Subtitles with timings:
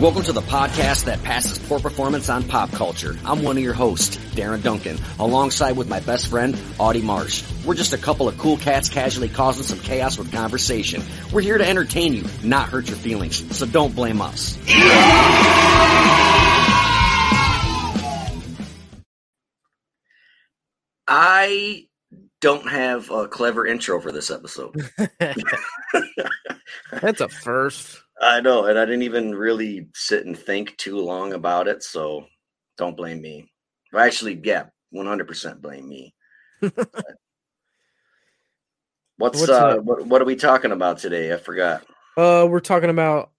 [0.00, 3.16] Welcome to the podcast that passes poor performance on pop culture.
[3.24, 7.42] I'm one of your hosts, Darin Duncan, alongside with my best friend, Audie Marsh.
[7.66, 11.02] We're just a couple of cool cats casually causing some chaos with conversation.
[11.32, 14.56] We're here to entertain you, not hurt your feelings, so don't blame us.
[21.08, 21.88] I
[22.40, 24.76] don't have a clever intro for this episode.
[26.92, 28.00] That's a first.
[28.20, 32.26] I know, and I didn't even really sit and think too long about it, so
[32.76, 33.50] don't blame me.
[33.92, 36.14] Well, actually, yeah, one hundred percent blame me.
[39.18, 41.32] What's, What's uh what, what are we talking about today?
[41.32, 41.84] I forgot.
[42.16, 43.30] Uh, we're talking about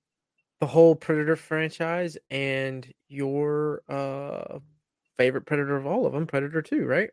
[0.60, 4.60] the whole Predator franchise and your uh
[5.18, 7.10] favorite Predator of all of them, Predator Two, right?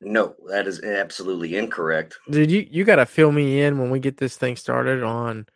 [0.00, 2.18] No, that is absolutely incorrect.
[2.30, 5.46] Dude, you you gotta fill me in when we get this thing started on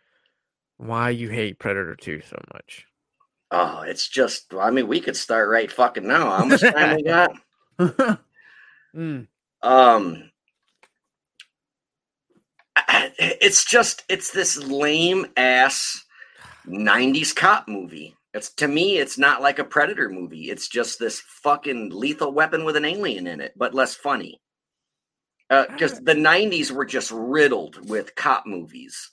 [0.78, 2.86] why you hate Predator Two so much.
[3.50, 6.30] Oh, it's just I mean, we could start right fucking now.
[6.30, 7.32] How much time we got?
[8.92, 9.28] Mm,
[9.62, 10.30] Um
[13.18, 16.04] it's just it's this lame ass
[16.66, 18.16] 90s cop movie.
[18.32, 20.50] It's to me it's not like a predator movie.
[20.50, 24.40] It's just this fucking lethal weapon with an alien in it, but less funny.
[25.48, 29.10] Uh cuz the 90s were just riddled with cop movies.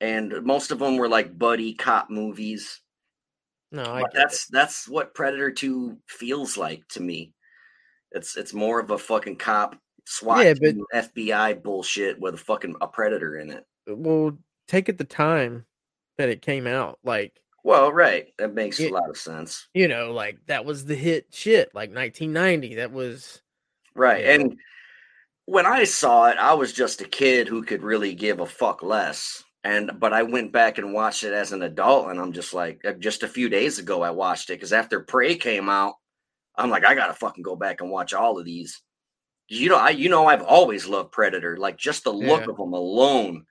[0.00, 2.80] And most of them were like buddy cop movies.
[3.72, 7.32] no, I But get that's that's what Predator 2 feels like to me.
[8.12, 10.74] It's it's more of a fucking cop SWAT Yeah, but-
[11.12, 13.64] FBI bullshit with a fucking a predator in it.
[13.86, 13.96] it.
[13.96, 14.36] Well,
[14.68, 15.64] take it the time
[16.18, 18.28] that it came out, like Well, right.
[18.38, 18.90] That makes Yeah.
[18.90, 19.68] a lot of sense.
[19.74, 22.76] you know, like that was the hit shit, like 1990.
[22.76, 23.42] That was
[23.94, 24.24] Right.
[24.24, 24.32] Yeah.
[24.34, 24.58] And
[25.46, 28.82] when I saw it, I was just a kid who could really give a fuck
[28.82, 29.42] less.
[29.64, 32.82] And but I went back and watched it as an adult, and I'm just like,
[32.84, 35.94] uh, just a few days ago, I watched it because after Prey came out,
[36.56, 38.80] I'm like, I gotta fucking go back and watch all of these.
[39.48, 41.58] You know, I you know I've always loved Predator.
[41.58, 42.50] Like just the look Yeah.
[42.52, 43.44] of them alone,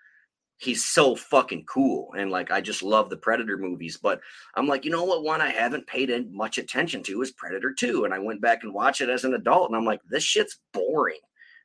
[0.60, 2.14] he's so fucking cool.
[2.18, 3.98] And like I just love the Predator movies.
[3.98, 4.20] But
[4.56, 5.24] I'm like, you know what?
[5.24, 8.06] One I haven't paid much attention to is Predator 2.
[8.06, 10.60] And I went back and watched it as an adult, and I'm like, this shit's
[10.74, 11.20] boring.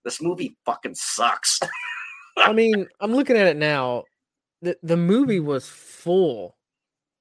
[0.04, 1.60] This movie fucking sucks.
[2.37, 4.04] I mean, I'm looking at it now.
[4.62, 6.56] The the movie was full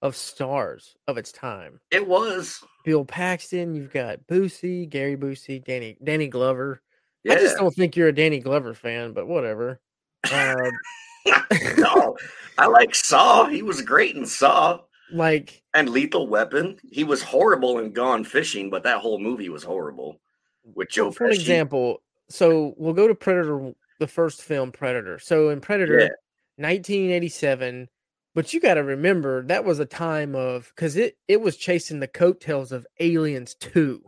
[0.02, 1.80] of stars of its time.
[1.92, 2.62] it was.
[2.84, 6.82] Bill Paxton, you've got Busey, Gary Busey, Danny Danny Glover.
[7.24, 7.34] Yeah.
[7.34, 9.80] I just don't think you're a Danny Glover fan, but whatever.
[10.32, 10.72] Uh,
[11.78, 12.18] no,
[12.58, 13.46] I like Saw.
[13.48, 14.80] He was great in Saw.
[15.12, 16.78] like And Lethal Weapon.
[16.92, 20.20] He was horrible in Gone Fishing, but that whole movie was horrible.
[20.76, 21.36] With Joe for, for Pesci.
[21.36, 25.20] example, so we'll go to Predator, the first film Predator.
[25.20, 26.10] So in Predator, Yeah.
[26.58, 27.90] 1987,
[28.36, 32.00] but you got to remember that was a time of because it it was chasing
[32.00, 34.02] the coattails of Aliens 2.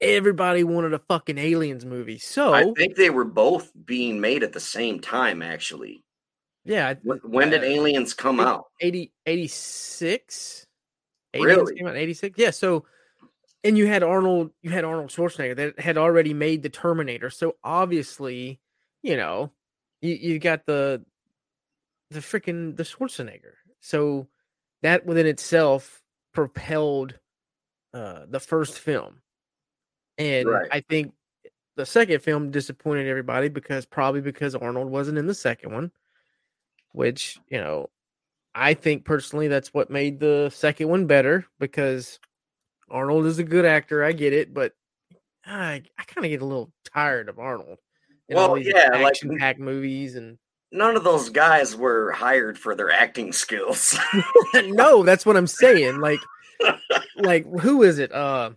[0.00, 2.18] Everybody wanted a fucking Aliens movie.
[2.18, 6.02] So I think they were both being made at the same time, actually.
[6.64, 8.66] Yeah, When, when did Uh, Aliens come it- out?
[8.80, 10.66] 80 86
[11.34, 11.74] Aliens Really?
[11.76, 12.84] came out in 86 yeah so
[13.62, 17.56] and you had arnold you had arnold schwarzenegger that had already made the terminator so
[17.62, 18.58] obviously
[19.02, 19.52] you know
[20.02, 21.04] you, you got the
[22.10, 24.26] the freaking the schwarzenegger so
[24.82, 26.02] that within itself
[26.34, 27.14] propelled
[27.94, 29.20] uh the first film
[30.18, 30.68] and Right.
[30.72, 31.12] i think
[31.76, 35.92] the second film disappointed everybody because probably because arnold wasn't in the second one
[36.92, 37.88] which you know
[38.54, 42.18] I think personally that's what made the second one better because
[42.90, 44.02] Arnold is a good actor.
[44.04, 44.72] I get it, but
[45.44, 47.78] I I kind of get a little tired of Arnold.
[48.28, 50.38] Well, these yeah, like- action-packed movies and
[50.72, 53.98] None of those guys were hired for their acting skills.
[54.54, 55.98] no, that's what I'm saying.
[55.98, 56.20] Like,
[57.16, 58.12] like who is it?
[58.12, 58.50] Uh,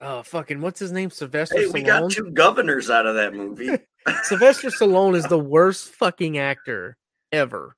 [0.00, 1.10] uh, fucking what's his name?
[1.10, 1.86] Sylvester hey, we Stallone.
[1.86, 3.76] got two governors out of that movie.
[4.22, 6.96] Sylvester Stallone is the worst fucking actor
[7.32, 7.76] ever,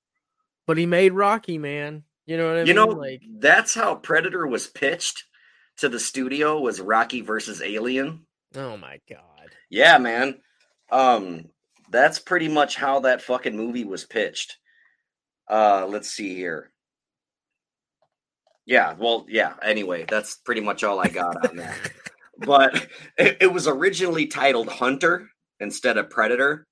[0.66, 2.02] but he made Rocky, man.
[2.26, 2.76] You know what I you mean?
[2.76, 5.24] know, like, that's how Predator was pitched
[5.78, 8.26] to the studio was Rocky versus Alien.
[8.56, 9.50] oh my god.
[9.70, 10.40] Yeah, man.
[10.90, 11.46] Um,
[11.90, 14.56] that's pretty much how that fucking movie was pitched.
[15.50, 16.70] Uh, let's see here.
[18.66, 19.54] Yeah, well, yeah.
[19.62, 21.76] Anyway, that's pretty much all I got on that.
[22.38, 22.74] but
[23.18, 25.28] it, it was originally titled Hunter
[25.60, 26.66] instead of Predator,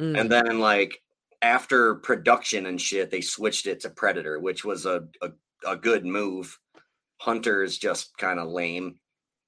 [0.00, 0.16] Mm.
[0.20, 1.00] and then like
[1.42, 5.30] after production and shit, they switched it to Predator, which was a a,
[5.66, 6.58] a good move.
[7.18, 8.98] Hunter is just kind of lame.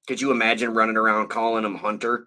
[0.09, 2.27] Could you imagine running around calling him Hunter?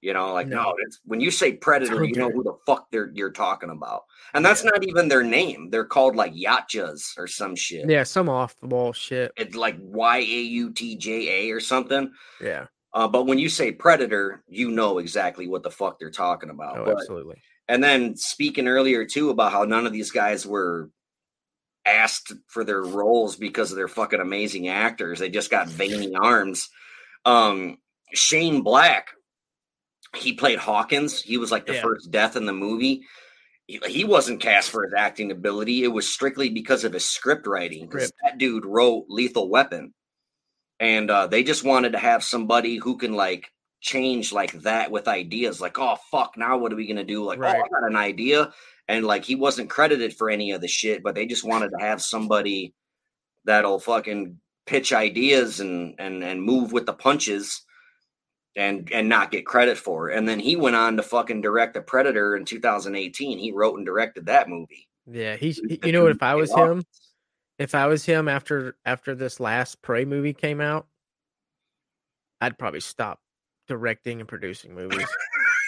[0.00, 0.74] You know, like no, No.
[0.78, 4.04] it's when you say predator, you know who the fuck they're you're talking about.
[4.32, 4.70] And that's Yeah.
[4.70, 5.68] not even their name.
[5.70, 7.88] They're called like Yautjas or some shit.
[7.88, 9.32] Yeah, some off the wall shit.
[9.36, 12.10] It's like Y A U T J A or something.
[12.40, 12.66] Yeah.
[12.94, 16.78] Uh, but when you say predator, you know exactly what the fuck they're talking about.
[16.78, 17.40] Oh, But- absolutely.
[17.70, 20.90] And then speaking earlier too about how none of these guys were
[21.86, 25.18] asked for their roles because of their fucking amazing actors.
[25.20, 26.68] They just got veiny arms.
[27.24, 27.78] Um,
[28.12, 29.10] Shane Black,
[30.16, 31.22] he played Hawkins.
[31.22, 31.82] He was like the Yeah.
[31.82, 33.02] first death in the movie.
[33.66, 35.84] He, he wasn't cast for his acting ability.
[35.84, 37.88] It was strictly because of his script writing.
[37.88, 39.94] that dude wrote Lethal Weapon,
[40.80, 43.50] and uh, they just wanted to have somebody who can like
[43.80, 45.60] change like that with ideas.
[45.60, 47.24] Like, oh fuck, now what are we gonna do?
[47.24, 48.52] Like, oh, I got an idea,
[48.88, 51.78] and like he wasn't credited for any of the shit, but they just wanted to
[51.84, 52.74] have somebody
[53.44, 57.62] that'll fucking pitch ideas and and and move with the punches
[58.56, 60.16] and and not get credit for it.
[60.18, 63.38] And then he went on to fucking direct the Predator in 2018.
[63.38, 64.88] He wrote and directed that movie.
[65.06, 66.84] Yeah, he's he- you know what if I was him,
[67.58, 70.86] if I was him after after this last Prey movie came out,
[72.40, 73.20] I'd probably stop
[73.70, 75.06] directing and producing movies.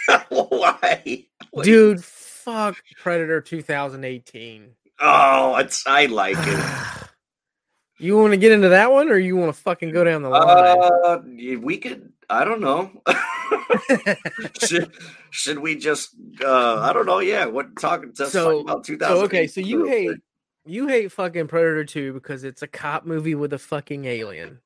[0.28, 1.24] Why?
[1.62, 4.70] Dude, fuck Predator 2018.
[5.00, 7.08] Oh, it's I like it.
[7.98, 10.30] you want to get into that one or you want to fucking go down the
[10.30, 10.78] line?
[11.04, 11.18] Uh,
[11.60, 12.12] we could.
[12.28, 12.90] I don't know.
[14.60, 14.90] should
[15.30, 16.10] should we just?
[16.44, 17.20] Uh, I don't know.
[17.20, 17.46] Yeah.
[17.46, 20.18] What talking to So- about two so okay, so you hate
[20.64, 24.60] you hate fucking Predator 2 because it's a cop movie with a fucking alien.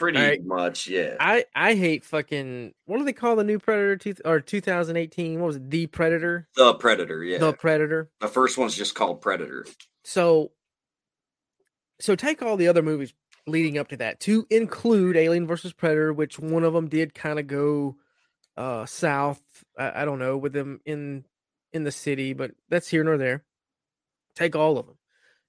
[0.00, 0.88] Pretty much.
[0.88, 1.16] Yeah.
[1.20, 5.38] I I hate fucking what do they call the new Predator two, or 2018?
[5.38, 5.70] What was it?
[5.70, 6.48] The Predator?
[6.56, 7.22] the Predator.
[7.22, 7.38] Yeah.
[7.38, 8.10] The Predator.
[8.20, 9.66] The, first one's just called Predator.
[10.04, 10.52] So
[12.00, 13.12] so take all the other movies
[13.46, 17.38] leading up to that to include Alien versus Predator, which one of them did kind
[17.38, 17.96] of go
[18.56, 19.42] uh south.
[19.78, 21.24] I, I don't know with them in
[21.72, 23.44] in the city, but that's here nor there.
[24.34, 24.96] Take all of them.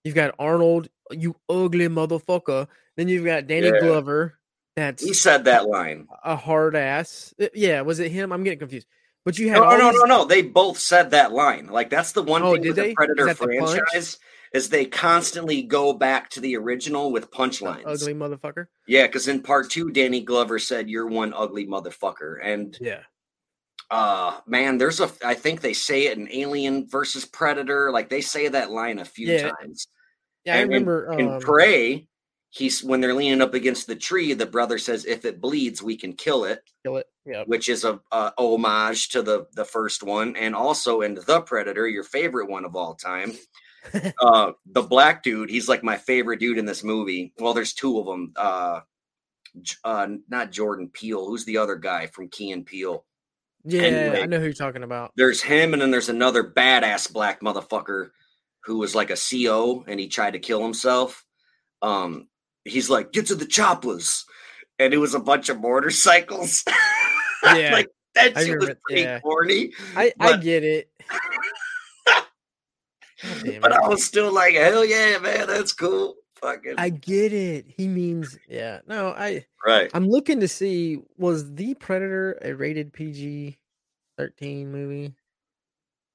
[0.03, 2.67] You've got Arnold, you ugly motherfucker.
[2.97, 3.79] Then you've got Danny Yeah.
[3.79, 4.37] Glover.
[4.81, 6.07] That's He said that line.
[6.23, 7.33] a hard ass.
[7.39, 8.31] Uh, Yeah, was it him?
[8.33, 8.87] I'm getting confused.
[9.23, 10.25] But you had No, no, no, these- no, no.
[10.25, 11.67] They both said that line.
[11.67, 12.81] Like that's the one Oh, thing with they?
[12.81, 14.17] the Is Predator the franchise
[14.53, 17.83] is they constantly go back to the original with the punchlines.
[17.85, 18.65] ugly motherfucker.
[18.87, 23.01] Yeah, because in part two, Danny Glover said, "You're one ugly motherfucker," and Yeah.
[23.91, 28.21] uh man there's a i think they say it in alien versus predator like they
[28.21, 29.51] say that line a few Yeah.
[29.51, 29.87] times
[30.45, 31.13] Yeah, I And in- remember.
[31.19, 32.07] in um, prey
[32.53, 35.95] he's when they're leaning up against the tree the brother says if it bleeds we
[35.97, 37.05] can kill it kill it.
[37.25, 37.43] Yeah.
[37.45, 41.87] which is a, a homage to the the first one and also in the predator
[41.87, 43.33] your favorite one of all time
[44.21, 47.97] uh the black dude he's like my favorite dude in this movie well there's two
[47.99, 48.81] of them uh
[49.83, 53.05] uh not jordan peele who's the other guy from key and peele
[53.63, 54.21] Yeah, Anyway.
[54.23, 55.11] I know who you're talking about.
[55.15, 58.09] there's him and then there's another badass black motherfucker
[58.65, 61.23] who was like a CO and he tried to kill himself.
[61.81, 62.27] Um
[62.65, 64.25] he's like, get to the choppers.
[64.79, 66.63] And it was a bunch of motorcycles.
[67.43, 69.19] Yeah, like that shit was pretty yeah.
[69.19, 69.71] corny.
[69.95, 70.91] I I get it.
[73.61, 73.71] But.
[73.71, 76.15] I was still like, hell yeah, man, that's cool.
[76.41, 77.65] Fucking I get it.
[77.67, 78.79] He means yeah.
[78.87, 79.91] No, I right.
[79.93, 83.59] I'm looking to see was the Predator a rated PG
[84.17, 85.13] thirteen movie?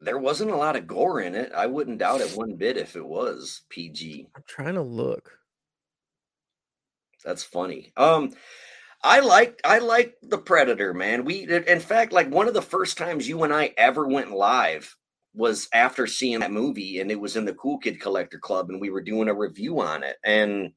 [0.00, 1.52] There wasn't a lot of gore in it.
[1.52, 4.26] I wouldn't doubt it one bit if it was PG.
[4.34, 5.38] I'm trying to look.
[7.26, 7.92] That's funny.
[7.96, 8.32] Um,
[9.02, 11.24] I like I like the Predator, man.
[11.24, 14.96] We in fact like one of the first times you and I ever went live
[15.34, 18.80] was after seeing that movie, and it was in the Cool Kid Collector Club, and
[18.80, 20.16] we were doing a review on it.
[20.24, 20.72] And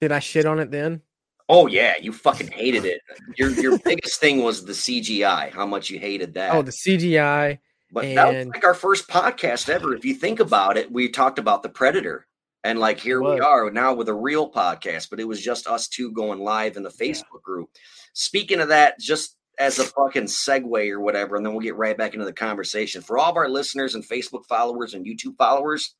[0.00, 1.02] Did I shit on it then?
[1.48, 3.00] oh yeah, you fucking hated it.
[3.36, 6.54] Your your biggest thing was the CGI, how much you hated that.
[6.54, 7.58] Oh, the CGI.
[7.92, 9.94] But that was like our first podcast ever.
[9.94, 12.26] If you think about it, we talked about the Predator.
[12.66, 15.86] And like here we are now with a real podcast, but it was just us
[15.86, 17.12] two going live in the Yeah.
[17.12, 17.70] Facebook group.
[18.12, 21.96] Speaking of that, just as a fucking segue or whatever, and then we'll get right
[21.96, 23.02] back into the conversation.
[23.02, 25.94] For all of our listeners and Facebook followers and YouTube followers,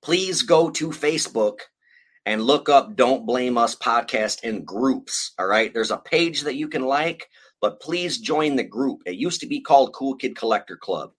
[0.00, 1.58] please go to Facebook
[2.24, 5.32] and look up Don't Blame Us podcast in groups.
[5.40, 5.74] All right.
[5.74, 7.28] There's a page that you can like,
[7.60, 9.00] but please join the group.
[9.06, 11.10] It used to be called Cool Kid Collector Club.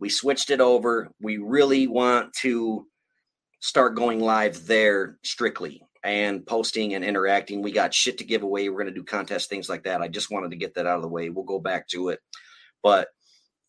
[0.00, 1.10] We switched it over.
[1.20, 2.86] We really want to
[3.60, 7.62] start going live there strictly and posting and interacting.
[7.62, 8.68] We got shit to give away.
[8.68, 10.00] We're going to do contests, things like that.
[10.00, 11.30] I just wanted to get that out of the way.
[11.30, 12.20] We'll go back to it.
[12.82, 13.08] But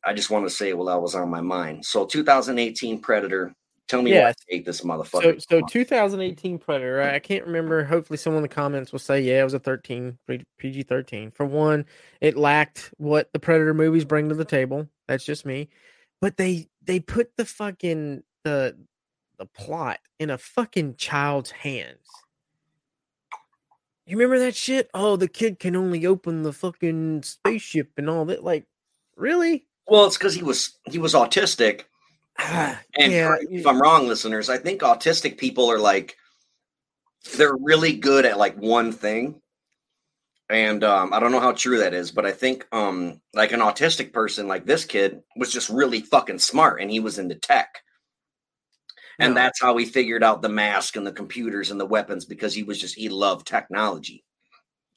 [0.06, 1.86] I just want to say, well, that was on my mind.
[1.86, 3.56] So 2018 Predator,
[3.88, 5.42] Tell me Yeah, why I hate this motherfucker.
[5.42, 7.02] So, so 2018 Predator.
[7.02, 7.86] I can't remember.
[7.86, 10.18] Hopefully, someone in the comments will say, "Yeah, it was a 13,
[10.58, 11.86] PG 13." For one,
[12.20, 14.88] it lacked what the Predator movies bring to the table.
[15.08, 15.70] That's just me.
[16.20, 18.78] But they they put the fucking the
[19.38, 22.00] the plot in a fucking child's hands.
[24.06, 24.90] You remember that shit?
[24.94, 28.44] Oh, the kid can only open the fucking spaceship and all that.
[28.44, 28.66] Like,
[29.16, 29.66] really?
[29.88, 31.84] well, it's because he was he was autistic.
[32.40, 36.16] Ah, And yeah, if I'm wrong, listeners, I think autistic people are like
[37.36, 39.42] they're really good at like one thing.
[40.50, 43.60] And um, I don't know how true that is, but I think um, like an
[43.60, 47.82] autistic person like this kid was just really fucking smart and he was into tech.
[49.20, 49.42] And No.
[49.42, 52.64] that's how he figured out the mask and the computers and the weapons because he
[52.64, 54.24] was just he loved technology.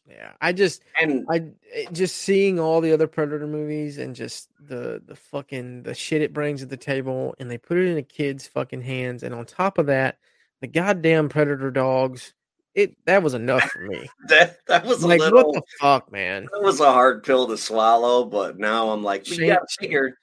[0.08, 0.32] yeah.
[0.40, 1.52] I just And I
[1.92, 6.32] just seeing all the other Predator movies and just the the fucking the shit it
[6.32, 9.46] brings to the table, and they put it in a kid's fucking hands, and on
[9.46, 10.18] top of that,
[10.60, 12.34] the goddamn Predator dogs.
[12.74, 14.08] It that was enough for me.
[14.28, 16.46] that that was a like little what the fuck, man?
[16.52, 20.16] That was a hard pill to swallow, but now I'm like, you Shame- gotta figure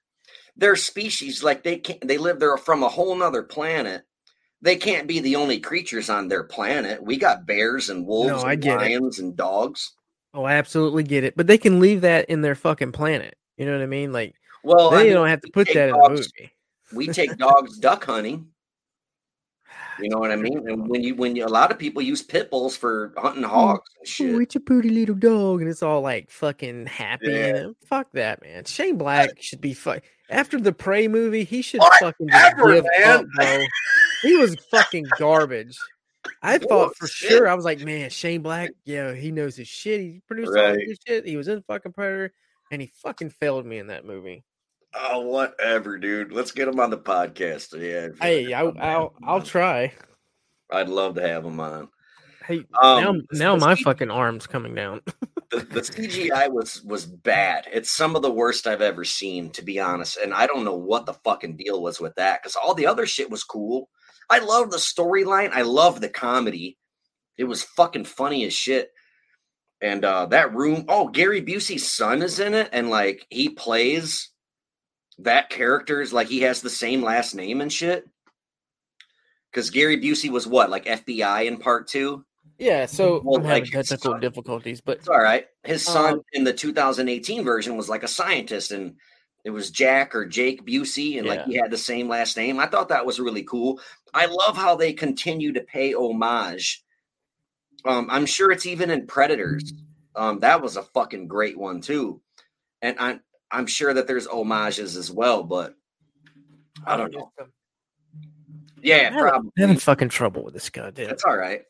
[0.57, 4.03] their species, like they can't they live there from a whole nother planet.
[4.61, 7.01] They can't be the only creatures on their planet.
[7.03, 8.77] We got bears and wolves I and get it.
[8.77, 9.93] lions and dogs.
[10.33, 13.35] Oh, I absolutely get it, but they can leave that in their fucking planet.
[13.57, 14.11] You know what I mean?
[14.11, 14.33] Like
[14.63, 16.51] Well, I they mean, don't have to put that in the movie.
[16.93, 18.47] We take dogs duck hunting.
[19.99, 20.69] You know what I mean?
[20.69, 23.89] And when you when you, a lot of people use pit bulls for hunting hogs
[23.95, 24.41] and Oh, shit.
[24.43, 27.31] it's a pretty little dog, and it's all like fucking happy.
[27.31, 27.63] Yeah.
[27.69, 28.65] Uh, fuck that, man.
[28.65, 31.43] Shane Black should be fuck after the Prey movie.
[31.43, 33.19] He should fucking just give man.
[33.19, 33.60] up, bro.
[34.24, 35.77] He was fucking garbage.
[36.41, 37.48] I thought for sure.
[37.48, 40.01] I was like, man, Shane Black, yeah, he knows his shit.
[40.01, 40.79] He produced all Right.
[40.88, 41.25] this shit.
[41.25, 42.34] He was in fucking Predator,
[42.72, 44.43] and he fucking failed me in that movie.
[44.96, 46.31] Oh, whatever, dude.
[46.31, 47.79] Let's get him on the podcast.
[47.79, 48.10] Yeah.
[48.19, 49.93] Hey, I, I'll I'll try.
[50.72, 51.89] I'd love to have him on.
[52.46, 55.01] Hey, Um, now now my fucking arm's coming down.
[55.49, 57.67] the, the CGI was was bad.
[57.71, 60.17] It's some of the worst I've ever seen, to be honest.
[60.17, 63.05] And I don't know what the fucking deal was with that because all the other
[63.05, 63.89] shit was cool.
[64.29, 65.51] I love the storyline.
[65.53, 66.77] I love the comedy.
[67.37, 68.91] It was fucking funny as shit.
[69.79, 74.31] And uh that room, oh, Gary Busey's son is in it, and like he plays
[75.19, 78.05] that character is like he has the same last name and shit.
[79.51, 82.25] Because Gary Busey was what, like FBI in part two?
[82.57, 85.47] Yeah, so Well, I'm like, technical son- difficulties, but It's all right.
[85.63, 88.95] His son Um, in the 2018 version was like a scientist, and
[89.43, 92.59] it was Jack or Jake Busey, and like he had the same last name.
[92.59, 93.79] I thought that was really cool.
[94.13, 96.83] I love how they continue to pay homage.
[97.85, 99.73] Um, I'm sure it's even in Predators.
[100.15, 102.21] Um, that was a fucking great one too,
[102.81, 103.21] and I'm
[103.51, 105.75] I'm sure that there's homages as well, but
[106.85, 107.31] I don't know.
[108.81, 109.51] Yeah, I'm probably.
[109.57, 111.09] having fucking trouble with this guy, dude.
[111.09, 111.61] That's all right.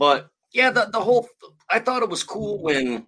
[0.00, 1.28] But yeah, the the whole
[1.68, 3.06] I thought it was cool when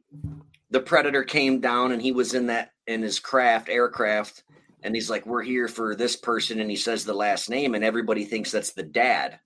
[0.71, 4.45] the predator came down and he was in that in his craft aircraft
[4.83, 7.83] and he's like we're here for this person and he says the last name and
[7.83, 9.41] everybody thinks that's the dad.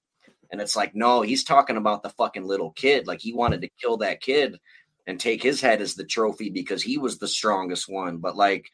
[0.50, 3.06] And it's like no, he's talking about the fucking little kid.
[3.06, 4.58] Like he wanted to kill that kid
[5.06, 8.68] and take his head as the trophy because he was the strongest one, but like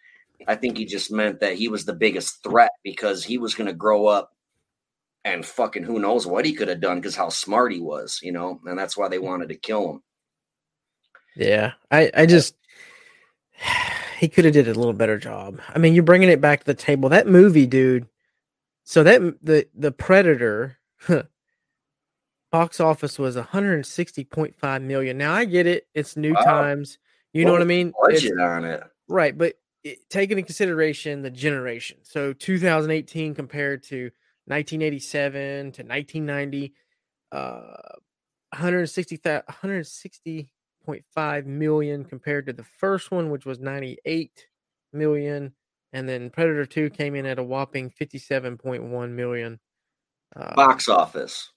[0.49, 3.67] I think he just meant that he was the biggest threat because he was going
[3.67, 4.33] to grow up
[5.25, 8.33] and fucking who knows what he could have done because how smart he was, you
[8.33, 9.23] know, and that's why they mm.
[9.23, 10.02] wanted to kill him.
[11.37, 12.55] Yeah, I I just
[14.19, 15.61] he could have did a little better job.
[15.75, 17.09] I mean, you're bringing it back to the table.
[17.09, 18.07] That movie, dude.
[18.85, 20.79] So that the the Predator
[22.50, 25.19] box office was 160.5 million.
[25.19, 26.43] Now I get it; it's new Wow.
[26.43, 26.99] times.
[27.33, 27.93] You know What I mean?
[28.05, 28.83] Budget on it.
[29.09, 34.11] Right, but it, taking into consideration the generation, so 2018 compared to
[34.46, 36.72] 1987 to 1990,
[37.32, 37.99] uh,
[38.50, 44.46] 160 160.5 million compared to the first one, which was 98
[44.92, 45.52] million,
[45.92, 49.58] and then Predator 2 came in at a whopping 57.1 million.
[50.34, 51.50] Uh, Box office.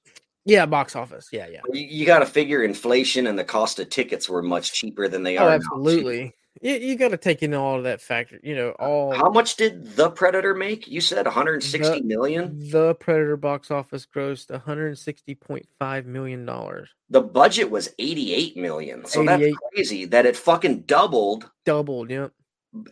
[0.46, 1.30] yeah, box office.
[1.32, 1.62] Yeah, yeah.
[1.72, 5.24] You, you got to figure inflation and the cost of tickets were much cheaper than
[5.24, 5.50] they Oh, are.
[5.50, 5.56] now.
[5.56, 6.34] absolutely.
[6.62, 8.40] You, you got to take in all of that factor.
[8.42, 10.88] You know, uh, all How much did the Predator make?
[10.88, 12.70] You said 160 The- million.
[12.70, 19.06] The Predator box office grossed 160.5 million dollars, The budget was 88 million.
[19.06, 21.50] So that's crazy that it fucking doubled.
[21.66, 22.10] doubled.
[22.10, 22.32] Yep.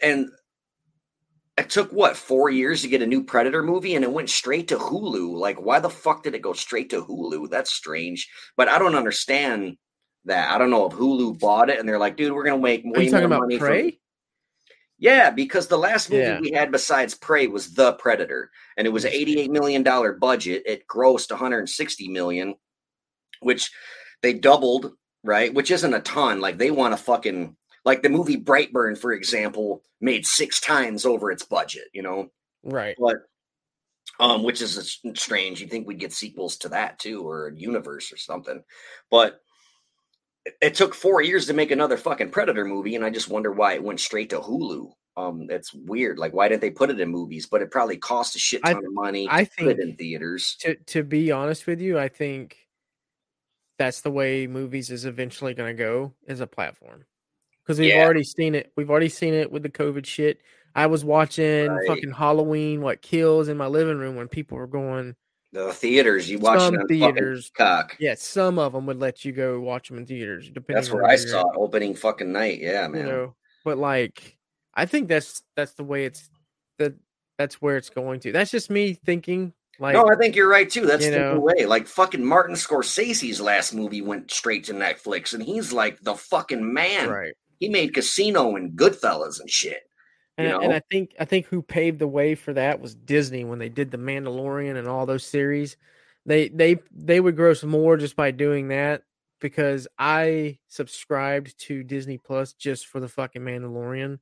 [0.01, 0.29] And
[1.57, 4.69] it took what four years to get a new Predator movie, and it went straight
[4.69, 5.33] to Hulu.
[5.37, 7.49] Like, why the fuck did it go straight to Hulu?
[7.49, 8.27] That's strange.
[8.57, 9.77] But I don't understand
[10.25, 10.51] that.
[10.51, 13.09] I don't know if Hulu bought it and they're like, dude, we're gonna make way
[13.09, 13.57] more about money.
[13.57, 13.99] from-" Prey?
[14.99, 16.39] Yeah, because the last movie Yeah.
[16.39, 20.63] we had besides Prey was The Predator, and it was an eighty-eight million dollar budget.
[20.65, 22.55] It grossed one hundred sixty million,
[23.41, 23.69] which
[24.21, 25.53] they doubled, right?
[25.53, 26.39] Which isn't a ton.
[26.39, 31.31] Like they want to fucking like the movie Brightburn, for example, made six times over
[31.31, 31.89] its budget.
[31.91, 32.29] You know,
[32.63, 32.95] Right.
[32.97, 33.17] but
[34.19, 35.59] um, which is strange.
[35.59, 38.63] You think we'd get sequels to that too, or a universe or something,
[39.11, 39.41] but
[40.61, 43.73] it- took four years to make another fucking Predator movie, and I just wonder why
[43.73, 44.91] it went straight to Hulu.
[45.15, 46.17] Um, it's weird.
[46.17, 47.45] Like, why didn't they put it in movies?
[47.45, 49.27] But it probably cost a shit I- ton of money.
[49.29, 50.55] I to put it think in theaters.
[50.61, 52.57] to to be honest with you, I think
[53.77, 57.05] that's the way movies is eventually going to go as a platform.
[57.63, 58.03] Because we've Yeah.
[58.03, 58.71] already seen it.
[58.75, 60.41] We've already seen it with the COVID shit.
[60.75, 61.87] I was watching Right.
[61.87, 65.15] fucking Halloween, what kills in my living room when people were going.
[65.53, 67.95] The theaters, you watch Some theaters- fucking Cock.
[67.99, 70.49] Yeah, some of them would let you go watch them in theaters.
[70.49, 72.59] Depending That's where I saw it opening fucking night.
[72.59, 73.05] Yeah, man.
[73.05, 74.35] You know, but like,
[74.73, 76.27] I think that's that's the way it's
[76.79, 76.95] that
[77.37, 78.31] that's where it's going to.
[78.31, 79.53] That's just me thinking.
[79.79, 80.87] Like, no, I think you're right too.
[80.87, 81.65] That's the know- way.
[81.67, 86.73] Like fucking Martin Scorsese's last movie went straight to Netflix, and he's like the fucking
[86.73, 87.09] man.
[87.09, 87.33] right.
[87.59, 89.83] He made Casino and Goodfellas and shit.
[90.37, 90.73] And, you I- and?
[90.73, 93.91] I think I think who paved the way for that was Disney when they did
[93.91, 95.77] the Mandalorian and all those series.
[96.25, 99.03] They they they would gross more just by doing that
[99.41, 104.19] because I subscribed to Disney Plus just for the fucking Mandalorian,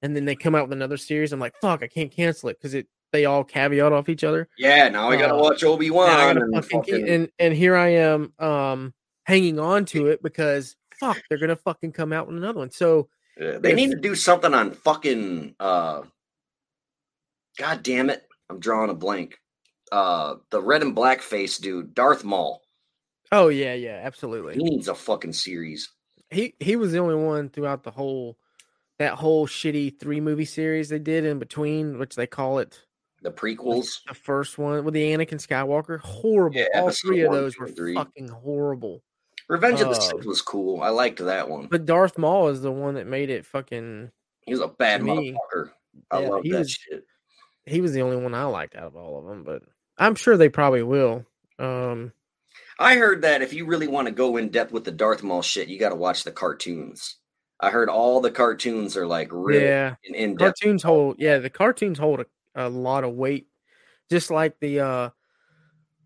[0.00, 1.32] and then they come out with another series.
[1.32, 4.48] I'm like, fuck, I can't cancel it because it they all caveat off each other.
[4.56, 6.38] Yeah, now I gotta Uh, watch Obi Wan.
[6.38, 7.06] and fucking.
[7.08, 11.92] and and here I am um hanging on to it because fuck, they're gonna fucking
[11.92, 12.70] come out with another one.
[12.70, 15.54] So Uh, they need to do something on fucking.
[15.60, 16.02] uh
[17.58, 18.22] God damn it!
[18.48, 19.38] I'm drawing a blank.
[19.90, 22.62] Uh, the red and black face dude, Darth Maul.
[23.30, 24.54] oh yeah, yeah, absolutely.
[24.54, 25.90] He needs a fucking series.
[26.30, 28.38] he he was the only one throughout the whole
[28.98, 32.80] that whole shitty three movie series they did in between, which they call it
[33.22, 34.02] The prequels.
[34.08, 35.98] the first one with the Anakin Skywalker.
[36.00, 36.56] Horrible.
[36.58, 37.94] Yeah, All three of those were three.
[37.94, 39.02] fucking horrible.
[39.48, 40.82] Revenge of the uh, Sith was cool.
[40.82, 41.66] I liked that one.
[41.70, 44.10] But Darth Maul is the one that made it fucking.
[44.46, 45.70] He was a bad me, motherfucker.
[46.10, 47.04] I yeah, love that was- shit.
[47.64, 49.62] He was the only one I liked out of all of them, but
[49.96, 51.24] I'm sure they probably will.
[51.60, 52.12] Um,
[52.78, 55.42] I heard that if you really want to go in depth with the Darth Maul
[55.42, 57.18] shit, you got to watch the cartoons.
[57.60, 60.58] I heard all the cartoons are like really yeah, in depth.
[60.60, 61.16] cartoons hold.
[61.20, 62.26] Yeah, the cartoons hold a,
[62.56, 63.46] a lot of weight,
[64.10, 65.10] just like the uh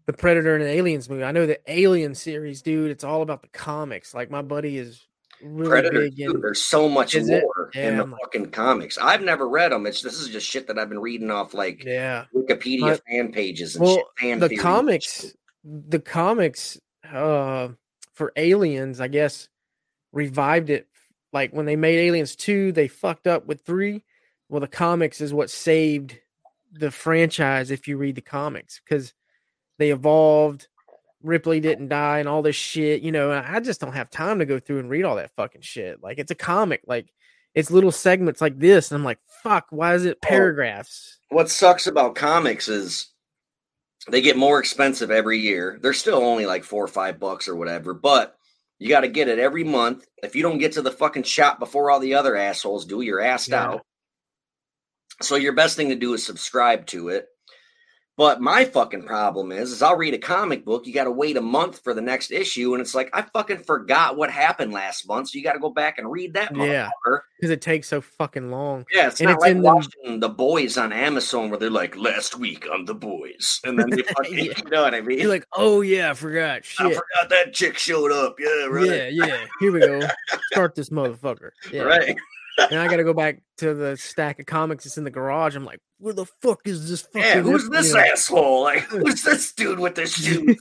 [0.07, 1.25] the Predator and Aliens movie.
[1.25, 2.91] I know the Alien series, dude.
[2.91, 4.15] It's all about the comics.
[4.15, 5.07] Like my buddy is
[5.43, 6.31] really Predator big too.
[6.35, 6.41] in.
[6.41, 7.25] There's so much it?
[7.25, 8.99] lore in the like- fucking comics.
[8.99, 9.87] I've never read them.
[9.87, 13.33] It's this is just shit that I've been reading off like Yeah, Wikipedia My- fan
[13.33, 14.05] pages and well, shit.
[14.19, 16.79] Fan the comics, the comics,
[17.13, 17.69] uh,
[18.15, 19.49] for Aliens, I guess,
[20.13, 20.89] revived it.
[21.33, 24.05] Like when they made Aliens two, they fucked up with three.
[24.49, 26.17] Well, the comics is what saved
[26.73, 27.71] the franchise.
[27.73, 29.13] If you read the comics, because
[29.79, 30.69] they evolved.
[31.23, 33.33] Ripley didn't die and all this shit, you know.
[33.33, 36.03] I just don't have time to go through and read all that fucking shit.
[36.03, 37.13] Like it's a comic, like
[37.55, 41.19] it's little segments like this, and I'm like, fuck, why is it paragraphs?
[41.31, 43.09] What sucks about comics is
[44.09, 45.79] they get more expensive every year.
[45.83, 48.37] They're still only like four or five bucks or whatever, but
[48.79, 50.07] you got to get it every month.
[50.23, 53.21] If you don't get to the fucking shop before all the other assholes do, you're
[53.21, 53.65] assed Yeah.
[53.65, 53.87] out.
[55.23, 57.27] So your best thing to do is subscribe to it.
[58.17, 60.87] But my fucking problem is, is I'll read a comic book.
[60.87, 63.59] You got to wait a month for the next issue, and it's like I fucking
[63.65, 66.57] forgot what happened last month, so you got to go back and read that.
[66.57, 66.89] Yeah.
[67.05, 68.87] Because it takes so fucking long.
[68.91, 71.69] Yeah, it's And not it's like in the- watching the boys on Amazon where they're
[71.69, 74.53] like last week on the boys, and then they fucking, Yeah.
[74.65, 75.19] you know what I mean?
[75.19, 76.63] You're like, oh yeah, I forgot.
[76.79, 78.37] I forgot that chick showed up.
[78.41, 78.87] Yeah, right.
[78.87, 79.45] Yeah, yeah.
[79.61, 80.01] Here we go.
[80.53, 81.51] Start this motherfucker.
[81.71, 81.83] Yeah.
[81.83, 82.17] Right.
[82.59, 85.55] And I gotta go back to the stack of comics that's in the garage.
[85.57, 88.01] I'm like, where the fuck is this fucking Yeah, who's this know?
[88.01, 88.63] asshole?
[88.63, 90.57] Like, who's this dude with this shoes?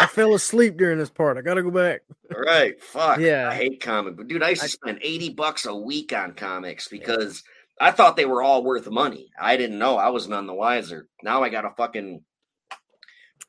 [0.00, 1.36] I fell asleep during this part.
[1.36, 2.00] I gotta go back.
[2.34, 3.18] All right, Fuck.
[3.20, 3.48] Yeah.
[3.50, 6.32] I hate comic, but dude, I used to I- spend 80 bucks a week on
[6.34, 7.42] comics because
[7.80, 9.30] I thought they were all worth money.
[9.40, 9.96] I didn't know.
[9.96, 11.08] I was none the wiser.
[11.22, 12.22] Now I got a fucking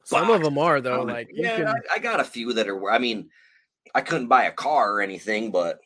[0.03, 0.99] Some of them are though.
[0.99, 2.91] comic- Like, yeah, can, I, I got a few that are.
[2.91, 3.29] I mean,
[3.93, 5.79] I couldn't buy a car or anything, but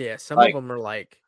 [0.00, 1.18] yeah, some like- of them are like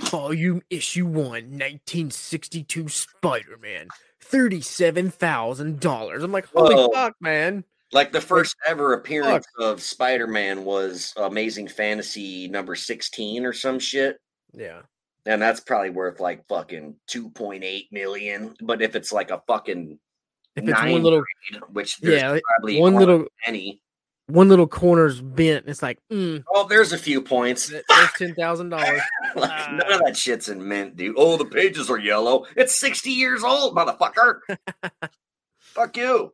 [0.00, 3.88] volume issue one, 1962 Spider-Man,
[4.20, 6.22] thirty-seven thousand dollars.
[6.22, 7.64] I'm like, holy fuck, man.
[7.92, 14.18] like the first ever appearance of Spider-Man was Amazing Fantasy number 16 or some shit.
[14.54, 14.80] Yeah.
[15.26, 18.54] And that's probably worth like fucking 2.8 million.
[18.62, 19.98] But if it's like a fucking
[20.56, 21.22] If it's one little
[21.72, 23.82] which there's Yeah, like, probably one little any.
[24.32, 25.64] One little corner's bent.
[25.68, 27.68] It's like, mm, Oh, there's a few points.
[27.68, 29.00] there's ten thousand dollars.
[29.36, 31.14] like, none of that shit's in mint, dude.
[31.18, 32.46] Oh, the pages are yellow.
[32.56, 34.40] It's 60 years old, motherfucker.
[35.58, 36.32] Fuck you.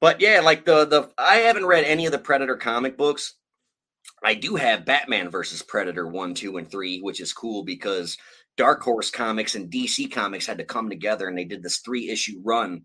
[0.00, 3.34] But yeah, like the the I haven't read any of the Predator comic books.
[4.24, 8.16] I do have Batman versus Predator 1, 2, and 3, which is cool because
[8.56, 12.08] Dark Horse Comics and DC Comics had to come together and they did this three
[12.08, 12.82] issue run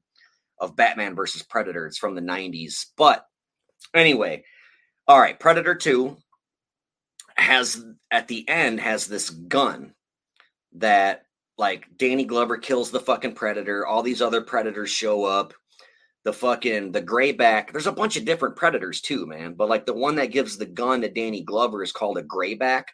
[0.60, 1.86] of Batman versus Predator.
[1.86, 2.86] It's from the 90s.
[2.98, 3.26] But
[3.94, 4.44] anyway,
[5.08, 6.18] all right, Predator 2
[7.36, 9.94] has at the end has this gun
[10.74, 11.24] that
[11.58, 15.54] like Danny Glover kills the fucking predator, all these other predators show up.
[16.24, 19.54] The fucking the grayback, there's a bunch of different predators too, man.
[19.54, 22.90] But like the one that gives the gun to Danny Glover is called a grayback.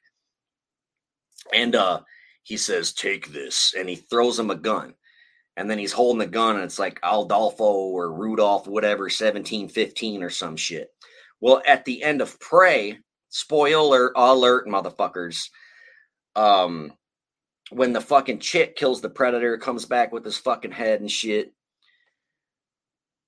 [1.51, 2.01] And uh
[2.43, 4.93] he says, Take this, and he throws him a gun.
[5.55, 10.29] And then he's holding the gun, and it's like Aldolfo or Rudolph, whatever, 1715 or
[10.29, 10.89] some shit.
[11.39, 15.49] Well, at the end of Prey, spoiler alert, motherfuckers.
[16.35, 16.93] Um,
[17.69, 21.53] when the fucking chick kills the predator, comes back with his fucking head and shit.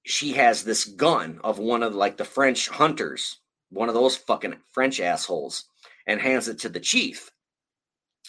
[0.04, 4.56] She has this gun of one of like the French hunters, one of those fucking
[4.72, 5.66] French assholes,
[6.06, 7.32] and hands it to the chief.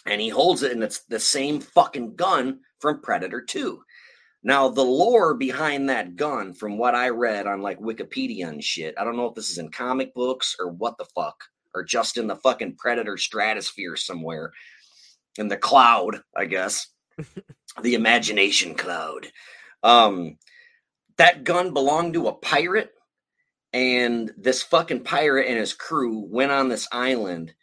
[0.05, 3.83] And he holds it, and it's the same fucking gun from Predator 2.
[4.43, 8.95] Now, the lore behind that gun, from what I read on like Wikipedia and shit,
[8.97, 12.17] I don't know if this is in comic books or what the fuck, or just
[12.17, 14.51] in the fucking Predator stratosphere somewhere
[15.37, 16.87] in the cloud, I guess,
[17.81, 19.27] the imagination cloud.
[19.83, 20.37] Um,
[21.17, 22.91] that gun belonged to a pirate,
[23.73, 27.53] and this fucking pirate and his crew went on this island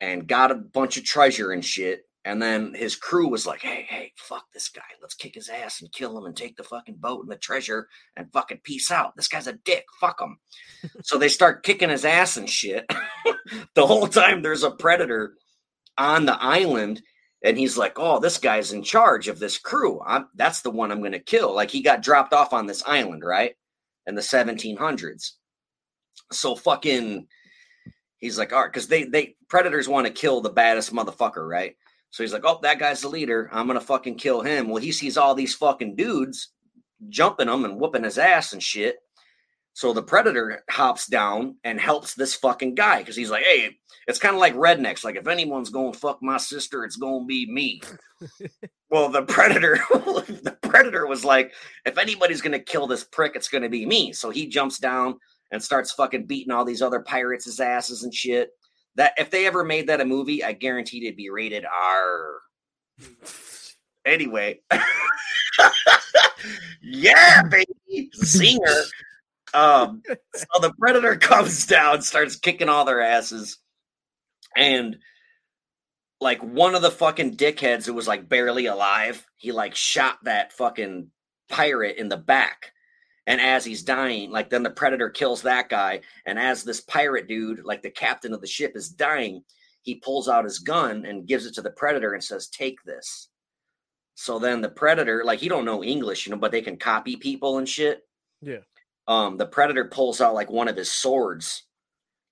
[0.00, 2.02] and got a bunch of treasure and shit.
[2.24, 4.82] And then his crew was like, hey, hey, fuck this guy.
[5.00, 7.88] Let's kick his ass and kill him and take the fucking boat and the treasure
[8.16, 9.16] and fucking peace out.
[9.16, 9.84] This guy's a dick.
[10.00, 10.38] Fuck him.
[11.02, 12.88] so they start kicking his ass and shit.
[13.74, 15.34] the whole time there's a predator
[15.98, 17.02] on the island
[17.42, 20.00] and he's like, "Oh, this guy's in charge of this crew.
[20.06, 22.82] I'm, that's the one I'm going to kill." Like he got dropped off on this
[22.86, 23.54] island, right,
[24.06, 25.32] in the 1700s.
[26.30, 27.26] So fucking,
[28.18, 31.76] he's like, "All right," because they they predators want to kill the baddest motherfucker, right?
[32.12, 33.50] So he's like, "Oh, that guy's the leader.
[33.52, 36.52] I'm gonna fucking kill him." Well, he sees all these fucking dudes
[37.08, 38.98] jumping him and whooping his ass and shit.
[39.74, 44.18] So the predator hops down and helps this fucking guy because he's like, hey, it's
[44.18, 45.02] kind of like rednecks.
[45.02, 47.80] Like, if anyone's going to fuck my sister, it's going to be me.
[48.90, 51.54] well, the predator, the predator was like,
[51.86, 54.12] if anybody's going to kill this prick, it's going to be me.
[54.12, 55.18] So he jumps down
[55.52, 58.50] and starts fucking beating all these other pirates' asses and shit.
[58.96, 62.40] That if they ever made that a movie, I guarantee it'd be rated R.
[64.04, 64.60] Anyway,
[66.82, 68.82] yeah, baby, singer.
[69.54, 70.02] Um,
[70.34, 73.58] so the predator comes down, starts kicking all their asses,
[74.56, 74.96] and
[76.20, 80.52] like one of the fucking dickheads who was like barely alive, he like shot that
[80.52, 81.08] fucking
[81.48, 82.72] pirate in the back.
[83.26, 86.00] And as he's dying, like then the predator kills that guy.
[86.26, 89.44] And as this pirate dude, like the captain of the ship, is dying,
[89.82, 93.28] he pulls out his gun and gives it to the predator and says, Take this.
[94.14, 97.16] So then the predator, like he don't know English, you know, but they can copy
[97.16, 98.02] people and shit
[98.40, 98.58] Yeah.
[99.08, 101.64] um the predator pulls out like one of his swords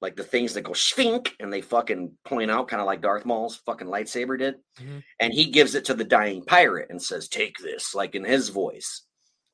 [0.03, 3.25] like the things that go schvink and they fucking point out kind of like darth
[3.27, 5.03] maul's fucking lightsaber did Mhm.
[5.21, 8.49] and he gives it to the dying pirate and says take this like in his
[8.51, 9.03] voice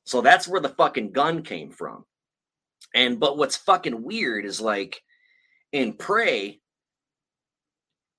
[0.07, 2.05] so that's where the fucking gun came from.
[2.95, 5.01] And but what's fucking weird is like
[5.73, 6.61] in prey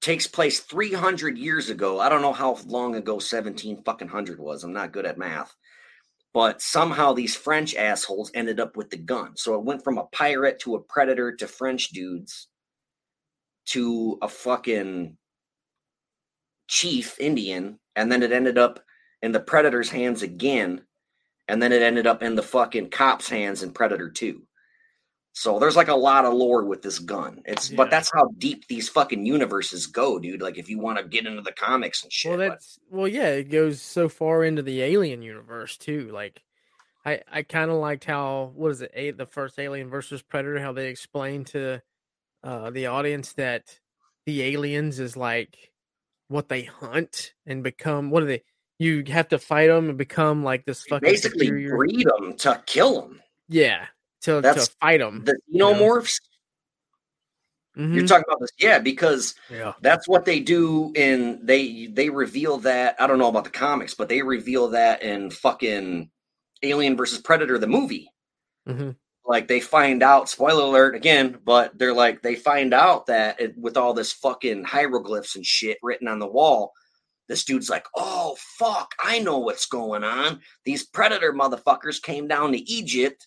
[0.02, 1.98] takes place 300 years ago.
[1.98, 4.64] I don't know how long ago 17 fucking hundred was.
[4.64, 5.54] I'm not good at math.
[6.34, 9.36] But somehow these French assholes ended up with the gun.
[9.36, 12.48] So it went from a pirate to a predator to French dudes
[13.68, 15.16] to a fucking
[16.68, 18.80] chief Indian, and then it ended up
[19.22, 20.82] in the predator's hands again,
[21.48, 24.42] and then it ended up in the fucking cops' hands in Predator 2.
[25.32, 27.42] So there's like a lot of lore with this gun.
[27.44, 30.42] It's but that's how deep these fucking universes go, dude.
[30.42, 32.30] Like if you want to get into the comics and shit.
[32.30, 33.28] Well, but- that's well, yeah.
[33.28, 36.10] It goes so far into the Alien universe too.
[36.12, 36.42] Like,
[37.06, 39.16] I I kind of liked how what is it?
[39.16, 40.58] The first Alien versus Predator.
[40.58, 41.82] How they explained to
[42.42, 43.78] uh, the audience that
[44.26, 45.70] the aliens is like
[46.26, 48.10] what they hunt and become.
[48.10, 48.42] What are they?
[48.78, 51.76] You have to fight them and become like this fucking basically superior.
[51.76, 53.20] breed them to kill them.
[53.48, 53.86] Yeah,
[54.22, 55.24] to That's to fight them.
[55.24, 55.74] The know?
[55.74, 56.20] xenomorphs.
[57.76, 59.72] You're talking about this, yeah, because yeah.
[59.82, 63.94] that's what they do in they they reveal that I don't know about the comics,
[63.94, 66.10] but they reveal that in fucking
[66.64, 68.10] Alien versus Predator the movie.
[68.66, 68.90] hmm
[69.28, 73.56] like they find out spoiler alert again but they're like they find out that it,
[73.58, 76.72] with all this fucking hieroglyphs and shit written on the wall
[77.28, 82.52] this dude's like oh fuck i know what's going on these predator motherfuckers came down
[82.52, 83.26] to egypt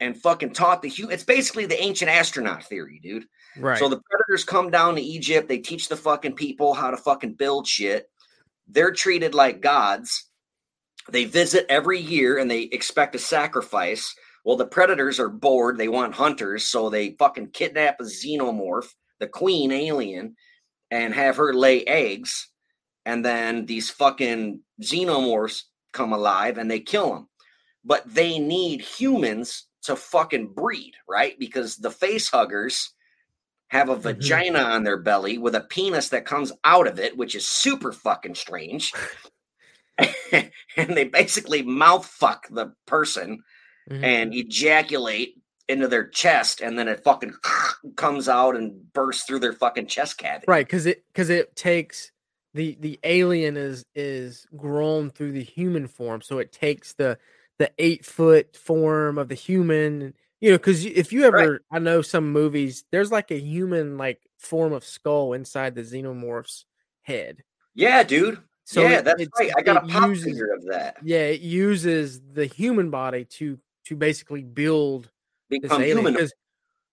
[0.00, 3.24] and fucking taught the human it's basically the ancient astronaut theory dude
[3.58, 3.78] Right.
[3.78, 7.34] so the predators come down to egypt they teach the fucking people how to fucking
[7.34, 8.08] build shit
[8.68, 10.26] they're treated like gods
[11.10, 15.76] they visit every year and they expect a sacrifice well, the predators are bored.
[15.76, 20.36] They want hunters, so they fucking kidnap a xenomorph, the queen alien,
[20.90, 22.48] and have her lay eggs.
[23.06, 27.28] And then these fucking xenomorphs come alive and they kill them.
[27.84, 31.38] But they need humans to fucking breed, right?
[31.38, 32.92] Because the face huggers
[33.68, 34.00] have a Mhm.
[34.02, 37.92] vagina on their belly with a penis that comes out of it, which is super
[37.92, 38.92] fucking strange.
[40.76, 43.42] and they basically mouth fuck the person
[43.90, 44.02] Mhm.
[44.04, 45.34] and ejaculate
[45.68, 47.32] into their chest, and then it fucking
[47.96, 50.46] comes out and bursts through their fucking chest cavity.
[50.48, 52.10] right because it because it takes
[52.54, 57.16] the the alien is is grown through the human form so it takes the
[57.58, 62.02] the eight foot form of the human you know because if you ever i know
[62.02, 66.64] some movies there's like a human like form of skull inside the xenomorph's
[67.02, 67.42] head
[67.74, 68.38] Yeah, dude.
[68.64, 69.52] so yeah, it- that's right.
[69.56, 70.96] I got a pop uses- figure of that.
[71.04, 75.04] yeah it uses the human body to to basically build
[75.50, 76.28] this Become alien human.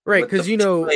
[0.06, 0.89] right because you know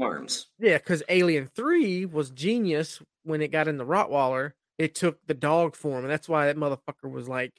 [0.00, 0.46] arms.
[0.58, 4.52] Yeah, because Alien Three was genius when it got in the Rottweiler.
[4.78, 7.52] It took the dog form, and that's why that motherfucker was like.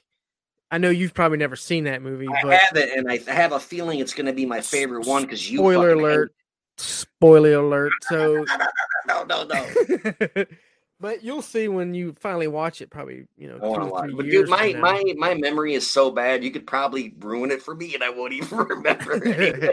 [0.72, 3.50] I know you've probably never seen that movie, I but have it, and I have
[3.50, 5.58] a feeling it's going to be my favorite one because you.
[5.58, 6.32] spoiler alert!
[6.78, 7.92] Spoiler alert!
[8.08, 8.44] So.
[9.06, 10.44] No, no, no.
[11.00, 12.90] but you'll see when you finally watch it.
[12.90, 14.42] Probably you know two or three But years.
[14.42, 16.44] dude, my my my memory is so bad.
[16.44, 19.72] You could probably ruin it for me, and I won't even remember.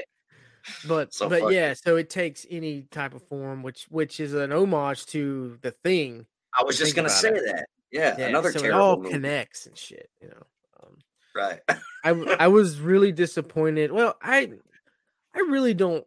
[0.87, 4.51] But So but yeah, so it takes any type of form, which which is an
[4.51, 6.25] homage to the thing.
[6.57, 7.67] I was just going to about say that.
[7.91, 9.11] Yeah, Yeah, another so it all movie.
[9.11, 10.09] connects and shit.
[10.21, 10.45] You know.
[10.83, 10.97] Um,
[11.35, 11.59] Right.
[12.03, 13.91] I was really disappointed.
[13.91, 14.51] Well, I
[15.35, 16.05] I really don't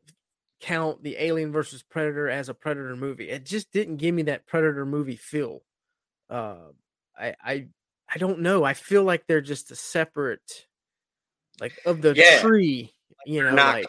[0.61, 3.31] count the Alien versus Predator as a Predator movie.
[3.31, 5.61] It just didn't give me that Predator movie feel.
[6.29, 6.73] Uh,
[7.19, 7.67] I I
[8.13, 8.65] I don't know.
[8.65, 10.67] I feel like they're just a separate,
[11.61, 12.41] like of the Yeah.
[12.41, 12.93] tree.
[13.25, 13.87] You know, Not like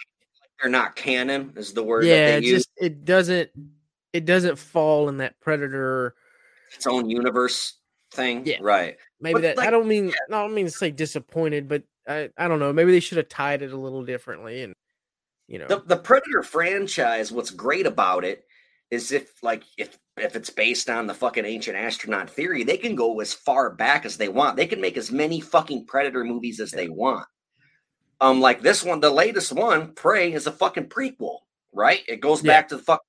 [0.61, 2.57] They're not canon is the word yeah, that it they use.
[2.59, 3.49] just it doesn't
[4.13, 6.15] it doesn't fall in that Predator.
[6.75, 7.79] Its own universe
[8.13, 8.45] thing.
[8.45, 8.57] Yeah.
[8.61, 8.97] Right.
[9.19, 12.47] Maybe But, that I don't mean I don't mean to say disappointed, but I I
[12.47, 12.73] don't know.
[12.73, 14.73] Maybe they should have tied it a little differently, and
[15.47, 18.45] you know, The the Predator franchise, what's great about it
[18.89, 22.95] is if like if if it's based on the fucking ancient astronaut theory, they can
[22.95, 24.57] go as far back as they want.
[24.57, 27.25] They can make as many fucking Predator movies as they want.
[28.21, 31.39] Um, like this one, the latest one, Prey, is a fucking prequel,
[31.73, 32.03] right?
[32.07, 32.53] It goes Yeah.
[32.53, 33.01] back to the fuck.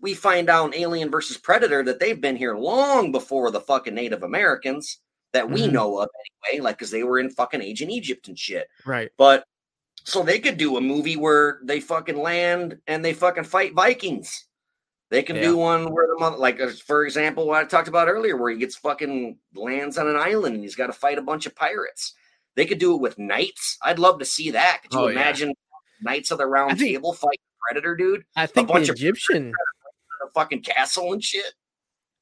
[0.00, 3.94] We find out in Alien versus Predator that they've been here long before the fucking
[3.94, 4.98] Native Americans
[5.32, 5.72] that we Mhm.
[5.72, 6.08] know of
[6.46, 8.68] anyway, like because they were in fucking ancient Egypt and shit.
[8.86, 9.10] right.
[9.16, 9.44] But
[10.04, 14.46] so they could do a movie where they fucking land and they fucking fight Vikings.
[15.10, 15.42] They can Yeah.
[15.42, 18.58] do one where the mother, like for example, what I talked about earlier, where he
[18.58, 22.14] gets fucking lands on an island and he's got to fight a bunch of pirates.
[22.56, 23.78] They could do it with knights.
[23.82, 24.82] I'd love to see that.
[24.82, 25.12] Could you Oh, yeah.
[25.20, 25.54] imagine
[26.02, 28.24] Knights of the Round think- Table fight Predator, dude?
[28.36, 29.46] I think the bunch of- Egyptian.
[29.48, 29.52] In
[30.28, 31.54] a fucking castle and shit.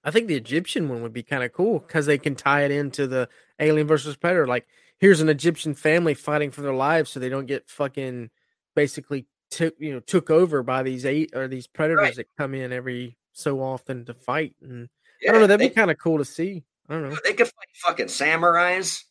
[0.04, 2.70] I think the Egyptian one would be kind of cool because they can tie it
[2.70, 4.46] into the Alien versus Predator.
[4.46, 4.66] Like,
[4.98, 8.30] here's an Egyptian family fighting for their lives, so they don't get fucking
[8.74, 12.14] basically took you know took over by these eight or these predators Right.
[12.16, 14.54] that come in every so often to fight.
[14.62, 14.88] And
[15.20, 16.62] Yeah, I don't know, that'd they, be kind of cool to see.
[16.88, 17.16] I don't know.
[17.24, 19.02] they could fight fucking samurais.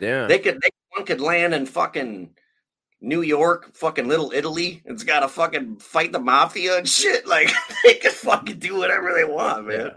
[0.00, 2.30] Yeah, They could they one could land in fucking
[3.00, 4.82] New York, fucking Little Italy.
[4.84, 7.26] It's got to fucking fight the mafia and shit.
[7.28, 7.50] Like
[7.84, 9.78] they could fucking do whatever they want, man.
[9.78, 9.88] Yeah.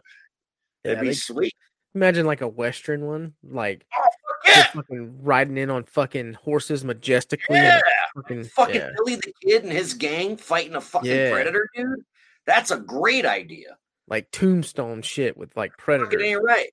[0.83, 1.53] That'd Yeah, be they- sweet.
[1.95, 4.07] imagine like a Western one, like Oh,
[4.47, 7.57] yeah, fucking riding in on fucking horses majestically.
[7.57, 7.81] and yeah.
[8.15, 8.81] fucking, Fucking.
[8.97, 12.01] Billy the Kid and his gang fighting a fucking predator, dude.
[12.45, 13.77] That's a great idea.
[14.07, 16.19] like tombstone shit with like predator.
[16.19, 16.69] It ain't right.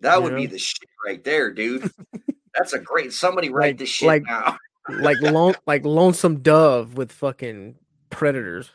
[0.00, 1.88] That You would be the shit right there, dude.
[2.56, 3.12] That's a great.
[3.12, 4.58] Somebody write Like- this shit like- down.
[4.88, 7.76] like lone, like lonesome dove with fucking
[8.10, 8.70] predators.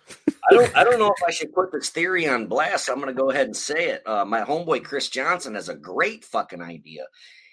[0.50, 2.90] I don't I don't know if I should put this theory on blast.
[2.90, 4.04] I'm gonna go ahead and say it.
[4.08, 7.06] Uh, my homeboy Chris Johnson has a great fucking idea.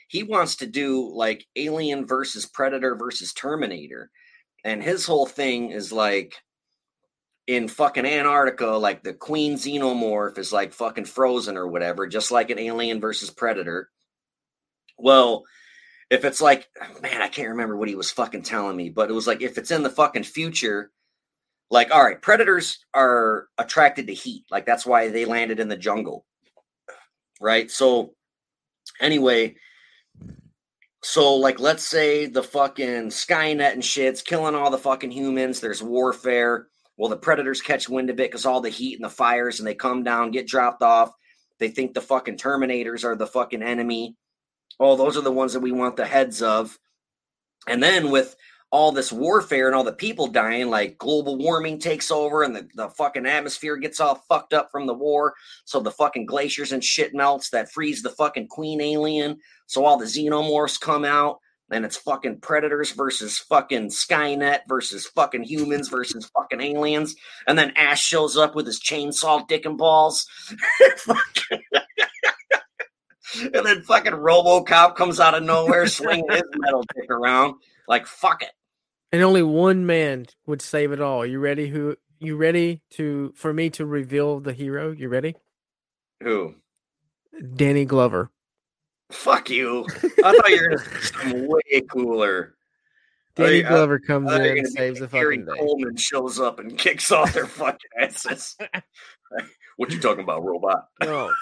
[0.09, 4.11] He wants to do like Alien versus Predator versus Terminator,
[4.65, 6.35] and his whole thing is like
[7.47, 12.49] in fucking Antarctica, like the Queen Xenomorph is like fucking frozen or whatever, just like
[12.51, 13.91] an Alien versus Predator.
[14.97, 15.45] Well,
[16.15, 16.69] if it's like,
[17.03, 19.59] man, I can't remember what he was fucking telling me, but it was like if
[19.59, 20.93] it's in the fucking future,
[21.71, 24.45] like, all right, predators are attracted to heat.
[24.51, 26.25] Like that's why they landed in the jungle.
[27.41, 27.69] Right.
[27.69, 28.15] So
[29.01, 29.57] anyway,
[31.03, 35.83] so like let's say the fucking Skynet and shit's killing all the fucking humans, there's
[35.83, 36.69] warfare.
[36.97, 39.67] Well, the predators catch wind of it because all the heat and the fires, and
[39.67, 41.11] they come down, get dropped off.
[41.59, 44.17] They think the fucking Terminators are the fucking enemy.
[44.81, 46.79] Oh, those are the ones that we want the heads of.
[47.69, 48.37] And then with
[48.71, 52.69] all this warfare and all the people dying, like global warming takes over and the,
[52.75, 55.35] the fucking atmosphere gets all fucked up from the war.
[55.65, 59.39] So the fucking glaciers and shit melts that frees the fucking queen alien.
[59.67, 61.39] So all the xenomorphs come out
[61.71, 67.15] and it's fucking predators versus fucking Skynet versus fucking humans versus fucking aliens.
[67.47, 70.27] And then Ash shows up with his chainsaw dick and balls.
[73.55, 77.57] and then fucking RoboCop comes out of nowhere swinging his metal dick around.
[77.89, 78.51] Like fuck it.
[79.13, 81.25] And only one man would save it all.
[81.25, 81.69] You ready?
[81.69, 81.97] Who?
[82.19, 84.93] You ready to for me to reveal the hero?
[84.93, 85.35] You ready?
[86.23, 86.55] Who?
[87.55, 88.31] Danny Glover.
[89.11, 89.87] Fuck you.
[90.25, 92.55] I thought you were something way cooler.
[93.37, 95.53] Danny oh, I- Glover comes I in and saves the fucking day.
[95.59, 98.57] Coleman shows up and kicks off their fucking asses.
[99.77, 100.87] what you talking about, robot?
[101.03, 101.33] Oh god.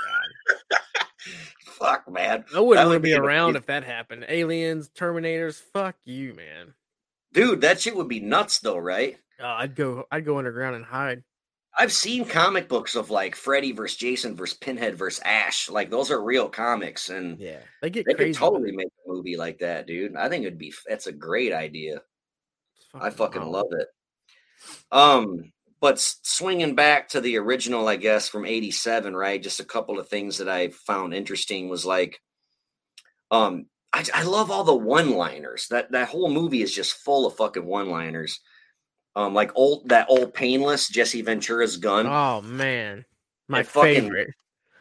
[1.64, 2.44] Fuck, man.
[2.54, 4.24] I wouldn't want to would be be around if that happened.
[4.28, 6.74] Aliens, Terminators, fuck you, man.
[7.32, 9.16] Dude, that shit would be nuts though, right?
[9.40, 11.22] Oh, I'd go I'd go underground and hide.
[11.76, 15.70] I've seen comic books of like Freddy versus Jason versus Pinhead versus Ash.
[15.70, 17.60] Like those are real comics, and Yeah.
[17.80, 18.32] They get they crazy.
[18.32, 20.14] could totally make a movie like that, dude.
[20.14, 20.74] I think it'd be.
[20.88, 22.02] That's a great idea.
[22.76, 23.52] It's I fucking wild.
[23.52, 23.88] love it.
[24.92, 25.52] Um,
[25.82, 29.42] but swinging back to the original, I guess from '87, right?
[29.42, 32.18] Just a couple of things that I found interesting was like,
[33.30, 35.68] um, I, I love all the one-liners.
[35.68, 38.40] That that whole movie is just full of fucking one-liners.
[39.14, 43.04] Um, like old that old painless Jesse Ventura's gun, Oh man.
[43.48, 44.28] My It fucking- favorite.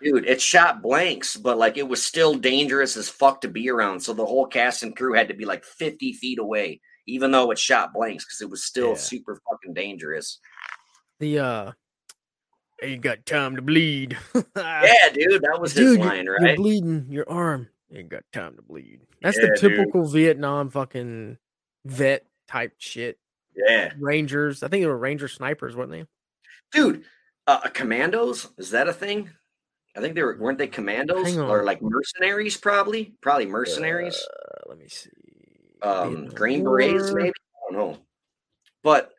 [0.02, 0.26] dude.
[0.26, 4.00] It shot blanks, but like it was still dangerous as fuck to be around.
[4.00, 7.52] So the whole cast and crew had to be like 50 feet away, even though
[7.52, 8.96] it shot blanks, because it was still Yeah.
[8.96, 10.40] super fucking dangerous.
[11.22, 11.72] The uh
[12.82, 14.18] ain't got time to bleed.
[14.58, 16.42] Yeah, dude, that was his Dude, line, you're, right?
[16.48, 17.70] you're bleeding your arm.
[17.94, 19.02] Ain't got time to bleed.
[19.22, 19.78] That's Yeah, the dude.
[19.78, 21.38] typical Vietnam fucking
[21.86, 23.20] vet type shit.
[23.56, 24.64] Yeah, Rangers.
[24.64, 26.06] I think they were Ranger snipers, weren't they?
[26.74, 27.04] dude.
[27.48, 29.30] Uh, commandos is that a thing?
[29.96, 32.58] I think they were weren't they commandos or like mercenaries?
[32.58, 34.16] Probably, probably mercenaries.
[34.16, 35.10] Uh, let me see.
[35.84, 37.30] um, Green Berets, maybe.
[37.30, 37.98] I don't know.
[38.84, 39.10] But Uh,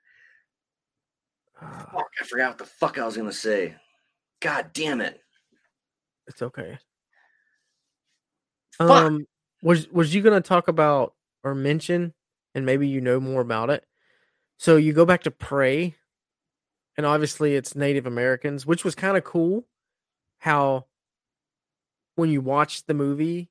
[1.92, 3.74] fuck, I forgot what the fuck I was gonna say.
[4.40, 5.20] God damn it!
[6.26, 6.78] it's okay.
[8.78, 8.90] Fuck.
[8.90, 9.26] Um,
[9.62, 12.14] was was you gonna talk about or mention,
[12.54, 13.84] and maybe you know more about it?
[14.58, 15.94] So you go back to Prey,
[16.96, 19.66] and obviously it's Native Americans, which was kind of cool.
[20.38, 20.86] How
[22.16, 23.50] when you watch the movie,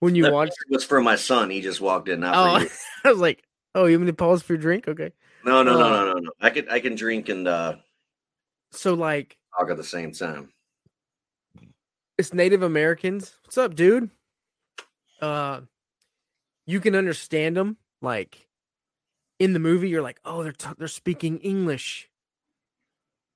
[0.00, 1.50] when you That watch, was for my son.
[1.50, 2.20] He just walked in.
[2.20, 2.68] Not oh.
[3.04, 3.42] I was like,
[3.74, 4.88] oh, you want me to pause for your drink?
[4.88, 5.12] Okay,
[5.44, 6.30] No, no, no, uh, no, no, no.
[6.40, 7.76] I could I can drink and uh,
[8.70, 10.52] so like talk at the same time.
[12.16, 13.34] it's Native Americans.
[13.44, 14.10] What's up, dude?
[15.20, 15.62] Uh,
[16.66, 17.76] you can understand them.
[18.00, 18.46] Like
[19.38, 22.08] in the movie, you're like, oh, they're t- they're speaking English.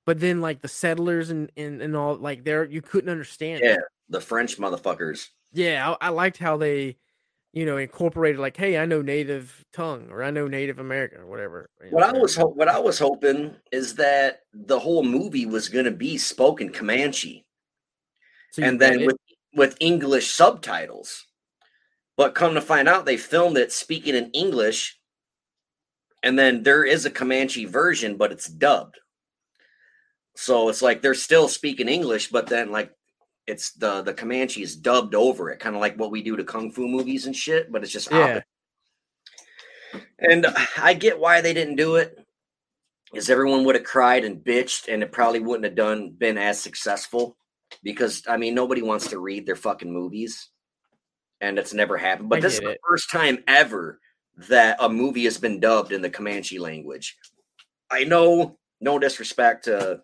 [0.04, 3.60] But then, like the settlers and and, and all, like they're you couldn't understand.
[3.64, 3.76] Yeah,
[4.08, 5.28] the French motherfuckers.
[5.52, 5.94] Yeah.
[6.00, 6.96] I, I liked how they,
[7.52, 11.26] you know, incorporated like, hey, I know native tongue or I know Native American or
[11.26, 11.68] whatever.
[11.80, 15.68] you know, What I was what I was hoping is that the whole movie was
[15.68, 17.44] going to be spoken Comanche,
[18.52, 19.16] So and then with
[19.54, 21.26] with English subtitles.
[22.16, 24.98] But come to find out, they filmed it speaking in English,
[26.22, 28.98] and then there is a Comanche version, but it's dubbed.
[30.36, 32.92] So it's like they're still speaking English, but then like
[33.46, 36.44] it's the the Comanche is dubbed over it, kind of like what we do to
[36.44, 37.70] kung fu movies and shit.
[37.70, 38.18] But it's just Yeah.
[38.18, 38.44] opposite.
[40.18, 40.46] And
[40.78, 42.18] I get why they didn't do it,
[43.12, 46.60] is everyone would have cried and bitched, and it probably wouldn't have done been as
[46.60, 47.36] successful.
[47.82, 50.48] Because I mean, nobody wants to read their fucking movies,
[51.40, 52.28] and it's never happened.
[52.28, 54.00] But I this is get the first time ever
[54.48, 57.16] that a movie has been dubbed in the Comanche language.
[57.90, 60.02] I know, no disrespect to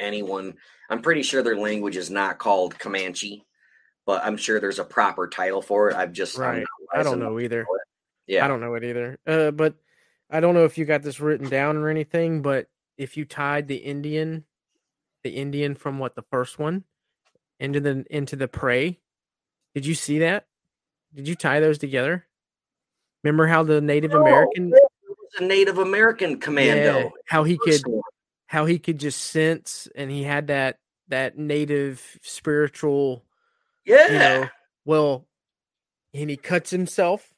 [0.00, 0.54] anyone.
[0.90, 3.44] I'm pretty sure their language is not called Comanche,
[4.06, 5.96] but I'm sure there's a proper title for it.
[5.96, 6.64] I've just Right.
[6.92, 7.66] I don't know either.
[8.26, 9.18] Yeah, I don't know it either.
[9.26, 9.74] Uh, but
[10.30, 12.42] I don't know if you got this written down or anything.
[12.42, 14.44] But if you tied the Indian
[15.24, 16.84] the Indian from what the first one
[17.58, 19.00] into the into the prey.
[19.74, 20.46] Did you see that?
[21.14, 22.26] Did you tie those together?
[23.24, 24.72] Remember how the Native No, American
[25.38, 26.98] a Native American commando.
[26.98, 27.82] Yeah, how he could.
[28.54, 30.78] How he could just sense and he had that
[31.08, 33.24] that native spiritual
[33.84, 34.06] Yeah.
[34.12, 34.48] you know
[34.84, 35.26] well
[36.14, 37.34] and he cuts himself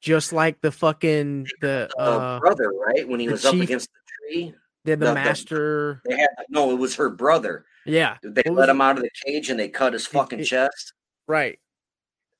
[0.00, 3.08] just like the fucking the uh, uh brother, right?
[3.08, 3.98] When he the was up against the
[4.32, 6.70] tree, the, the the- the- master they had no.
[6.70, 7.64] It was her brother.
[7.84, 8.72] yeah They What let it?
[8.72, 10.92] him out of the cage and they cut his fucking it- chest.
[11.26, 11.58] right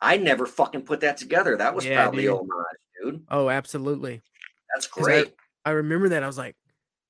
[0.00, 1.56] I never fucking put that together.
[1.56, 2.34] That was Yeah, probably dude.
[2.34, 3.24] homage, dude.
[3.32, 4.22] oh absolutely
[4.72, 5.34] that's great.
[5.64, 6.54] i remember that i was like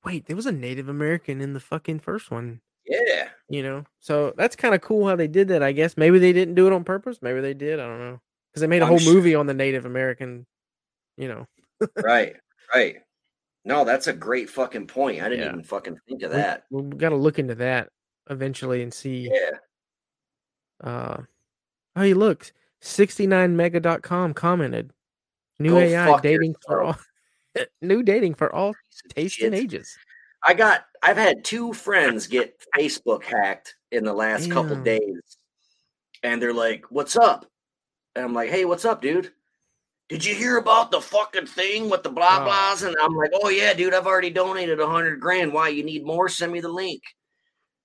[0.05, 3.29] wait there was a native american in the fucking first one yeah.
[3.49, 6.33] you know so that's kind of cool how they did that i guess maybe they
[6.33, 8.21] didn't do it on purpose maybe they did i don't know
[8.51, 10.47] because they made a I'm whole sure- movie on the native american
[11.17, 11.47] you know
[12.03, 12.35] right.
[12.75, 12.97] Right.
[13.65, 15.23] No, that's a great fucking point.
[15.23, 15.53] I didn't Yeah.
[15.53, 16.65] even fucking think of that.
[16.71, 17.89] we, got to look into that
[18.29, 19.51] eventually and see Yeah.
[20.87, 21.17] uh
[21.97, 24.93] oh hey look 69mega.com commented
[25.59, 26.97] new Go ai dating for all
[27.83, 28.75] new dating for all
[29.09, 29.97] tastes and ages
[30.45, 34.85] I got I've had two friends get Facebook hacked in the last couple Damn.
[34.85, 35.37] days.
[36.23, 37.47] And they're like, "What's up?"
[38.15, 39.33] And I'm like, "Hey, what's up, dude?
[40.09, 42.49] Did you hear about the fucking thing with the blah Oh.
[42.49, 45.53] blahs?" And I'm like, "Oh yeah, dude, I've already donated a hundred grand.
[45.53, 46.29] Why you need more?
[46.29, 47.03] Send me the link."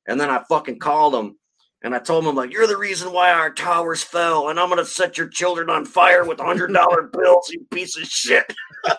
[0.08, 1.40] And then I fucking called them
[1.84, 4.86] and I told them like, "You're the reason why our towers fell, and I'm gonna
[4.86, 8.46] set your children on fire with hundred dollar bills, you piece of shit."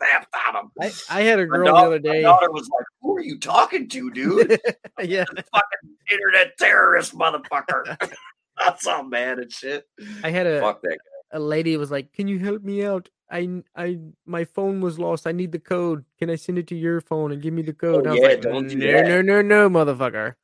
[0.00, 0.72] I snapped on them.
[0.80, 2.22] I, I had a girl daugh- the other day.
[2.22, 4.50] my daughter was like, "Who are you talking to, dude?
[5.02, 7.96] yeah Fucking internet terrorist, motherfucker!"
[8.58, 9.84] That's all mad and shit.
[10.22, 10.98] i had a, Fuck that.
[11.32, 15.26] a lady was like can you help me out I, I, my phone was lost.
[15.26, 16.04] I need the code.
[16.18, 18.06] Can I send it to your phone and give me the code?
[18.06, 20.34] Oh, I yeah, like, don't do no, that." no, no, no, motherfucker.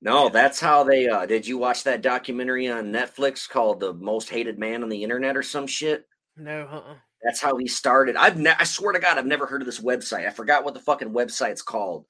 [0.00, 1.08] No, that's how they.
[1.08, 5.02] uh Did you watch that documentary on Netflix called "The Most Hated Man on the
[5.02, 6.06] Internet" or some shit?
[6.36, 6.94] No, uh-uh.
[7.22, 8.16] That's how he started.
[8.16, 10.26] I've ne- I swear to God, I've never heard of this website.
[10.26, 12.06] I forgot what the fucking website's called,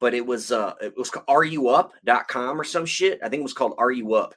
[0.00, 3.20] but it was uh it was areyouup.com or some shit.
[3.22, 4.34] I think it was called Are You Up?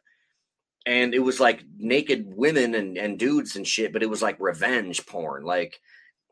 [0.85, 4.37] And it was like naked women and, and dudes and shit, but it was like
[4.39, 5.43] revenge porn.
[5.43, 5.79] Like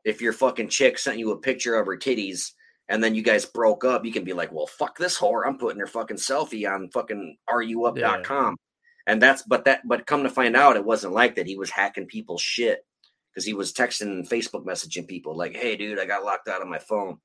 [0.05, 2.51] if your fucking chick sent you a picture of her titties
[2.88, 5.45] and then you guys broke up, you can be like, Well, fuck this whore.
[5.45, 8.55] I'm putting her fucking selfie on fucking areyouup.com.
[9.07, 11.47] And that's but that but come to find out it wasn't like that.
[11.47, 12.86] He was hacking people's shit
[13.36, 16.62] because he was texting and Facebook messaging people like, "Hey, dude, I got locked out
[16.62, 17.18] of my phone."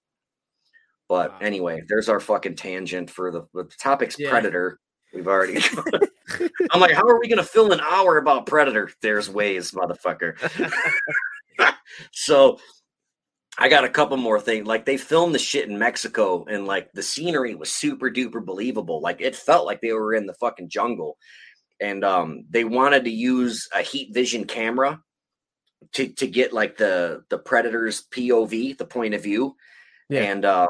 [1.08, 1.38] But Wow.
[1.40, 4.30] anyway, there's our fucking tangent for the, the topic's Yeah.
[4.30, 4.78] predator.
[5.12, 5.60] We've already.
[6.70, 8.90] I'm like, how are we gonna fill an hour about predator?
[9.02, 10.36] There's ways, motherfucker.
[12.12, 12.58] so
[13.58, 14.66] I got a couple more things.
[14.66, 19.00] Like they filmed the shit in Mexico, and like the scenery was super duper believable.
[19.00, 21.18] Like it felt like they were in the fucking jungle,
[21.80, 25.00] and um, they wanted to use a heat vision camera
[25.92, 29.56] to to get like the the predator's POV, the point of view,
[30.08, 30.22] Yeah.
[30.22, 30.68] and uh,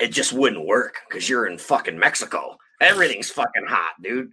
[0.00, 2.56] it just wouldn't work because you're in fucking Mexico.
[2.80, 4.32] Everything's fucking hot, dude.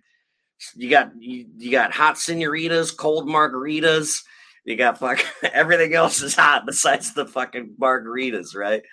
[0.76, 4.22] You got you, you got hot senoritas, cold margaritas.
[4.64, 8.84] You got fuck everything else is hot besides the fucking margaritas, right?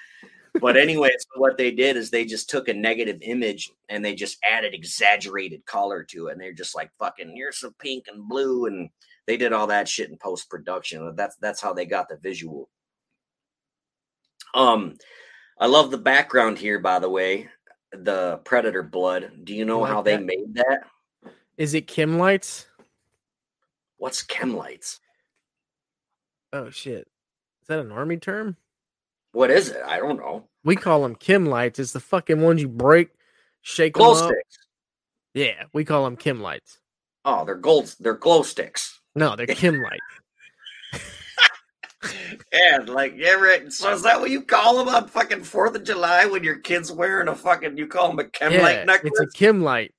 [0.60, 4.14] But anyway, so what they did is they just took a negative image and they
[4.14, 6.32] just added exaggerated color to it.
[6.32, 8.88] And they're just like fucking here's some pink and blue, and
[9.28, 11.14] they did all that shit in post production.
[11.14, 12.70] That's that's how they got the visual.
[14.54, 14.94] Um,
[15.60, 17.48] I love the background here, by the way.
[17.92, 19.30] The predator blood.
[19.44, 20.84] Do you know like how they made that?
[21.58, 22.66] Is it chem lights?
[23.98, 24.98] What's chem lights?
[26.54, 27.06] Oh shit.
[27.60, 28.56] Is that an army term?
[29.32, 29.82] What is it?
[29.84, 30.48] I don't know.
[30.64, 31.78] We call them Kim lights.
[31.78, 33.10] It's the fucking ones you break,
[33.60, 34.30] shake Glow them up.
[34.30, 34.58] sticks.
[35.34, 36.78] Yeah, we call them Kim lights.
[37.26, 37.94] Oh, they're gold.
[38.00, 38.97] They're glow sticks.
[39.18, 40.00] No, they're Kim lights.
[42.52, 43.70] And like, you ever?
[43.70, 46.90] So is that what you call them on fucking Fourth of July when your kid's
[46.90, 47.76] wearing a fucking?
[47.76, 49.12] You call them a chemlight yeah, necklace?
[49.16, 49.92] it's a Kim light.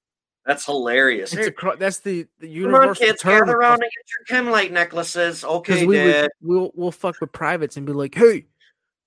[0.45, 1.33] That's hilarious.
[1.33, 3.45] It's a that's the, the come universal on, kids, term.
[3.45, 3.91] gather around and get
[4.31, 5.43] your chemlight necklaces.
[5.43, 6.21] Okay, we Dad.
[6.23, 8.45] would, we'll we'll fuck with privates and be like, "Hey,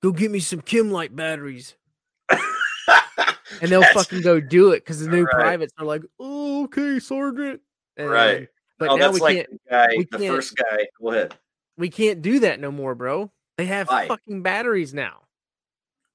[0.02, 1.74] go get me some Kim light batteries,"
[2.28, 2.40] and
[3.62, 5.34] they'll That's- fucking go do it because the new Right.
[5.34, 7.60] privates are like, "Oh, okay, sergeant."
[7.96, 8.48] And, Right.
[8.82, 10.86] But oh, now that's we like can't the guy, we the can't- first guy.
[11.00, 11.34] Go ahead.
[11.78, 13.30] we can't do that no more, bro.
[13.56, 14.08] They have Why?
[14.08, 15.20] fucking batteries now.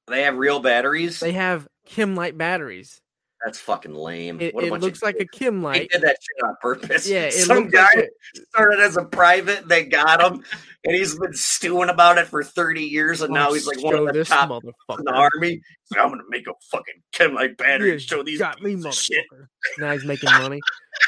[0.08, 1.22] They have real batteries.
[1.22, 3.00] They have Kim light batteries.
[3.46, 4.42] That's fucking lame.
[4.42, 5.90] It, it looks like a Kim He light.
[5.92, 7.08] did that shit on purpose.
[7.08, 8.10] Yeah, some guy like
[8.50, 9.68] started as a private.
[9.68, 10.44] They got him,
[10.84, 13.82] and he's been stewing about it for thirty years, and oh, now Oh, he's like
[13.84, 14.72] one of the this top in
[15.06, 15.62] the army.
[15.86, 18.76] So I'm gonna make a fucking Kim light battery Yeah, and show these got me,
[18.76, 19.48] motherfucker.
[19.78, 20.60] Now he's making money,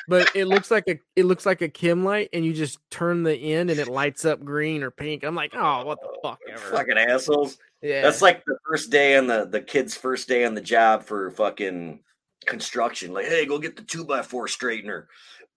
[0.07, 3.23] but it looks like a it looks like a Kim light, and you just turn
[3.23, 5.23] the end and it lights up green or pink.
[5.23, 6.59] I'm like, oh, what the oh, fuck ever.
[6.59, 7.57] Fucking assholes.
[7.81, 11.03] Yeah, That's like the first day on the the kid's first day on the job
[11.03, 12.01] for fucking
[12.49, 13.13] construction.
[13.13, 15.05] Like, hey, go get the two by four straightener.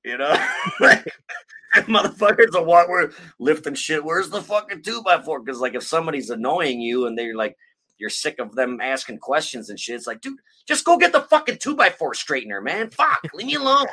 [0.05, 0.34] You know,
[0.80, 1.05] like
[1.74, 4.05] motherfuckers are what we're lifting shit.
[4.05, 5.40] Where's the fucking two by four?
[5.40, 7.57] Because like if somebody's annoying you and they're like
[7.99, 11.22] you're sick of them asking questions and shit, it's like, dude, just go get the
[11.22, 12.90] fucking two by four straightener, man.
[12.90, 13.86] Fuck, leave me alone.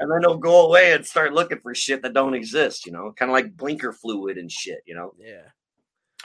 [0.00, 3.12] And then they'll go away and start looking for shit that don't exist, you know,
[3.16, 5.14] kind of like blinker fluid and shit, you know.
[5.18, 5.42] yeah.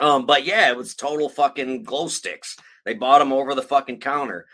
[0.00, 2.56] Um, but yeah, it was total fucking glow sticks.
[2.86, 4.46] They bought them over the fucking counter.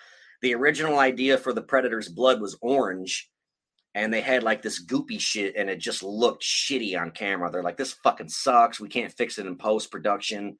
[0.47, 3.29] The original idea for the Predator's blood was orange,
[3.97, 7.51] and they had like this goopy shit, and it just looked shitty on camera.
[7.51, 8.79] They're like, this fucking sucks.
[8.79, 10.57] We can't fix it in post production.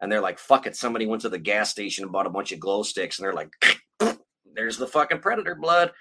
[0.00, 0.74] And they're like, fuck it.
[0.74, 3.32] Somebody went to the gas station and bought a bunch of glow sticks, and they're
[3.32, 3.52] like,
[4.56, 5.92] there's the fucking Predator blood.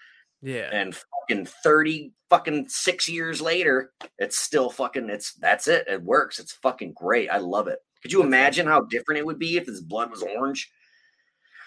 [0.42, 0.72] Yeah.
[0.74, 5.88] And fucking 30 fucking six years later, it's still fucking, it's that's it.
[5.88, 6.40] It works.
[6.40, 7.30] It's fucking great.
[7.30, 7.78] I love it.
[8.02, 10.72] Could you imagine how different it would be if his blood was orange?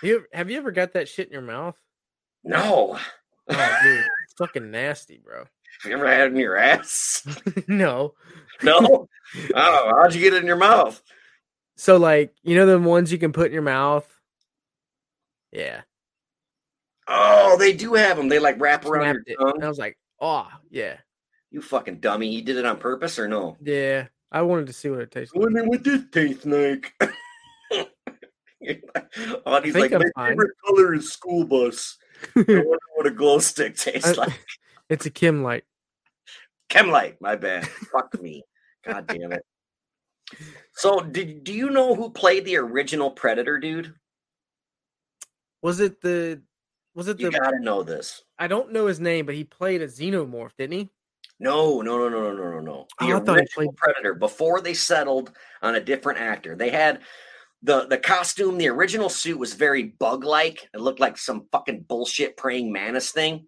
[0.02, 1.76] You have you ever got that shit in your mouth?
[2.44, 2.98] No.
[3.48, 5.44] Oh, dude, it's fucking nasty, bro.
[5.82, 7.22] Have you ever had it in your ass?
[7.68, 8.14] no.
[8.62, 9.08] No.
[9.54, 11.02] oh, how'd you get it in your mouth?
[11.76, 14.06] So like, you know the ones you can put in your mouth?
[15.52, 15.82] Yeah.
[17.08, 18.28] Oh, they do have them.
[18.28, 20.96] They like wrap around your And I was like, oh, yeah.
[21.50, 22.28] You fucking dummy.
[22.28, 23.56] You did it on purpose or no?
[23.60, 24.06] Yeah.
[24.30, 25.42] I wanted to see what it tastes like.
[25.42, 26.94] Wonder what this tastes like.
[29.46, 31.96] oh, think like, I'm my fine." favorite color is school bus.
[32.36, 34.40] I wonder what a glow stick tastes I- like.
[34.88, 35.64] it's a Kim light.
[36.68, 37.66] Chemlight, my bad.
[37.66, 38.44] Fuck me.
[38.84, 39.44] God damn it.
[40.72, 43.92] So, did do you know who played the original Predator, dude?
[45.62, 46.40] Was it the
[46.94, 47.24] was it the?
[47.24, 48.22] You the gotta know this.
[48.38, 50.88] I don't know his name, but he played a xenomorph, didn't he?
[51.40, 52.86] No, no, no, no, no, no, no, no.
[53.00, 54.14] The Oh, I thought he original played- Predator.
[54.14, 55.32] Before they settled
[55.62, 57.00] on a different actor, they had
[57.62, 58.58] the the costume.
[58.58, 60.68] The original suit was very bug like.
[60.74, 63.46] It looked like some fucking bullshit praying mantis thing.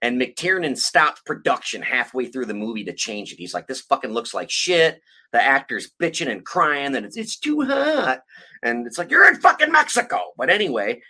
[0.00, 3.38] And McTiernan stopped production halfway through the movie to change it.
[3.38, 5.00] He's like, "This fucking looks like shit."
[5.32, 8.20] The actor's bitching and crying that it's it's too hot,
[8.62, 10.32] and it's like you're in fucking Mexico.
[10.36, 11.00] But anyway,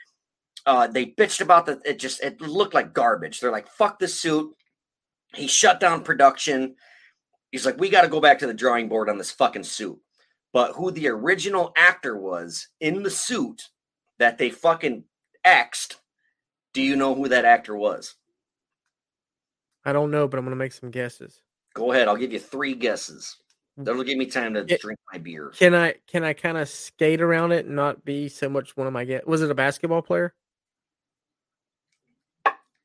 [0.67, 1.81] uh, they bitched about the.
[1.85, 3.41] It just it looked like garbage.
[3.41, 4.55] They're like, "Fuck the suit."
[5.35, 6.77] He shut down production.
[7.51, 9.99] He's like, we got to go back to the drawing board on this fucking suit.
[10.53, 13.63] But who the original actor was in the suit
[14.19, 15.05] that they fucking
[15.45, 15.97] X'd,
[16.75, 18.15] do you know who that actor was?
[19.85, 21.41] I don't know, but I'm gonna make some guesses.
[21.75, 22.07] Go ahead.
[22.07, 23.37] I'll give you three guesses.
[23.79, 23.85] Mm.
[23.87, 24.77] That'll give me time to Yeah.
[24.79, 25.51] drink my beer.
[25.57, 28.87] Can I can I kind of skate around it and not be so much one
[28.87, 29.25] of my guess?
[29.27, 30.35] Was it a basketball player?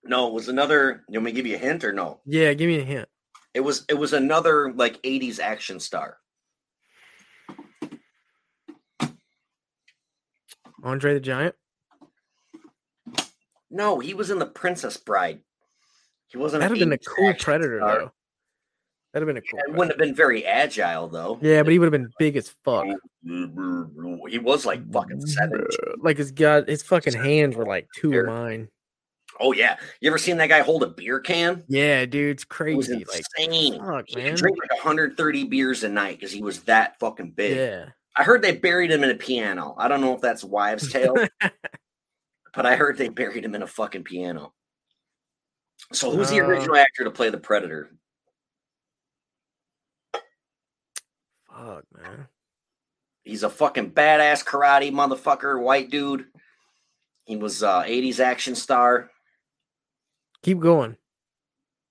[0.04, 1.04] No, it was another.
[1.10, 2.22] You want me to give you a hint or no?
[2.26, 3.10] Yeah, give me a hint.
[3.54, 6.18] It was it was another like 80s action star.
[10.88, 11.54] Andre the Giant.
[13.70, 15.42] No, he was in the Princess Bride.
[16.28, 16.62] He wasn't.
[16.62, 18.00] That'd have been a cool predator star.
[18.00, 18.12] though.
[19.14, 19.60] That'd have been a cool.
[19.60, 19.78] It predator.
[19.78, 21.38] wouldn't have been very agile though.
[21.42, 22.86] Yeah, but he would have been big as fuck.
[24.30, 25.66] He was like fucking seven.
[26.02, 28.70] Like his god, his fucking hands were like two of mine.
[29.40, 31.64] Oh yeah, you ever seen that guy hold a beer can?
[31.68, 33.06] Yeah, dude, it's It was crazy.
[33.06, 33.80] Like, insane.
[33.84, 37.58] fuck, he could drink like 130 beers a night because he was that fucking big.
[37.58, 37.86] yeah.
[38.18, 39.76] I heard they buried him in a piano.
[39.78, 41.16] I don't know if that's wives' tale,
[42.54, 44.54] but I heard they buried him in a fucking piano.
[45.94, 46.46] So who's the Uh.
[46.48, 47.92] original actor to play the Predator?
[51.50, 52.28] Fuck, man.
[53.24, 56.26] He's a fucking badass karate motherfucker, white dude.
[57.26, 59.12] He was uh 80s action star.
[60.44, 60.96] Keep going.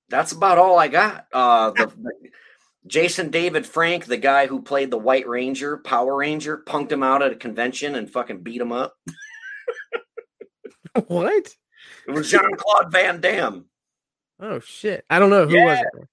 [0.08, 1.26] That's about all I got.
[1.32, 2.30] Uh the, the-
[2.86, 7.22] Jason David Frank, the guy who played the White Ranger, Power Ranger, punked him out
[7.22, 8.94] at a convention and fucking beat him up.
[11.06, 11.54] what?
[12.08, 13.66] It was Jean Claude Van Damme.
[14.40, 15.04] Oh shit!
[15.08, 15.82] I don't know who was Yeah.
[16.02, 16.08] it.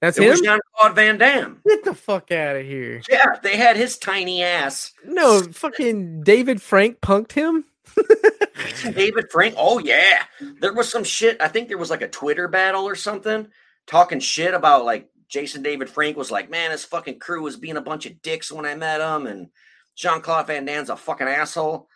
[0.00, 0.30] That's It him.
[0.30, 1.60] was Jean Claude Van Damme.
[1.66, 3.02] Get the fuck out of here!
[3.10, 4.92] Yeah, they had his tiny ass.
[5.04, 7.64] No, fucking David Frank punked him.
[8.94, 9.54] David Frank.
[9.56, 10.24] Oh yeah,
[10.60, 11.40] there was some shit.
[11.40, 13.48] I think there was like a Twitter battle or something,
[13.86, 17.76] talking shit about like Jason David Frank was like, man, his fucking crew was being
[17.76, 19.48] a bunch of dicks when I met him, and
[19.96, 21.88] Jean Claude Van Damme's a fucking asshole.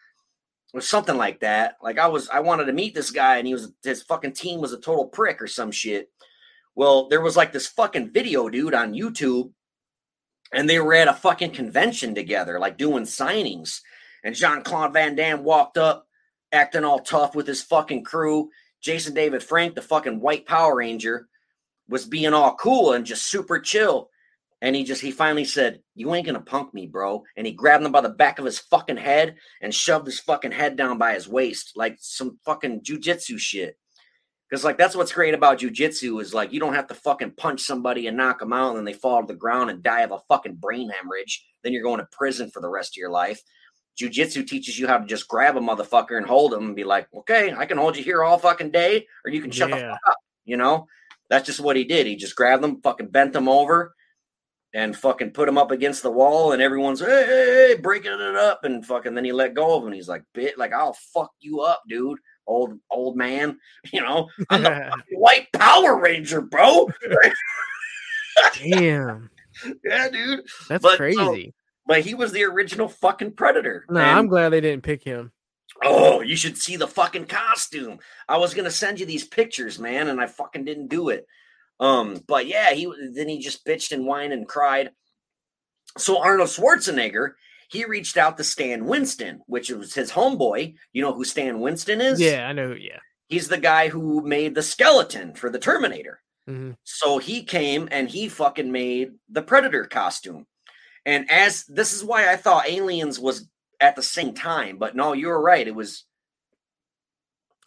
[0.74, 1.76] Was something like that.
[1.82, 4.60] Like I was, I wanted to meet this guy, and he was his fucking team
[4.60, 6.10] was a total prick or some shit.
[6.74, 9.52] Well, there was like this fucking video dude on YouTube,
[10.50, 13.80] and they were at a fucking convention together, like doing signings.
[14.24, 16.06] And Jean Claude Van Damme walked up,
[16.52, 18.48] acting all tough with his fucking crew.
[18.80, 21.28] Jason David Frank, the fucking white Power Ranger,
[21.88, 24.08] was being all cool and just super chill.
[24.60, 27.24] And he just he finally said, You ain't gonna punk me, bro.
[27.36, 30.52] And he grabbed him by the back of his fucking head and shoved his fucking
[30.52, 33.76] head down by his waist, like some fucking jujitsu shit.
[34.48, 37.62] Because like that's what's great about jujitsu is like you don't have to fucking punch
[37.62, 40.12] somebody and knock them out and then they fall to the ground and die of
[40.12, 41.44] a fucking brain hemorrhage.
[41.64, 43.40] Then you're going to prison for the rest of your life.
[44.00, 47.08] Jujitsu teaches you how to just grab a motherfucker and hold him and be like,
[47.14, 50.00] okay, I can hold you here all fucking day, or you can shut the fuck
[50.08, 50.16] up.
[50.44, 50.86] You know,
[51.32, 52.06] that's just what he did.
[52.06, 53.94] He just grabbed them, fucking bent them over,
[54.74, 58.36] and fucking put them up against the wall, and everyone's hey, hey, hey, breaking it
[58.36, 59.92] up, and fucking then he let go of him.
[59.94, 63.58] He's like, bit like I'll fuck you up, dude, old old man.
[63.94, 66.88] You know, I'm the fucking white Power Ranger, bro.
[68.58, 69.30] Damn,
[69.84, 70.40] yeah, dude.
[70.68, 71.54] that's But, so, crazy.
[71.86, 73.84] But he was the original fucking predator.
[73.90, 75.32] no, and- I'm glad they didn't pick him.
[75.84, 77.98] Oh, you should see the fucking costume.
[78.28, 81.26] I was gonna send you these pictures, man, and I fucking didn't do it.
[81.80, 84.90] Um, but yeah, he then he just bitched and whined and cried.
[85.98, 87.32] So Arnold Schwarzenegger,
[87.68, 90.74] he reached out to Stan Winston, which was his homeboy.
[90.92, 92.20] You know who Stan Winston is?
[92.20, 92.72] Yeah, I know.
[92.72, 92.98] Yeah.
[93.28, 96.20] He's the guy who made the skeleton for the Terminator.
[96.46, 100.46] hmm So he came and he fucking made the Predator costume.
[101.04, 103.48] And as this is why I thought Aliens was
[103.82, 105.66] at the same time, but no, you were right.
[105.66, 106.04] It was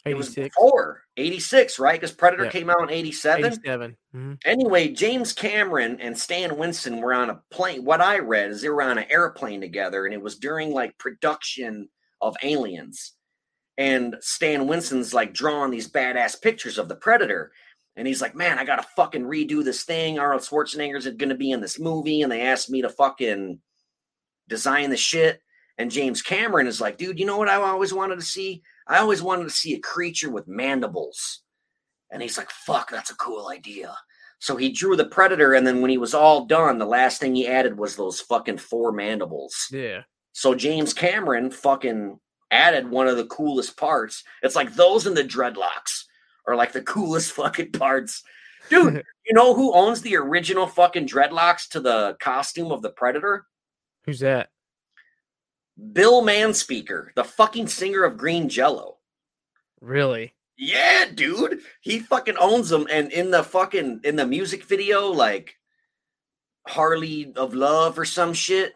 [0.06, 2.00] it was 86, before 86, right?
[2.00, 2.50] Because Predator Yeah.
[2.50, 3.44] came out in 87.
[3.44, 3.96] 87.
[4.12, 7.84] hmm Anyway, James Cameron and Stan Winston were on a plane.
[7.84, 10.96] What I read is they were on an airplane together, and it was during like
[10.98, 11.88] production
[12.20, 13.12] of Aliens.
[13.76, 17.52] And Stan Winston's like drawing these badass pictures of the Predator.
[17.96, 20.18] And he's like, man, I got to fucking redo this thing.
[20.18, 22.22] Arnold Schwarzenegger's going to be in this movie.
[22.22, 23.60] And they asked me to fucking
[24.48, 25.42] design the shit.
[25.78, 28.62] And James Cameron is like, dude, you know what I always wanted to see?
[28.86, 31.42] I always wanted to see a creature with mandibles.
[32.10, 33.94] And he's like, fuck, that's a cool idea.
[34.38, 37.34] So he drew the predator, and then when he was all done, the last thing
[37.34, 39.54] he added was those fucking four mandibles.
[39.70, 40.02] Yeah.
[40.32, 42.18] So James Cameron fucking
[42.50, 44.22] added one of the coolest parts.
[44.42, 46.04] It's like those and the dreadlocks
[46.46, 48.22] are like the coolest fucking parts.
[48.68, 53.46] Dude, you know who owns the original fucking dreadlocks to the costume of the predator?
[54.04, 54.50] Who's that?
[55.92, 58.98] Bill Manspeaker, the fucking singer of Green Jello.
[59.80, 60.34] Really?
[60.56, 61.60] Yeah, dude.
[61.82, 62.86] He fucking owns them.
[62.90, 65.56] And in the fucking in the music video, like
[66.66, 68.74] Harley of Love or some shit.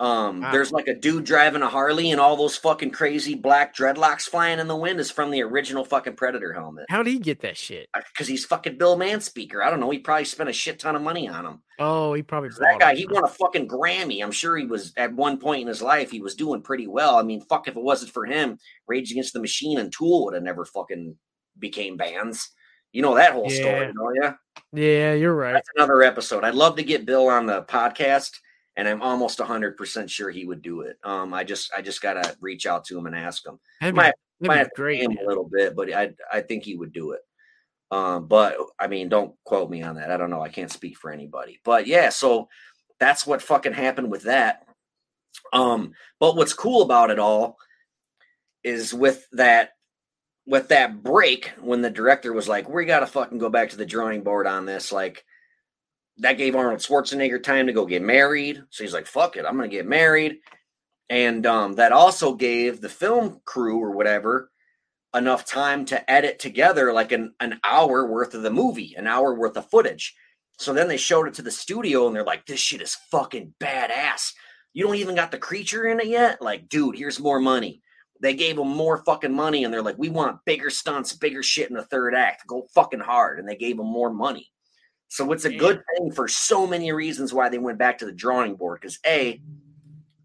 [0.00, 0.52] Um, Wow.
[0.52, 4.60] there's like a dude driving a Harley and all those fucking crazy black dreadlocks flying
[4.60, 6.86] in the wind is from the original fucking Predator helmet.
[6.88, 7.88] How did he get that shit?
[8.12, 9.60] Because he's fucking Bill Manspeaker.
[9.64, 9.90] I don't know.
[9.90, 11.62] He probably spent a shit ton of money on him.
[11.80, 14.22] Oh, he probably That guy, him, he won a fucking Grammy.
[14.22, 17.16] I'm sure he was at one point in his life, he was doing pretty well.
[17.16, 20.34] I mean, fuck, if it wasn't for him, Rage Against the Machine and Tool would
[20.34, 21.16] have never fucking
[21.58, 22.50] became bands.
[22.92, 23.92] You know that whole story, Yeah.
[23.94, 24.34] don't you?
[24.80, 25.52] Yeah, you're right.
[25.54, 26.44] That's another episode.
[26.44, 28.30] I'd love to get Bill on the podcast,
[28.78, 30.96] and I'm almost 100% sure he would do it.
[31.04, 33.58] Um, I just, I just gotta reach out to him and ask him.
[33.80, 35.02] That'd might- Might have great.
[35.02, 37.20] him a little bit, but I, I think he would do it.
[37.90, 40.12] Um, but I mean, don't quote me on that.
[40.12, 40.40] I don't know.
[40.42, 41.58] I can't speak for anybody.
[41.64, 42.48] But yeah, so
[43.00, 44.64] that's what fucking happened with that.
[45.52, 47.56] Um, but what's cool about it all
[48.62, 49.70] is with that
[50.46, 53.76] with that break when the director was like, "We got to fucking go back to
[53.76, 55.24] the drawing board on this." Like
[56.18, 58.62] that gave Arnold Schwarzenegger time to go get married.
[58.70, 60.38] So he's like, "Fuck it, I'm gonna get married."
[61.10, 64.50] And um, that also gave the film crew or whatever
[65.14, 69.34] enough time to edit together like an, an hour worth of the movie, an hour
[69.34, 70.14] worth of footage.
[70.58, 73.54] So then they showed it to the studio and they're like, this shit is fucking
[73.60, 74.32] badass.
[74.72, 76.42] You don't even got the creature in it yet?
[76.42, 77.80] Like, dude, here's more money.
[78.20, 81.70] They gave them more fucking money and they're like, we want bigger stunts, bigger shit
[81.70, 82.46] in the third act.
[82.46, 83.38] Go fucking hard.
[83.38, 84.50] And they gave them more money.
[85.08, 88.12] So it's a good thing for so many reasons why they went back to the
[88.12, 88.80] drawing board.
[88.80, 89.40] Because A,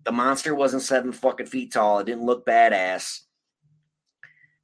[0.04, 2.00] the monster wasn't seven fucking feet tall.
[2.00, 3.22] It didn't look badass.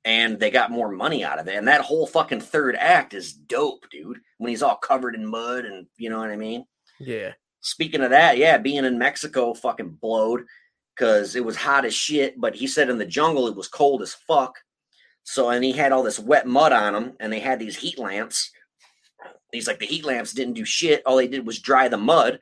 [0.04, 1.56] And they got more money out of it.
[1.56, 4.20] And that whole fucking third act is dope, dude.
[4.38, 6.66] When he's all covered in mud and you know what I mean?
[7.00, 7.34] Yeah.
[7.62, 10.46] Speaking of that, yeah, being in Mexico fucking blowed
[10.96, 12.40] because it was hot as shit.
[12.40, 14.58] But he said in the jungle it was cold as fuck.
[15.24, 18.00] So, and he had all this wet mud on him, and they had these heat
[18.00, 18.52] lamps.
[19.52, 21.02] He's like, the heat lamps didn't do shit.
[21.06, 22.40] All they did was dry the mud.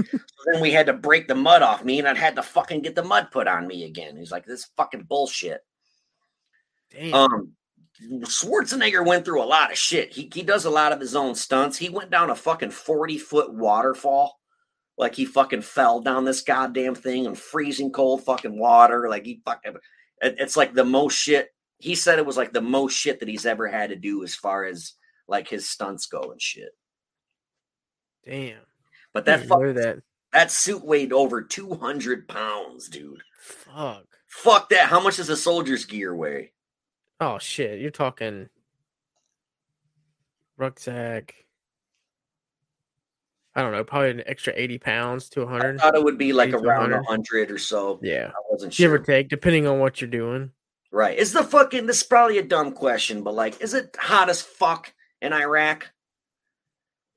[0.00, 0.18] so
[0.52, 2.94] then we had to break the mud off me, and I'd had to fucking get
[2.94, 4.16] the mud put on me again.
[4.16, 5.60] He's like, "This fucking bullshit."
[6.90, 7.14] Damn.
[7.14, 7.52] Um,
[8.22, 10.12] Schwarzenegger went through a lot of shit.
[10.12, 11.76] He he does a lot of his own stunts.
[11.76, 14.38] He went down a fucking forty foot waterfall,
[14.96, 19.08] like he fucking fell down this goddamn thing in freezing cold fucking water.
[19.08, 19.74] Like he fucking,
[20.22, 21.48] it- it's like the most shit.
[21.78, 24.34] He said it was like the most shit that he's ever had to do as
[24.34, 24.92] far as
[25.28, 26.70] like his stunts go and shit.
[28.26, 28.60] Damn.
[29.12, 30.02] But that fuck, that.
[30.32, 33.22] that suit weighed over two hundred pounds, dude.
[33.40, 34.04] Fuck.
[34.26, 34.88] Fuck that.
[34.88, 36.52] How much does a soldier's gear weigh?
[37.20, 37.80] Oh shit.
[37.80, 38.48] You're talking
[40.56, 41.34] rucksack.
[43.54, 45.64] I don't know, probably an extra 80 pounds to 100.
[45.64, 45.80] I 100.
[45.80, 47.04] thought it would be like around 100.
[47.06, 47.98] hundred or so.
[48.02, 48.28] Yeah.
[48.28, 48.94] I wasn't Give sure.
[48.94, 50.52] or take, depending on what you're doing.
[50.92, 51.18] Right.
[51.18, 54.40] Is the fucking this is probably a dumb question, but like, is it hot as
[54.42, 55.90] fuck in Iraq?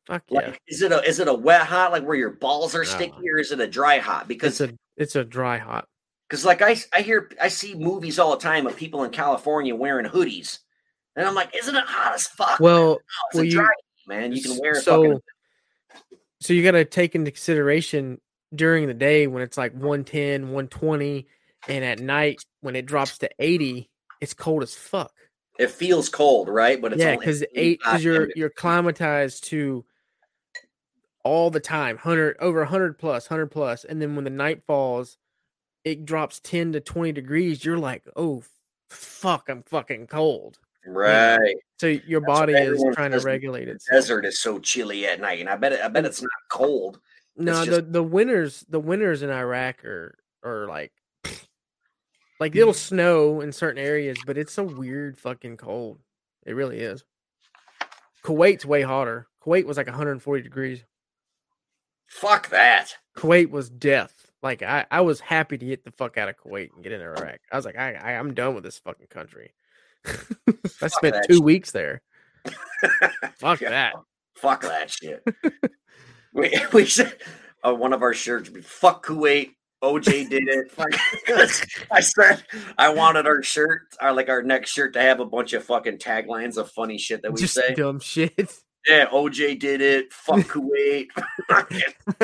[0.08, 0.40] Fuck yeah.
[0.48, 3.30] Like, is it a is it a wet hot like where your balls are sticky,
[3.30, 4.28] or is it a dry hot?
[4.28, 5.88] Because It's a it's a dry hot.
[6.28, 9.76] because like I I hear I see movies all the time of people in California
[9.76, 10.60] wearing hoodies,
[11.16, 12.60] and I'm like, isn't it hot as fuck?
[12.60, 13.68] Well, No, it's well, a you-
[14.08, 14.34] man.
[14.34, 15.22] You can wear a so fucking
[16.42, 18.20] so you got to take into consideration
[18.54, 21.28] during the day when it's like 110 120
[21.70, 23.90] and at night when it drops to 80
[24.20, 25.14] it's cold as fuck
[25.62, 26.82] it feels cold, right?
[26.82, 29.86] But it's yeah because eight because you're you're climatized to
[31.24, 35.18] all the time 100 over 100 plus 100 plus and then when the night falls
[35.84, 38.42] it drops 10 to 20 degrees you're like oh
[38.90, 41.38] fuck i'm fucking cold right.
[41.80, 45.40] so your That's body is trying to regulate it Desert is so chilly at night,
[45.40, 47.00] and I bet it, I bet it's not cold.
[47.38, 50.92] No, the the winters the winters in Iraq are are like
[52.42, 56.00] like it'll snow in certain areas, but it's so weird fucking cold.
[56.46, 57.04] It really is.
[58.24, 59.28] Kuwait's way hotter.
[59.46, 60.84] Kuwait was like 140 degrees.
[62.08, 62.96] Fuck that.
[63.16, 64.26] Kuwait was death.
[64.44, 67.02] Like I, I was happy to get the fuck out of Kuwait and get in
[67.02, 67.40] Iraq.
[67.52, 69.54] I was like, I, I I'm done with this fucking country.
[70.82, 71.44] I spent two shit.
[71.44, 72.02] weeks there.
[73.36, 73.70] Fuck Yeah.
[73.70, 73.94] that.
[74.36, 75.24] Fuck that shit.
[76.34, 77.16] we we should
[77.64, 79.52] uh, one of our shirts would be fuck Kuwait.
[79.84, 80.72] OJ did it.
[81.92, 82.44] I said
[82.78, 85.98] I wanted our shirt, our like our next shirt to have a bunch of fucking
[85.98, 87.74] taglines of funny shit that we Just say.
[87.74, 88.54] dumb shit.
[88.88, 90.12] Yeah, OJ did it.
[90.12, 91.06] Fuck Kuwait.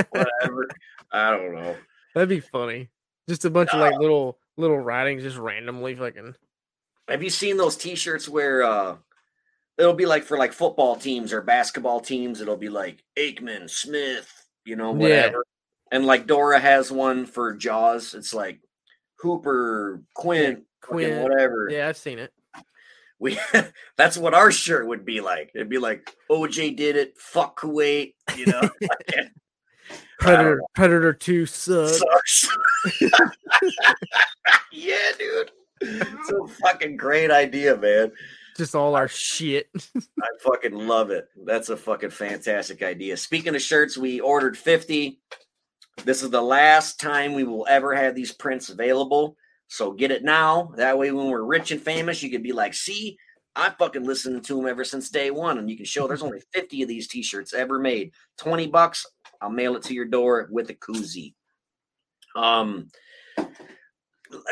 [0.10, 0.68] Whatever.
[1.12, 1.76] I don't know.
[2.16, 2.90] That'd be funny.
[3.30, 6.34] Just a bunch of like little little writings, just randomly fucking.
[7.08, 8.96] Have you seen those T-shirts where uh
[9.78, 12.42] it'll be like for like football teams or basketball teams?
[12.42, 14.28] It'll be like Aikman, Smith,
[14.66, 15.32] you know, Yeah.
[15.92, 18.14] And like Dora has one for Jaws.
[18.14, 18.60] It's like
[19.20, 21.24] Hooper, Quint, Quinn.
[21.24, 21.70] whatever.
[21.72, 22.32] Yeah, I've seen it.
[23.20, 23.40] We
[23.98, 25.52] that's what our shirt would be like.
[25.56, 27.18] It'd be like OJ did it.
[27.18, 28.14] Fuck Kuwait.
[28.36, 28.70] You know,
[30.20, 32.00] Predator Predator Two sucks.
[32.00, 32.50] sucks.
[34.72, 35.52] yeah, dude.
[35.82, 38.12] It's a fucking great idea, man.
[38.56, 39.70] Just all our shit.
[39.96, 41.28] I fucking love it.
[41.46, 43.16] That's a fucking fantastic idea.
[43.16, 45.20] Speaking of shirts, we ordered 50.
[46.04, 49.36] This is the last time we will ever have these prints available.
[49.68, 50.72] So get it now.
[50.78, 53.18] That way, when we're rich and famous, you could be like, see,
[53.56, 55.58] I fucking listened to them ever since day one.
[55.58, 58.12] And you can show there's only 50 of these t shirts ever made.
[58.38, 59.06] 20 bucks,
[59.42, 61.34] I'll mail it to your door with a koozie.
[62.36, 62.90] Um,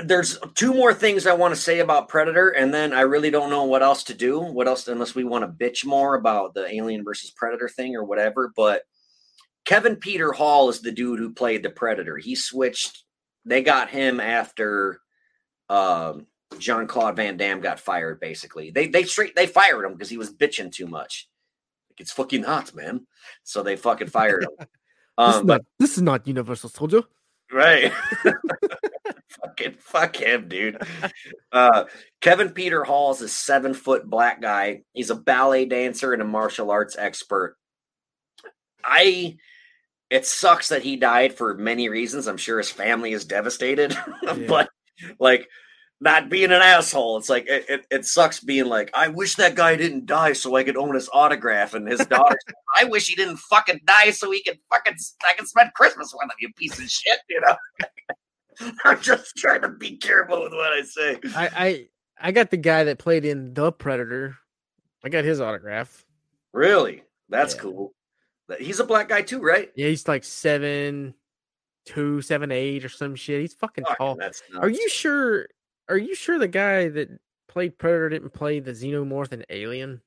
[0.03, 3.49] there's two more things I want to say about Predator, and then I really don't
[3.49, 4.39] know what else to do.
[4.39, 8.03] What else, unless we want to bitch more about the Alien versus Predator thing or
[8.03, 8.51] whatever.
[8.55, 8.83] But
[9.65, 12.17] Kevin Peter Hall is the dude who played the Predator.
[12.17, 13.03] He switched.
[13.45, 15.01] They got him after
[15.69, 16.27] um,
[16.59, 18.19] Jean Claude Van Damme got fired.
[18.19, 21.27] Basically, they they straight they fired him because he was bitching too much.
[21.89, 23.07] Like it's fucking hot, man.
[23.43, 24.49] So they fucking fired him.
[24.59, 27.01] this, is Um, but not, this is not Universal Soldier.
[27.51, 27.91] Right.
[29.29, 30.81] Fucking fuck him, dude.
[31.51, 31.85] Uh,
[32.21, 34.81] Kevin Peter Hall is a seven foot black guy.
[34.93, 37.57] He's a ballet dancer and a martial arts expert.
[38.83, 39.37] I.
[40.09, 42.27] It sucks that he died for many reasons.
[42.27, 43.97] I'm sure his family is devastated,
[44.47, 44.69] but
[45.19, 45.47] like
[45.99, 47.17] not being an asshole.
[47.17, 50.55] It's like it, it, it sucks being like, I wish that guy didn't die so
[50.55, 51.73] I could own his autograph.
[51.73, 52.37] And his daughter,
[52.75, 54.95] I wish he didn't fucking die so he could fucking
[55.27, 57.55] I can spend Christmas with him, you piece of shit, you know.
[58.85, 61.19] I'm just trying to be careful with what I say.
[61.35, 61.87] I, I
[62.27, 64.37] I got the guy that played in The Predator.
[65.03, 66.05] I got his autograph.
[66.53, 67.03] Really?
[67.29, 67.61] That's Yeah.
[67.61, 67.93] cool.
[68.59, 69.71] He's a black guy too, right?
[69.75, 71.13] Yeah, he's like seven,
[71.85, 73.41] two, seven, eight, or some shit.
[73.41, 74.15] He's fucking Fucking tall.
[74.15, 75.47] that's Are you sure?
[75.89, 77.09] Are you sure the guy that
[77.47, 80.01] played Predator didn't play the Xenomorph in Alien?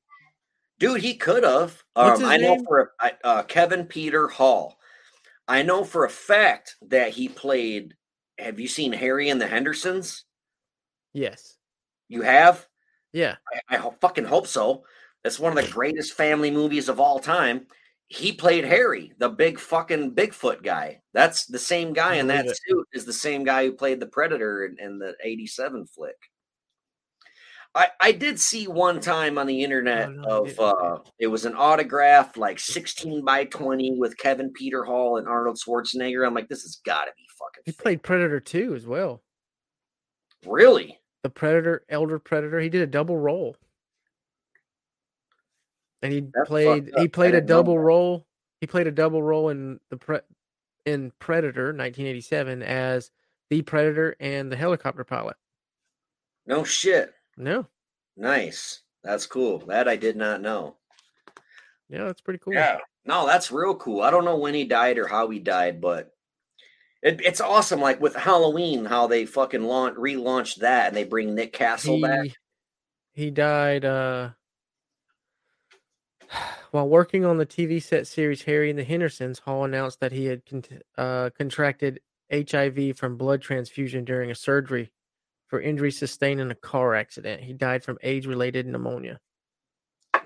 [0.78, 1.82] Dude, he could have.
[1.96, 2.64] Um, I know name?
[2.64, 4.78] for a, I- uh, Kevin Peter Hall.
[5.48, 7.94] I know for a fact that he played.
[8.38, 10.24] Have you seen Harry and the Hendersons?
[11.12, 11.56] Yes.
[12.08, 12.64] You have?
[13.12, 13.34] Yeah.
[13.68, 14.84] I, I fucking hope so.
[15.24, 17.66] It's one of the greatest family movies of all time.
[18.10, 21.02] He played Harry, the big fucking Bigfoot guy.
[21.12, 22.58] That's the same guy in that it.
[22.66, 26.16] suit is the same guy who played the Predator in, in the 87 flick.
[27.74, 31.54] I, I did see one time on the internet Oh, of uh it was an
[31.54, 36.26] autograph like 16 by 20 with Kevin Peter Hall and Arnold Schwarzenegger.
[36.26, 37.82] I'm like, this has gotta be fucking He fake.
[37.82, 39.22] played Predator 2 as well.
[40.46, 40.98] really?
[41.24, 42.58] The Predator, Elder Predator.
[42.60, 43.54] He did a double role.
[46.02, 48.26] And he That's played he played a know double role.
[48.60, 50.20] He played a double role in the pre-
[50.86, 53.10] in Predator 1987 as
[53.50, 55.36] the Predator and the helicopter pilot.
[56.46, 57.12] No shit.
[57.36, 57.66] No.
[58.16, 58.82] Nice.
[59.04, 59.58] That's cool.
[59.66, 60.76] That I did not know.
[61.88, 62.54] Yeah, that's pretty cool.
[62.54, 62.78] Yeah.
[63.04, 64.02] No, that's real cool.
[64.02, 66.12] I don't know when he died or how he died, but
[67.02, 67.80] it, it's awesome.
[67.80, 72.24] Like with Halloween, how they fucking launch, relaunched that and they bring Nick Castle back.
[72.24, 74.30] He, he died uh
[76.70, 79.38] while working on the TV set series Harry and the Hendersons.
[79.40, 80.64] Hall announced that he had con-
[80.96, 82.00] uh, contracted
[82.32, 84.92] HIV from blood transfusion during a surgery
[85.46, 87.42] for injury sustained in a car accident.
[87.42, 89.18] He died from AIDS-related pneumonia.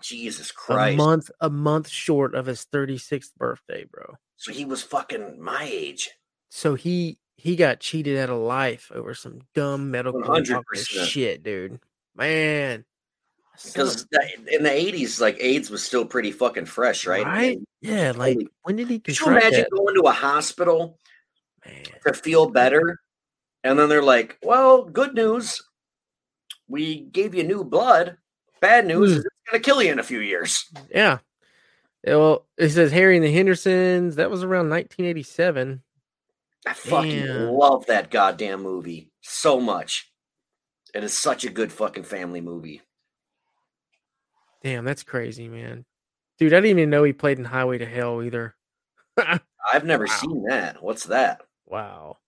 [0.00, 0.94] Jesus Christ!
[0.94, 4.16] A month, a month short of his 36th birthday, bro.
[4.36, 6.10] So he was fucking my age.
[6.50, 11.06] So he he got cheated out of life over some dumb medical 100%.
[11.06, 11.78] shit, dude.
[12.14, 12.84] Man,
[13.64, 14.06] Because
[14.50, 17.24] in the 80s, like AIDS was still pretty fucking fresh, right?
[17.24, 17.58] Right?
[17.80, 19.70] Yeah, like when did he Could you imagine that?
[19.70, 20.98] going to a hospital
[21.64, 22.98] Man, to feel better?
[23.64, 25.62] And then they're like, well, good news.
[26.68, 28.16] We gave you new blood.
[28.60, 29.16] Bad news Hmm.
[29.18, 30.64] it's going to kill you in a few years.
[30.90, 31.18] yeah.
[32.04, 34.16] Yeah, Well, it says Harry and the Hendersons.
[34.16, 35.82] That was around 1987.
[36.66, 37.48] I fucking Damn.
[37.50, 40.10] love that goddamn movie so much.
[40.94, 42.82] It is such a good fucking family movie.
[44.62, 45.84] Damn, that's crazy, man.
[46.38, 48.54] Dude, I didn't even know he played in Highway to Hell either.
[49.16, 50.16] I've never Wow.
[50.20, 50.82] seen that.
[50.82, 51.42] What's that?
[51.66, 52.18] wow.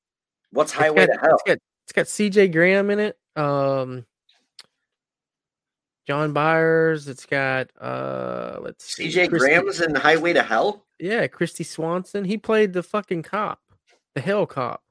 [0.50, 1.34] What's It's Highway got- to Hell?
[1.34, 3.18] It's got, it's got CJ Graham in it.
[3.36, 4.06] Um
[6.06, 7.08] John Byers.
[7.08, 9.08] It's got uh let's see.
[9.08, 10.84] CJ Graham's in Highway to Hell?
[10.98, 12.24] Yeah, Kristy Swanson.
[12.24, 13.60] He played the fucking cop.
[14.14, 14.82] The hell cop.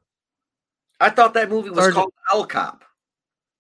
[1.00, 2.84] I thought that movie was Sergeant- called Hell Cop.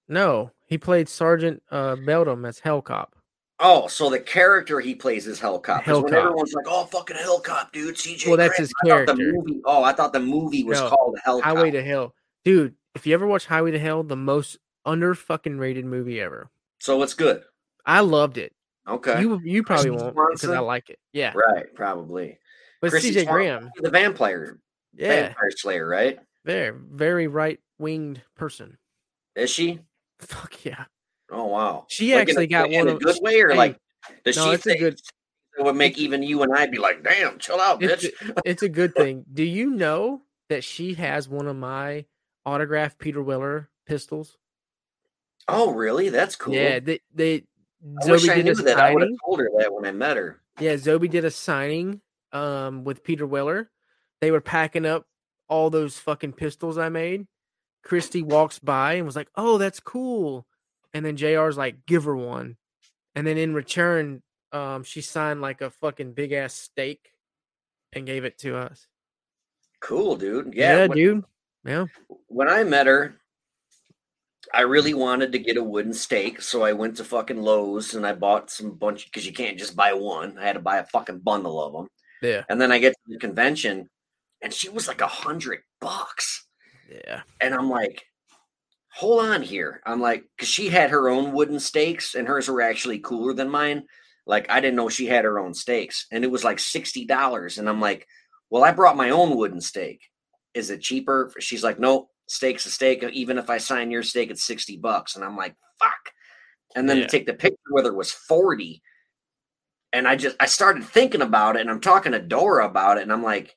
[0.07, 3.15] No, he played Sergeant uh Bedlam as Hell Cop.
[3.59, 5.79] Oh, so the character he plays is Hell Cop.
[5.79, 8.27] 'Cause Hell when everyone's like, "Oh, fucking Hell Cop, dude," CJ.
[8.27, 9.31] Well, that's Graham," his thought The character.
[9.33, 9.61] movie.
[9.65, 12.15] Oh, I thought the movie was No, called Hell Highway to Hell.
[12.43, 16.49] Dude, if you ever watch Highway to Hell, the most under fucking rated movie ever.
[16.79, 17.43] So it's good.
[17.85, 18.53] I loved it.
[18.87, 19.21] Okay.
[19.21, 20.99] You you probably Kristy won't because I like it.
[21.13, 21.31] Yeah.
[21.35, 22.37] right, probably.
[22.81, 24.59] But CJ Graham, the vampire,
[24.93, 26.19] yeah, vampire slayer, right?
[26.43, 28.77] there, very right winged person.
[29.37, 29.79] Is she?
[30.19, 30.85] Fuck yeah.
[31.31, 31.85] Oh wow.
[31.89, 33.77] She Like actually a, got in one a of good way, or Hey, like
[34.25, 35.01] does no, she it's a think good-
[35.57, 38.41] it would make even you and I be like, "Damn, chill out, it's bitch." a,
[38.43, 39.23] it's a good thing.
[39.31, 42.05] Do you know that she has one of my
[42.45, 44.37] autographed Peter Weller pistols?
[45.47, 46.09] Oh, really?
[46.09, 46.55] That's cool.
[46.55, 47.43] Yeah, they they
[48.03, 48.79] I wish I did knew a that.
[48.79, 50.41] I would have told her that when I met her.
[50.59, 52.01] Yeah, Zoe did a signing
[52.31, 53.69] um with Peter Weller.
[54.21, 55.05] They were packing up
[55.49, 57.27] all those fucking pistols I made.
[57.85, 60.47] Kristy walks by and was like, "Oh, that's cool."
[60.93, 62.57] And then JR's like, "Give her one."
[63.15, 64.21] And then in return,
[64.51, 67.11] um she signed like a fucking big ass steak
[67.93, 68.87] and gave it to us.
[69.79, 70.53] Cool, dude.
[70.53, 71.23] Yeah, Yeah, when, dude.
[71.65, 71.85] Yeah.
[72.27, 73.15] when I met her,
[74.53, 78.05] I really wanted to get a wooden stake, so I went to fucking Lowe's and
[78.05, 80.37] I bought some bunch because you can't just buy one.
[80.37, 81.87] I had to buy a fucking bundle of them,
[82.21, 82.43] Yeah.
[82.49, 83.89] and then I get to the convention,
[84.41, 86.45] and she was like a hundred bucks,
[86.89, 87.21] Yeah.
[87.39, 88.05] and I'm like,
[88.93, 89.81] hold on here.
[89.85, 93.49] I'm like, because she had her own wooden stakes, and hers were actually cooler than
[93.49, 93.83] mine.
[94.25, 97.57] Like I didn't know she had her own stakes, and it was like sixty dollars,
[97.57, 98.07] and I'm like,
[98.49, 100.01] well, I brought my own wooden stake.
[100.53, 101.33] Is it cheaper?
[101.39, 103.03] She's like, no, steak's a steak.
[103.03, 105.15] Even if I sign your steak, it's 60 bucks.
[105.15, 106.11] And I'm like, fuck.
[106.75, 107.03] And then Yeah.
[107.05, 108.83] to take the picture, whether it was 40.
[109.91, 113.01] And I just, I started thinking about it and I'm talking to Dora about it.
[113.03, 113.55] And I'm like,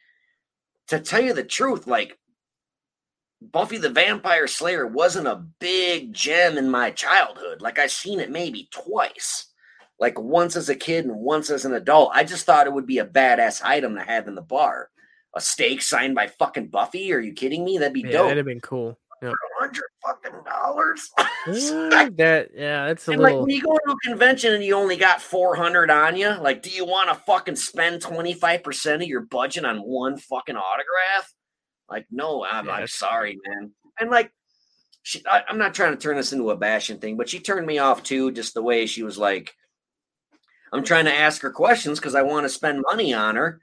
[0.89, 2.18] to tell you the truth, like,
[3.43, 7.61] Buffy the Vampire Slayer wasn't a big gem in my childhood.
[7.62, 9.47] Like, I seen it maybe twice,
[10.01, 12.11] like once as a kid and once as an adult.
[12.14, 14.91] I just thought it would be a badass item to have in the bar
[15.34, 17.12] a steak signed by fucking Buffy?
[17.12, 17.76] Are you kidding me?
[17.76, 18.22] That'd be Yeah, dope.
[18.28, 18.99] that'd have been cool.
[19.22, 19.32] Yep.
[19.59, 21.11] hundred fucking dollars.
[21.47, 23.43] That yeah, that's a and like little.
[23.47, 26.61] when you go to a convention and you only got four hundred on you, like,
[26.62, 30.57] do you want to fucking spend twenty five percent of your budget on one fucking
[30.57, 31.32] autograph?
[31.89, 33.72] Like, no, I'm, Yeah, I'm sorry, man.
[33.99, 34.32] And like,
[35.03, 37.66] she, I, I'm not trying to turn this into a bashing thing, but she turned
[37.66, 39.55] me off too, just the way she was like,
[40.72, 43.61] I'm trying to ask her questions because I want to spend money on her.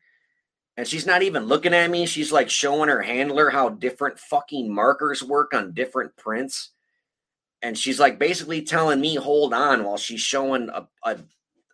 [0.77, 2.05] And she's not even looking at me.
[2.05, 6.71] She's like showing her handler how different fucking markers work on different prints.
[7.61, 11.17] And she's like basically telling me, hold on, while she's showing a, a,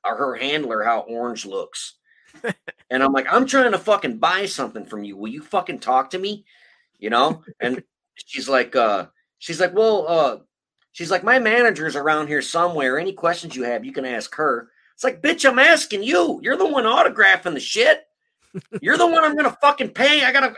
[0.05, 1.95] a her handler how orange looks.
[2.89, 5.15] and I'm like, I'm trying to fucking buy something from you.
[5.15, 6.45] Will you fucking talk to me?
[6.97, 7.43] You know?
[7.59, 7.83] And
[8.15, 10.37] she's like, uh, she's like, well, uh,
[10.91, 12.99] she's like, my manager's around here somewhere.
[12.99, 14.69] Any questions you have, you can ask her.
[14.95, 16.39] It's like, bitch, I'm asking you.
[16.43, 18.05] You're the one autographing the shit.
[18.81, 20.23] You're the one I'm gonna fucking pay.
[20.23, 20.55] I gotta.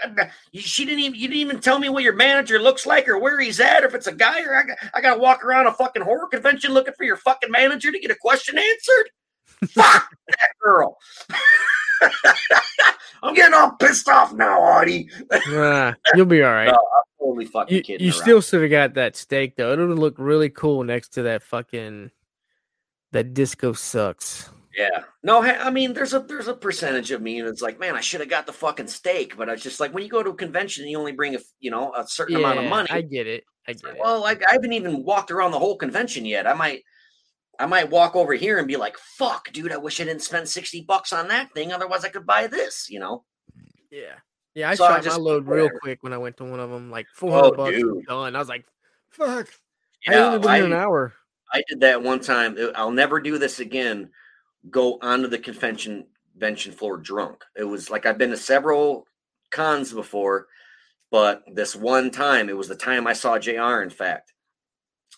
[0.53, 1.19] She didn't even.
[1.19, 3.87] You didn't even tell me what your manager looks like or where he's at, or
[3.87, 4.77] if it's a guy or I got.
[4.93, 8.09] I gotta walk around a fucking horror convention looking for your fucking manager to get
[8.09, 9.09] a question answered.
[9.73, 10.97] Fuck that girl.
[13.23, 15.09] I'm getting all pissed off now, Artie.
[15.49, 16.67] Ah, you'll be all right.
[16.67, 16.77] No,
[17.19, 18.05] Totally fucking you kidding.
[18.05, 18.21] you around.
[18.21, 19.73] still should have got that steak though.
[19.73, 22.09] It would look really cool next to that fucking
[23.11, 24.49] that disco sucks.
[24.75, 25.03] Yeah.
[25.21, 28.21] No, I mean, there's a there's a percentage of me that's like, man, I should
[28.21, 30.35] have got the fucking steak, but I was just like, when you go to a
[30.35, 32.87] convention, you only bring a you know a certain amount of money.
[32.89, 33.43] I get it.
[33.67, 33.99] I get like, it.
[34.01, 36.47] well, like I haven't even walked around the whole convention yet.
[36.47, 36.83] I might,
[37.61, 40.49] I might walk over here and be like, "Fuck, dude, I wish I didn't spend
[40.49, 41.71] sixty bucks on that thing.
[41.71, 43.23] Otherwise, I could buy this." You know?
[43.91, 44.15] Yeah.
[44.53, 46.59] Yeah, I So I shot my just- load real quick when I went to one
[46.59, 46.91] of them.
[46.91, 48.05] Like four hundred Oh, bucks dude.
[48.05, 48.35] done.
[48.35, 48.65] I was like,
[49.09, 49.47] fuck.
[50.07, 51.13] I Yeah, only been here an I, hour.
[51.53, 52.57] I did that one time.
[52.75, 54.09] I'll never do this again.
[54.69, 57.43] Go onto the convention convention floor drunk.
[57.55, 59.05] It was like I've been to several
[59.51, 60.47] cons before,
[61.11, 63.81] but this one time, it was the time I saw JR.
[63.83, 64.33] In fact,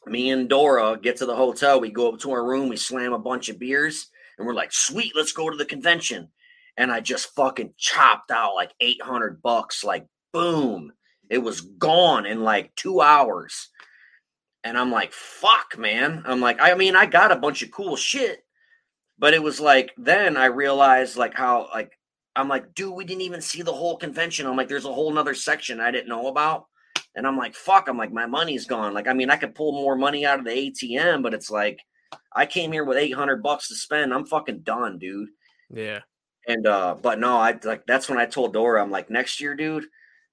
[0.06, 1.80] me and Dora get to the hotel.
[1.80, 2.70] We go up to our room.
[2.70, 6.30] We slam a bunch of beers, and we're like, "Sweet, let's go to the convention."
[6.78, 9.84] And I just fucking chopped out like eight hundred bucks.
[9.84, 10.93] Like boom,
[11.30, 13.70] it was gone in like two hours.
[14.64, 17.95] And I'm like, "Fuck, man!" I'm like, I mean, I got a bunch of cool
[17.95, 18.43] shit,
[19.20, 21.97] but it was like then I realized like how like
[22.36, 24.47] I'm like, dude, we didn't even see the whole convention.
[24.47, 26.66] I'm like, there's a whole nother section I didn't know about.
[27.16, 28.93] And I'm like, fuck, I'm like, my money's gone.
[28.93, 31.80] Like, I mean, I could pull more money out of the ATM, but it's like,
[32.36, 34.14] I came here with 800 bucks to spend.
[34.14, 35.30] I'm fucking done, dude.
[35.70, 35.99] Yeah.
[36.47, 39.55] And, uh, but no, I like, that's when I told Dora, I'm like, next year,
[39.55, 39.86] dude,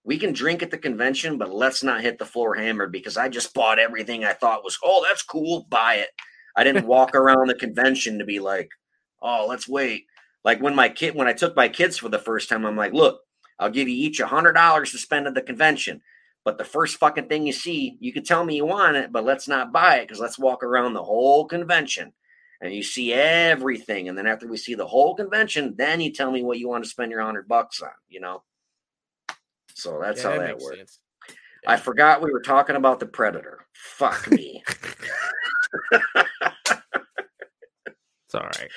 [0.04, 3.28] we can drink at the convention, but let's not hit the floor hammered because I
[3.28, 5.66] just bought everything I thought was, oh, that's cool.
[5.68, 6.08] Buy it.
[6.56, 8.70] I didn't walk around the convention to be like,
[9.22, 10.06] oh, let's wait.
[10.44, 12.92] Like when my kid, when I took my kids for the first time, I'm like,
[12.92, 13.20] look,
[13.58, 16.00] I'll give you each a hundred dollars to spend at the convention.
[16.44, 19.24] But the first fucking thing you see, you can tell me you want it, but
[19.24, 22.12] let's not buy it because let's walk around the whole convention
[22.60, 24.08] and you see everything.
[24.08, 26.84] And then after we see the whole convention, then you tell me what you want
[26.84, 28.42] to spend your hundred bucks on, you know?
[29.74, 30.76] So that's yeah, how that, makes works.
[30.78, 30.98] sense.
[31.66, 33.66] I forgot we were talking about the predator.
[33.74, 34.62] Fuck me.
[38.32, 38.70] It's all right.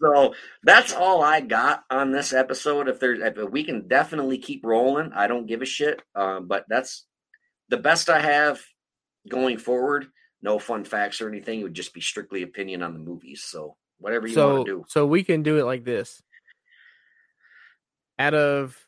[0.00, 2.88] So that's all I got on this episode.
[2.88, 5.12] If there's, if we can definitely keep rolling.
[5.14, 6.02] I don't give a shit.
[6.14, 7.06] Um, but that's
[7.68, 8.60] the best I have
[9.28, 10.08] going forward.
[10.42, 11.60] No fun facts or anything.
[11.60, 13.42] It would just be strictly opinion on the movies.
[13.42, 14.84] So whatever you so want to do.
[14.88, 16.22] so we can do it like this.
[18.18, 18.86] Out of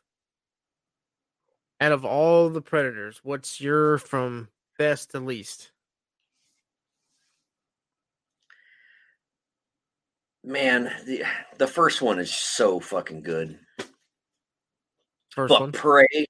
[1.80, 4.48] out of all the predators, what's your from
[4.78, 5.70] best to least?
[10.48, 11.24] Man, the
[11.58, 13.58] the first one is so fucking good.
[15.34, 15.72] First but one.
[15.72, 16.26] Prey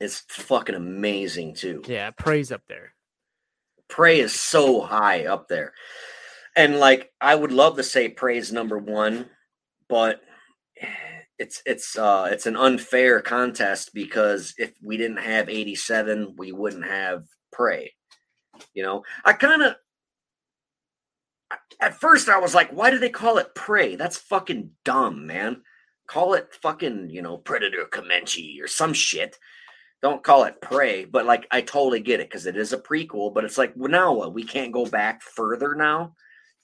[0.00, 1.82] is fucking amazing too.
[1.86, 2.94] Yeah, Prey's up there.
[3.90, 5.74] Prey is so high up there.
[6.56, 9.28] And like I would love to say Prey is number one,
[9.86, 10.22] but
[11.38, 16.86] it's it's uh it's an unfair contest because if we didn't have 87, we wouldn't
[16.86, 17.92] have Prey.
[18.72, 19.74] You know, I kind of
[21.80, 23.96] at first I was like, why do they call it Prey?
[23.96, 25.62] That's fucking dumb, man.
[26.06, 29.38] Call it fucking, you know, Predator Comanche or some shit
[30.02, 33.32] don't call it prey but like i totally get it because it is a prequel
[33.32, 36.12] but it's like well now what we can't go back further now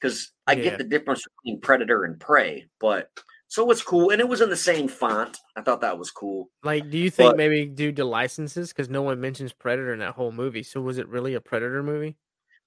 [0.01, 0.64] because i Yeah.
[0.64, 3.09] get the difference between predator and prey but
[3.47, 6.51] so it's cool and it was in the same font i thought that was cool
[6.64, 8.70] Like, do you think But- maybe due to licenses?
[8.72, 10.64] Because no one mentions Predator in that whole movie.
[10.64, 12.16] So was it really a Predator movie?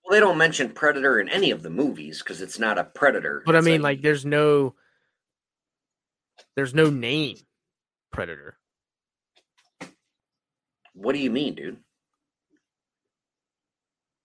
[0.03, 3.43] Well they don't mention predator in any of the movies because it's not a predator
[3.45, 4.75] But I mean, like, there's no,
[6.55, 7.37] there's no name
[8.11, 8.57] Predator.
[10.93, 11.77] what do you mean dude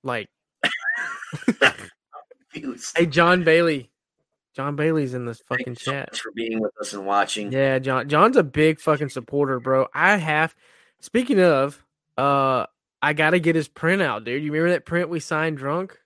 [0.03, 0.29] Like,
[2.53, 3.91] hey, John Bailey.
[4.55, 6.09] John Bailey's in this fucking so chat.
[6.12, 7.53] much for being with us and watching.
[7.53, 8.09] Yeah, John.
[8.09, 9.87] John's a big fucking supporter, bro.
[9.93, 10.55] I have.
[11.01, 11.85] Speaking of,
[12.16, 12.64] uh,
[13.03, 14.42] I gotta get his print out, dude.
[14.42, 15.99] You remember that print we signed drunk?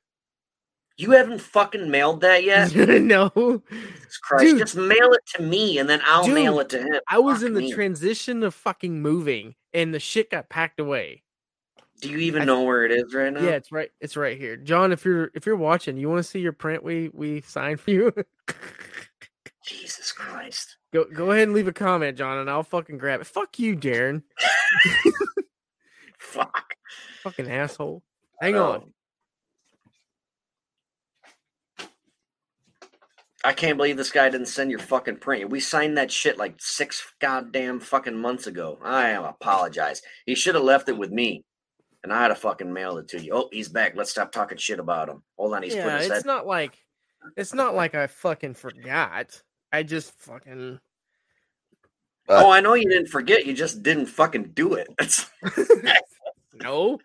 [0.97, 2.75] You haven't fucking mailed that yet?
[2.75, 3.31] no,
[3.71, 4.45] Jesus Christ.
[4.45, 4.59] Dude.
[4.59, 7.01] Just mail it to me and then I'll Dude, mail it to him.
[7.09, 7.73] I was Fuck in the me.
[7.73, 11.23] transition of fucking moving, and the shit got packed away.
[12.03, 13.41] Do you even I- know where it is right now?
[13.43, 13.91] Yeah, it's right.
[14.01, 14.93] It's right here, John.
[14.93, 17.91] If you're if you're watching, you want to see your print we we signed for
[17.93, 18.13] you?
[19.67, 20.77] Jesus Christ.
[20.93, 23.27] go go ahead and leave a comment, John, and I'll fucking grab it.
[23.27, 24.23] Fuck you, Darin.
[26.19, 26.75] Fuck.
[27.23, 28.03] Fucking asshole.
[28.41, 28.73] Hang Oh.
[28.73, 28.93] on.
[33.43, 35.49] I can't believe this guy didn't send your fucking print.
[35.49, 38.79] We signed that shit like six goddamn fucking months ago.
[38.83, 40.03] I apologize.
[40.27, 41.45] He should have left it with me.
[42.03, 43.33] And I had to fucking mail it to you.
[43.35, 43.95] Oh, he's back.
[43.97, 45.23] Let's stop talking shit about him.
[45.39, 46.27] Hold on, he's yeah, putting his it's head.
[46.27, 46.73] not like
[47.37, 49.43] it's not like I fucking forgot.
[49.73, 50.79] I just fucking
[52.29, 53.45] oh, I know you didn't forget.
[53.47, 54.89] You just didn't fucking do it.
[56.63, 56.99] No.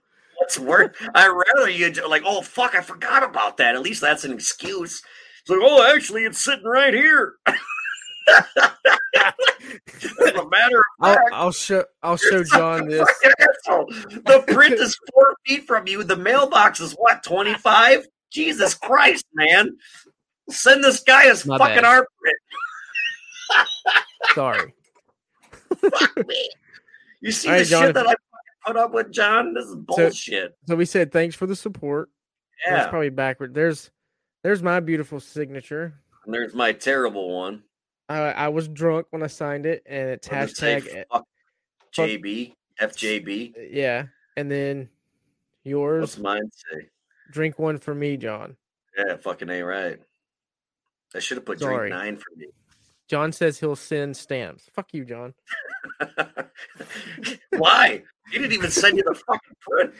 [0.45, 0.95] What's worse.
[1.13, 3.75] I rather you like, oh fuck, I forgot about that.
[3.75, 5.01] At least that's an excuse.
[5.41, 7.35] It's like, oh, actually, it's sitting right here.
[8.27, 8.43] As
[10.33, 13.07] a matter of I'll, fact, I'll show I'll show John this.
[13.39, 13.85] asshole.
[14.09, 16.03] The print is four feet from you.
[16.03, 18.07] The mailbox is what, 25?
[18.31, 19.77] Jesus Christ, man.
[20.49, 21.85] Send this guy his My fucking bad.
[21.85, 23.67] art print.
[24.33, 24.73] Sorry.
[25.91, 26.49] Fuck me.
[27.21, 28.13] You see right, the John, shit that I
[28.65, 29.53] put up with, John?
[29.53, 30.55] This is bullshit.
[30.67, 32.09] So we said thanks for the support.
[32.65, 32.89] That's yeah.
[32.89, 33.53] probably backward.
[33.53, 33.91] There's
[34.43, 35.93] there's my beautiful signature.
[36.25, 37.63] And there's my terrible one.
[38.09, 41.25] I I was drunk when I signed it, and it's What does it hashtag Fuck
[41.95, 43.69] JB, FJB.
[43.71, 44.05] yeah,
[44.35, 44.89] and then
[45.63, 46.01] yours.
[46.01, 46.87] What's mine say?
[47.31, 48.55] Drink one for me, John.
[48.97, 49.99] Yeah, fucking ain't right.
[51.13, 51.89] I should have put Sorry.
[51.89, 52.47] drink nine for me.
[53.07, 54.69] John says he'll send stamps.
[54.73, 55.33] Fuck you, John.
[57.51, 58.03] Why?
[58.31, 59.93] He didn't even send you the fucking print.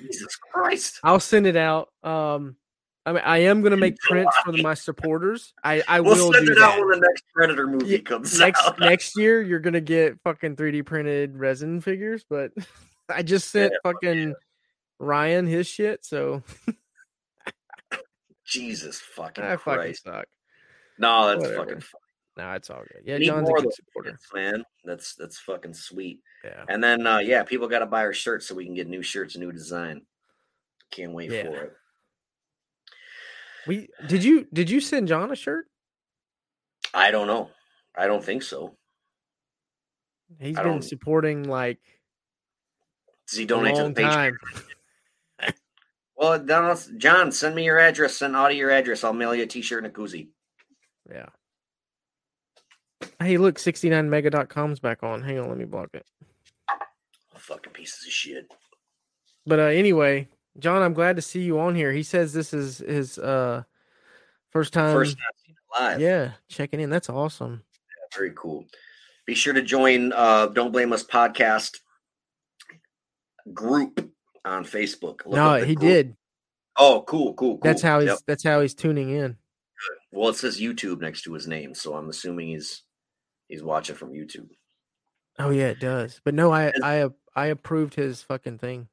[0.00, 1.00] Jesus Christ.
[1.02, 1.90] I'll send it out.
[2.02, 2.56] Um,
[3.04, 5.52] I mean, I am gonna make prints for my supporters.
[5.64, 8.38] I I We'll will send do it out when the next Predator movie Yeah, comes
[8.38, 8.78] next out.
[8.80, 12.52] next year you're gonna get fucking 3D printed resin figures, but
[13.08, 14.34] I just sent fucking
[14.98, 16.42] Ryan his shit, so
[18.44, 20.04] Jesus fucking I fucking Christ.
[20.04, 20.26] suck.
[21.00, 21.56] No, that's Whatever.
[21.64, 22.00] fucking fun.
[22.36, 23.02] No, it's all good.
[23.04, 24.18] Yeah, Need John's a good supporter.
[24.34, 24.64] man.
[24.84, 26.20] That's that's fucking sweet.
[26.44, 26.64] Yeah.
[26.68, 29.36] And then uh yeah, people gotta buy our shirts so we can get new shirts,
[29.36, 30.02] new design.
[30.92, 31.44] Can't wait Yeah.
[31.44, 31.72] for it.
[33.66, 35.66] We did you did you send John a shirt?
[36.94, 37.50] I don't know.
[37.96, 38.76] I don't think so.
[40.38, 41.80] He's I been supporting like
[43.28, 44.04] Does he donate to the page?
[44.04, 44.38] time.
[46.16, 46.38] Well,
[46.98, 48.16] John, send me your address.
[48.16, 49.04] Send Audie your address.
[49.04, 50.28] I'll mail you a t-shirt and a koozie.
[51.10, 51.26] Yeah.
[53.18, 55.22] Hey, look, 69mega.com's back on.
[55.22, 56.04] Hang on, let me block it.
[57.36, 58.52] Fucking pieces of shit.
[59.46, 61.92] But uh anyway, John, I'm glad to see you on here.
[61.92, 63.62] He says this is his uh
[64.50, 65.56] first time First time
[65.92, 66.00] live.
[66.00, 66.90] yeah, checking in.
[66.90, 67.62] That's awesome.
[68.14, 68.66] Very cool.
[69.26, 71.78] Be sure to join uh Don't Blame Us podcast
[73.54, 74.12] group
[74.44, 75.24] on Facebook.
[75.24, 75.88] Look no, he group.
[75.88, 76.16] did.
[76.76, 77.60] Oh, cool, cool, cool.
[77.62, 78.18] That's how he's Yep.
[78.26, 79.36] that's how he's tuning in.
[80.12, 82.82] Well, it says YouTube next to his name, so I'm assuming he's
[83.48, 84.48] he's watching from YouTube.
[85.38, 86.20] Oh yeah, it does.
[86.24, 88.88] But no, I I I approved his fucking thing.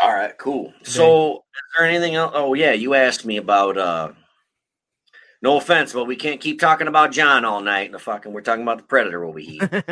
[0.00, 0.72] All right, cool.
[0.82, 1.42] So, is
[1.76, 2.32] there anything else?
[2.34, 3.76] Oh, yeah, you asked me about.
[3.76, 4.12] uh
[5.42, 7.92] No offense, but we can't keep talking about John all night.
[7.92, 9.68] The fucking, we're talking about the Predator over here.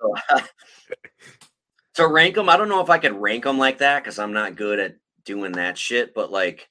[0.00, 0.14] so,
[1.94, 2.48] so rank them.
[2.48, 4.96] I don't know if I could rank them like that because I'm not good at
[5.26, 6.14] doing that shit.
[6.14, 6.66] But like,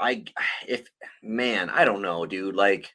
[0.00, 0.24] I
[0.66, 0.86] if
[1.22, 2.54] man, I don't know, dude.
[2.56, 2.92] Like,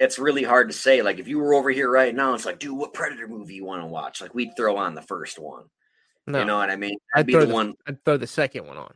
[0.00, 1.02] it's really hard to say.
[1.02, 3.64] Like, if you were over here right now, it's like, dude, what Predator movie you
[3.64, 4.20] want to watch?
[4.20, 5.64] Like, we'd throw on the first one.
[6.26, 6.96] no, You know what I mean?
[7.14, 8.92] I'd I'd be throw the the- one, I'd throw the second one on.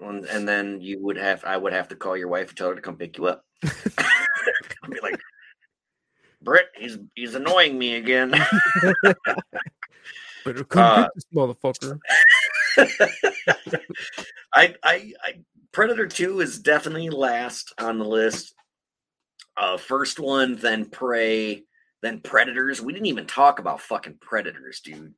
[0.00, 2.68] and, and then you would have, I would have to call your wife and tell
[2.68, 3.44] her to come pick you up.
[3.64, 5.18] I'd be like,
[6.42, 8.34] Britt, he's he's annoying me again.
[10.44, 12.00] But come Uh, this motherfucker.
[14.54, 15.34] I, I, I,
[15.72, 18.54] Predator Two is definitely last on the list.
[19.56, 21.64] Uh, first one, then Prey,
[22.02, 22.80] then Predators.
[22.80, 25.14] We didn't even talk about fucking Predators, dude.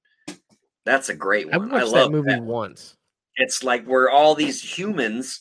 [0.85, 1.71] That's a great I one.
[1.71, 2.43] watched I that movie that.
[2.43, 2.97] once.
[3.37, 5.41] It's like we're all these humans.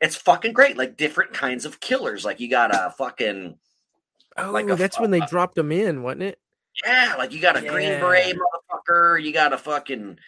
[0.00, 0.76] It's fucking great.
[0.76, 2.24] Like different kinds of killers.
[2.24, 3.56] Like you got a fucking
[4.38, 6.38] Oh, Like a that's when they uh, dropped them in, wasn't it?
[6.84, 7.14] yeah.
[7.18, 8.00] Like you got a green Yeah.
[8.00, 9.22] beret motherfucker.
[9.22, 10.18] You got a fucking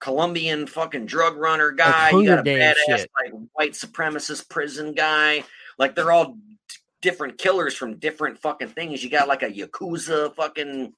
[0.00, 2.10] Colombian fucking drug runner guy.
[2.10, 3.10] you got a badass shit.
[3.22, 5.44] like white supremacist prison guy.
[5.78, 6.56] Like they're all d-
[7.00, 9.02] different killers from different fucking things.
[9.02, 10.92] You got like a yakuza fucking,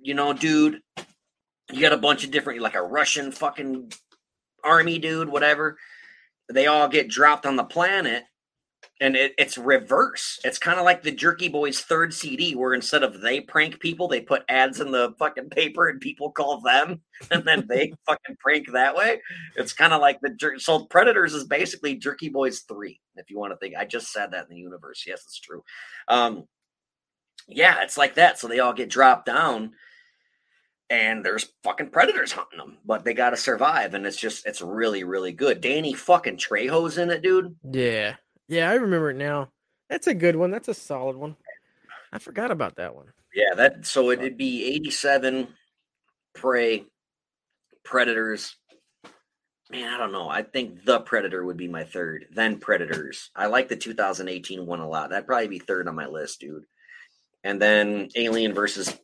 [0.00, 0.80] you know, dude.
[1.72, 3.92] You got a bunch of different, like a Russian fucking
[4.62, 5.78] army dude, whatever.
[6.52, 8.24] They all get dropped on the planet,
[9.00, 10.38] and it, it's reverse.
[10.44, 14.06] It's kind of like the Jerky Boys third CD, where instead of they prank people,
[14.06, 17.00] they put ads in the fucking paper, and people call them,
[17.30, 19.20] and then they fucking prank that way.
[19.56, 23.38] It's kind of like the Jer- so Predators is basically Jerky Boys three, if you
[23.38, 23.74] want to think.
[23.76, 25.04] I just said that in the universe.
[25.06, 25.62] Yes, it's true.
[26.08, 26.44] Um,
[27.48, 28.38] yeah, it's like that.
[28.38, 29.72] So they all get dropped down
[30.92, 34.60] and there's fucking predators hunting them, but they got to survive, and it's just it's
[34.60, 35.62] really really good.
[35.62, 37.56] Danny fucking Trejo's in it, dude.
[37.68, 38.16] Yeah.
[38.52, 39.48] Yeah, I remember it now.
[39.88, 40.50] That's a good one.
[40.50, 41.36] That's a solid one.
[42.12, 43.06] I forgot about that one.
[43.34, 45.48] Yeah, that so it'd be 87
[46.34, 46.84] prey
[47.82, 48.56] predators.
[49.70, 50.28] Man, I don't know.
[50.28, 53.30] I think the Predator would be my third, then Predators.
[53.34, 55.08] I like the 2018 one a lot.
[55.08, 56.64] That'd probably be third on my list, dude.
[57.42, 58.94] And then Alien versus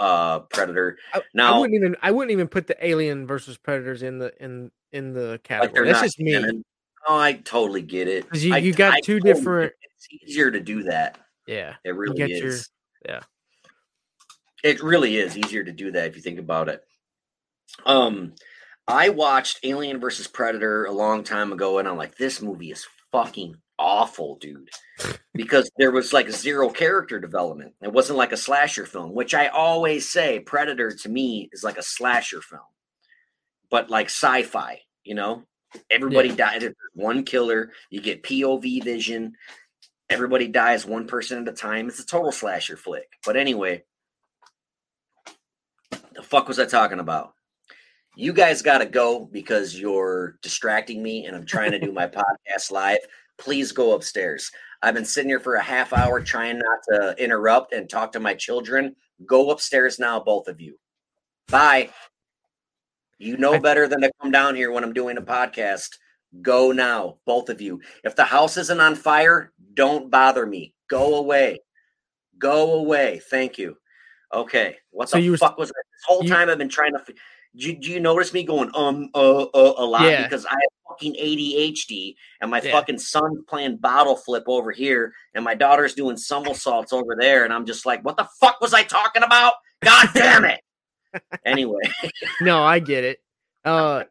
[0.00, 0.98] uh Predator.
[1.14, 4.32] I, I Now- wouldn't even I wouldn't even put the Alien versus Predators in the
[4.42, 5.84] in in the category.
[5.86, 6.32] they're That's just me.
[6.32, 6.64] canon.
[7.06, 8.26] Oh, I totally get it.
[8.34, 9.88] you- I- you got I two totally different- it.
[9.96, 11.18] It's easier to do that.
[11.46, 11.76] Yeah.
[11.84, 12.40] It really is.
[12.40, 13.20] your- yeah.
[14.64, 16.82] It really is easier to do that if you think about it.
[17.86, 18.34] Um,
[18.86, 22.86] I watched Alien versus Predator a long time ago, and I'm like, this movie is
[23.12, 24.68] fucking awful, dude.
[25.34, 27.74] because there was like zero character development.
[27.80, 31.78] It wasn't like a slasher film, which I always say Predator to me is like
[31.78, 32.62] a slasher film,
[33.70, 35.44] but like sci-fi, you know?
[35.90, 36.64] Everybody dies.
[36.94, 37.72] One killer.
[37.90, 39.34] You get POV vision.
[40.10, 41.88] Everybody dies one person at a time.
[41.88, 43.08] It's a total slasher flick.
[43.24, 43.84] But anyway,
[46.14, 47.34] the fuck was I talking about?
[48.16, 52.06] You guys got to go because you're distracting me and I'm trying to do my
[52.48, 52.98] podcast live.
[53.38, 54.50] Please go upstairs.
[54.82, 58.20] I've been sitting here for a half hour trying not to interrupt and talk to
[58.20, 58.96] my children.
[59.26, 60.78] Go upstairs now, both of you.
[61.48, 61.90] Bye.
[63.18, 65.88] You know I- better than to come down here when I'm doing a podcast.
[66.42, 67.80] Go now, both of you.
[68.04, 70.74] If the house isn't on fire, don't bother me.
[70.88, 71.60] Go away.
[72.38, 73.20] Go away.
[73.30, 73.76] Thank you.
[74.32, 74.76] Okay.
[74.90, 75.84] What So the you were- fuck was that?
[75.92, 77.02] This whole you- time I've been trying to.
[77.56, 80.22] Do you, do you notice me going um uh uh a lot Yeah.
[80.24, 82.72] because I have fucking ADHD and my Yeah.
[82.72, 87.52] fucking son's playing bottle flip over here and my daughter's doing somersaults over there and
[87.52, 89.54] I'm just like, what the fuck was I talking about?
[89.82, 90.60] God damn it!
[91.44, 91.80] Anyway,
[92.40, 93.18] No, I get it.
[93.64, 94.04] Uh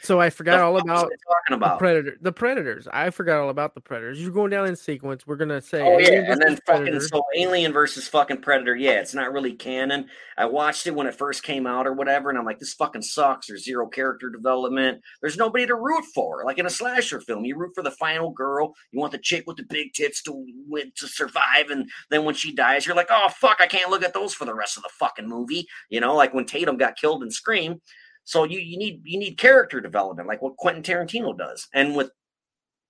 [0.00, 1.10] so I forgot all fuck was
[1.50, 2.88] about the predator the predators.
[2.92, 4.20] I forgot all about the predators.
[4.20, 5.26] You're going down in sequence.
[5.26, 7.00] We're gonna say Oh yeah, and then versus fucking Predator.
[7.00, 8.76] so Alien versus fucking Predator.
[8.76, 10.06] Yeah, it's not really canon.
[10.36, 13.02] I watched it when it first came out or whatever, and I'm like, this fucking
[13.02, 13.46] sucks.
[13.46, 15.00] There's zero character development.
[15.20, 16.44] There's nobody to root for.
[16.44, 18.74] Like in a slasher film, you root for the final girl.
[18.90, 22.34] You want the chick with the big tits to win to survive, and then when
[22.34, 24.82] she dies, you're like, oh fuck, I can't look at those for the rest of
[24.82, 25.66] the fucking movie.
[25.88, 27.80] You know, like when Tatum got killed in Scream.
[28.24, 32.10] So you you need you need character development, like what Quentin Tarantino does, and with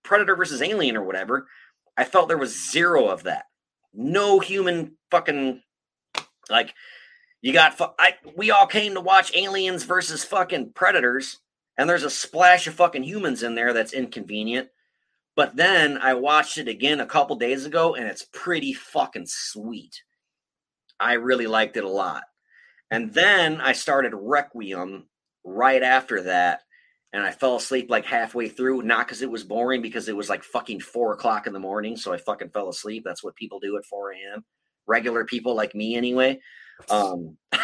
[0.02, 1.46] Predator versus Alien or whatever.
[1.96, 3.44] I felt there was zero of that.
[3.92, 5.62] No human fucking
[6.50, 6.74] like
[7.42, 11.40] you got fu- I we all came to watch aliens versus fucking predators
[11.76, 14.68] and there's a splash of fucking humans in there that's inconvenient.
[15.34, 20.02] But then I watched it again a couple days ago and it's pretty fucking sweet.
[21.00, 22.24] I really liked it a lot.
[22.90, 25.08] And then I started Requiem
[25.44, 26.62] right after that
[27.12, 30.30] and I fell asleep like halfway through, not because it was boring, because it was
[30.30, 31.96] like fucking four o'clock in the morning.
[31.96, 33.02] So I fucking fell asleep.
[33.04, 34.44] That's what people do at 4 a.m.
[34.86, 36.40] Regular people like me, anyway.
[36.88, 37.36] Um,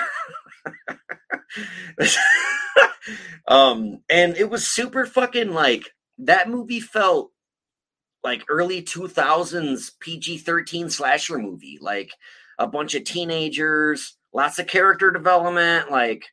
[3.48, 5.84] um, and it was super fucking like
[6.18, 7.30] that movie felt
[8.22, 12.10] like early 2000s PG 13 slasher movie, like
[12.58, 16.26] a bunch of teenagers, lots of character development, like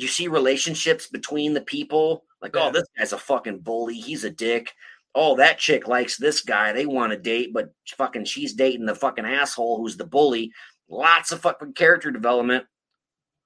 [0.00, 2.24] you see relationships between the people.
[2.40, 2.66] Like, oh, Yeah.
[2.68, 3.94] oh, this guy's a fucking bully.
[3.96, 4.72] He's a dick.
[5.14, 6.72] Oh, that chick likes this guy.
[6.72, 10.52] They want to date, but fucking she's dating the fucking asshole who's the bully.
[10.88, 12.64] Lots of fucking character development,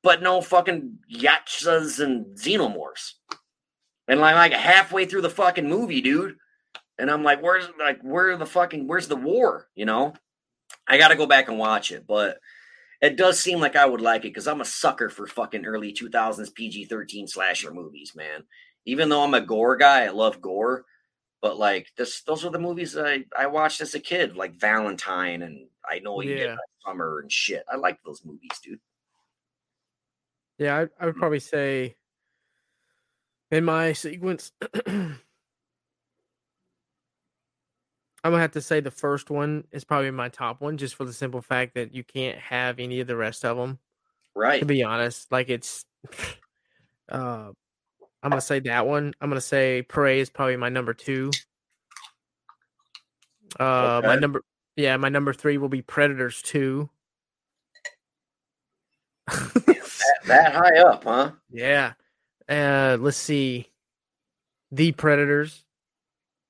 [0.03, 3.15] but no fucking Yautjas and xenomorphs.
[4.09, 6.37] And like, like halfway through the fucking movie, dude.
[6.99, 9.69] And I'm like, where's like where the fucking where's the war?
[9.75, 10.15] You know?
[10.87, 12.39] I gotta go back and watch it, but
[13.05, 15.93] it does seem like I would like it because I'm a sucker for fucking early
[15.93, 18.45] 2000s PG 13 slasher movies, man.
[18.87, 20.87] Even though I'm a gore guy, I love gore.
[21.43, 25.43] But like this, those are the movies I, I watched as a kid, like Valentine
[25.43, 26.47] and I Know You Yeah.
[26.53, 27.65] Last Summer and shit.
[27.71, 28.81] I like those movies, dude.
[30.57, 31.19] Yeah, I, I would mm.
[31.19, 31.97] probably say
[33.51, 34.51] In my sequence,
[38.25, 41.05] I'm gonna have to say the first one is probably my top one, just for
[41.05, 43.79] the simple fact that you can't have any of the rest of them.
[44.35, 44.61] Right.
[44.61, 45.85] To be honest, like it's,
[47.11, 47.51] uh,
[48.23, 49.13] I'm gonna say that one.
[49.21, 51.31] I'm gonna say Prey is probably my number two.
[53.61, 54.43] Uh, my number,
[54.75, 56.89] yeah, my number three will be Predators two.
[59.27, 61.33] That, that high up, huh?
[61.51, 61.93] yeah.
[62.49, 63.71] Uh, let's see.
[64.73, 65.63] The Predators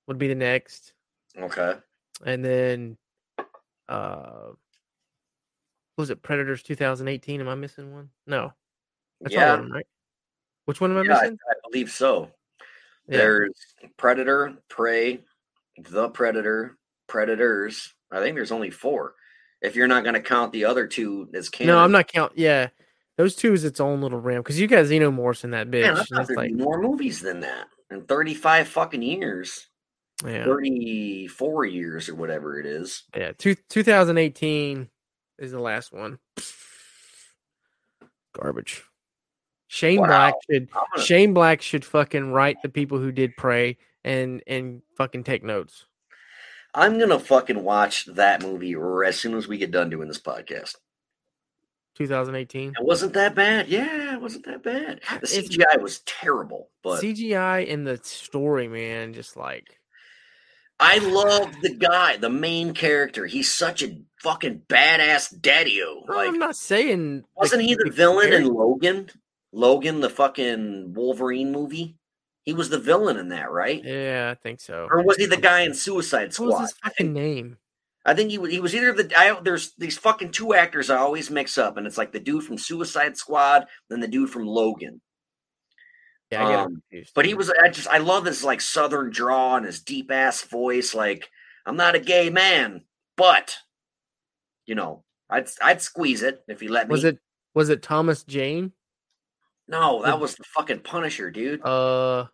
[0.07, 0.94] would be the next.
[1.39, 1.75] Okay.
[2.25, 2.97] and then
[3.89, 4.51] uh
[5.97, 7.41] was it Predators 2018?
[7.41, 8.11] Am I missing one?
[8.27, 8.53] No.
[9.21, 9.57] That's yeah.
[9.57, 9.87] them, right?
[10.65, 11.39] Which one am I Yeah, missing?
[11.49, 12.31] I believe so.
[13.09, 13.19] Yeah.
[13.19, 15.21] There's Predator, Prey,
[15.79, 17.95] The Predator, Predators.
[18.11, 19.15] I think there's only four.
[19.61, 21.75] If you're not going to count the other two as canon.
[21.75, 22.43] No, I'm not counting.
[22.43, 22.69] Yeah.
[23.17, 25.83] Those two is its own little realm because you got Xenomorphs in that bitch.
[25.83, 29.69] Man, I thought there'd like, be more movies than that in 35 fucking years,
[30.25, 33.05] yeah, 34 years or whatever it is.
[33.17, 33.33] yeah.
[33.37, 34.89] Two, 2018
[35.39, 36.19] is the last one.
[38.33, 38.83] Garbage.
[39.69, 40.07] Shane Wow.
[40.07, 44.83] Black should gonna- Shane Black should fucking write the people who did Prey and and
[44.97, 45.87] fucking take notes.
[46.75, 48.75] I'm gonna fucking watch that movie
[49.07, 50.77] as soon as we get done doing this podcast.
[51.97, 52.71] 2018.
[52.71, 53.69] It wasn't that bad.
[53.69, 55.01] Yeah, it wasn't that bad.
[55.09, 59.79] The It's- CGI was terrible, but CGI and the story, man, just like
[60.81, 63.27] I love the guy, the main character.
[63.27, 66.05] He's such a fucking badass daddy-o.
[66.09, 69.11] No, Like, I'm not saying wasn't he the villain in Logan?
[69.53, 71.97] Logan, the fucking Wolverine movie.
[72.45, 73.83] He was the villain in that, right?
[73.83, 74.87] Yeah, I think so.
[74.91, 77.57] Or was he the guy in Suicide What was his fucking name?
[78.05, 78.51] I think he was.
[78.51, 79.11] He was either the.
[79.17, 82.45] I, there's these fucking two actors I always mix up, and it's like the dude
[82.45, 85.01] from Suicide Squad, then the dude from Logan.
[86.35, 87.13] Yeah, I get Um, confused.
[87.15, 87.51] But he was.
[87.51, 87.89] I just.
[87.89, 90.95] I love his like Southern draw and his deep ass voice.
[90.95, 91.29] Like
[91.67, 92.85] I'm not a gay man,
[93.17, 93.57] but
[94.67, 96.93] you know, I'd I'd squeeze it if he let me.
[96.93, 97.19] was it
[97.55, 98.73] was it Thomas Jane?
[99.67, 101.65] No, that was the fucking Punisher, dude.
[101.65, 102.27] Uh,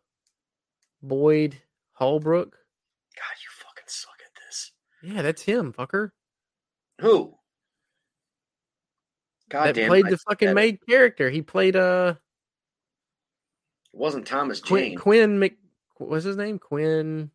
[1.02, 1.56] Boyd
[1.92, 2.50] Holbrook.
[2.50, 4.72] God, you fucking suck at this.
[5.02, 6.10] Yeah, that's him, fucker.
[7.00, 7.34] Who?
[9.48, 11.30] God that damn, played I the fucking main character.
[11.30, 12.14] He played uh
[13.92, 14.98] It wasn't Thomas Quinn Jane.
[14.98, 15.56] Quinn Mc.
[15.98, 16.58] What's his name?
[16.58, 17.30] Quinn.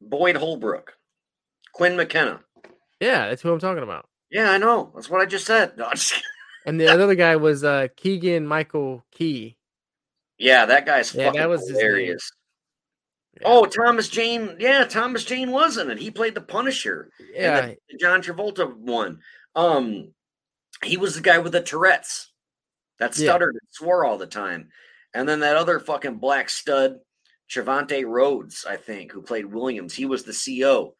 [0.00, 0.94] Boyd Holbrook.
[1.72, 2.40] Quinn McKenna.
[3.00, 4.06] Yeah, that's who I'm talking about.
[4.30, 4.92] Yeah, I know.
[4.94, 5.76] That's what I just said.
[5.76, 6.22] No, just.
[6.66, 9.56] And the other guy was uh Keegan Michael Key.
[10.38, 12.30] yeah, that guy's Yeah, fucking that was hilarious.
[13.34, 13.42] Yeah.
[13.46, 14.56] Oh, Thomas Jane.
[14.58, 15.98] Yeah, Thomas Jane wasn't it?
[15.98, 17.10] He played the Punisher.
[17.34, 19.20] yeah, the, John Travolta one.
[19.54, 20.12] Um,
[20.84, 22.32] he was the guy with the Tourette's
[22.98, 23.24] that Yeah.
[23.30, 24.70] stuttered and swore all the time.
[25.14, 26.98] And then that other fucking black stud,
[27.50, 29.94] Trevante Rhodes, I think, who played Williams.
[29.94, 30.94] He was the CO.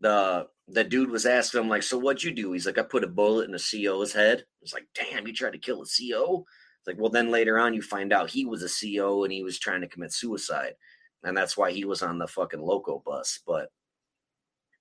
[0.00, 3.04] The the dude was asking him like, "So what'd you do?" He's like, "I put
[3.04, 6.44] a bullet in the CO's head." It's like, "Damn, you tried to kill a CO."
[6.84, 9.42] It's like, well, then later on, you find out he was a CO and he
[9.42, 10.74] was trying to commit suicide,
[11.22, 13.40] and that's why he was on the fucking loco bus.
[13.46, 13.70] But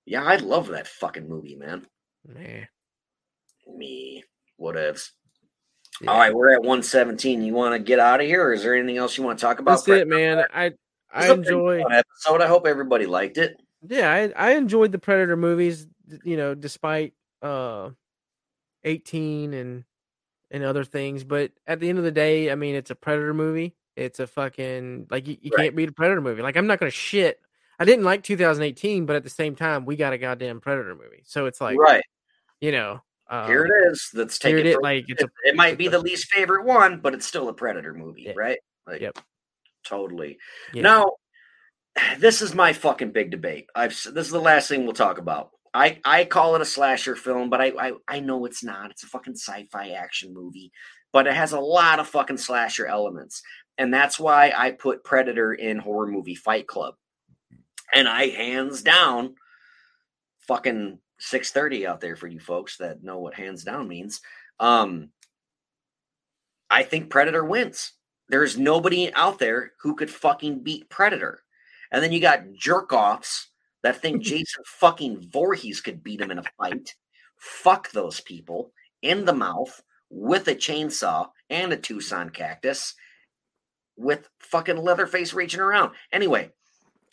[0.05, 1.87] yeah, I love that fucking movie, man.
[2.25, 2.67] man.
[3.65, 4.25] Me,
[4.59, 5.11] whatevs.
[6.02, 6.11] Yeah.
[6.11, 7.41] All right, we're at 117.
[7.44, 9.41] You want to get out of here, or is there anything else you want to
[9.45, 9.86] talk about?
[9.86, 10.45] That's it, man.
[10.53, 10.72] I
[11.14, 11.84] I This is a pretty enjoy.
[11.91, 12.41] episode.
[12.41, 13.56] I hope everybody liked it.
[13.88, 15.88] Yeah, I I enjoyed the Predator movies.
[16.24, 17.91] You know, despite uh,
[18.84, 19.84] eighteen and
[20.52, 23.34] and other things, but at the end of the day, I mean, it's a Predator
[23.34, 23.76] movie.
[23.95, 25.65] It's a fucking like you, you Right.
[25.65, 26.41] can't beat a Predator movie.
[26.41, 27.40] Like I'm not gonna shit.
[27.80, 31.24] I didn't like 2018, but at the same time, we got a goddamn Predator movie.
[31.26, 32.03] So it's like, right
[32.61, 34.09] you know, uh, here it is.
[34.13, 34.65] Let's take here it.
[34.65, 37.49] it Like it's it, a it might be the least favorite one, but it's still
[37.49, 38.33] a Predator movie, Yeah.
[38.35, 38.59] right?
[38.85, 39.19] Like, Yep.
[39.85, 40.37] totally.
[40.73, 40.81] yeah.
[40.83, 41.11] Now,
[42.19, 43.67] this is my fucking big debate.
[43.75, 45.51] I've this is the last thing we'll talk about.
[45.73, 48.91] I I call it a slasher film, but I I, I know it's not.
[48.91, 50.71] It's a fucking sci-fi action movie,
[51.11, 53.41] but it has a lot of fucking slasher elements,
[53.79, 56.93] and that's why I put Predator in horror movie Fight Club,
[57.93, 59.33] and I hands down,
[60.47, 64.19] fucking six thirty out there for you folks that know what hands down means.
[64.59, 65.09] Um,
[66.69, 67.93] I think Predator wins.
[68.29, 71.41] There's nobody out there who could fucking beat Predator.
[71.91, 73.49] And then you got jerk offs
[73.83, 76.93] that think Jason fucking Voorhees could beat him in a fight.
[77.37, 78.71] Fuck those people
[79.01, 82.95] in the mouth with a chainsaw and a Tucson cactus
[83.95, 85.91] with fucking Leatherface reaching around.
[86.11, 86.49] Anyway,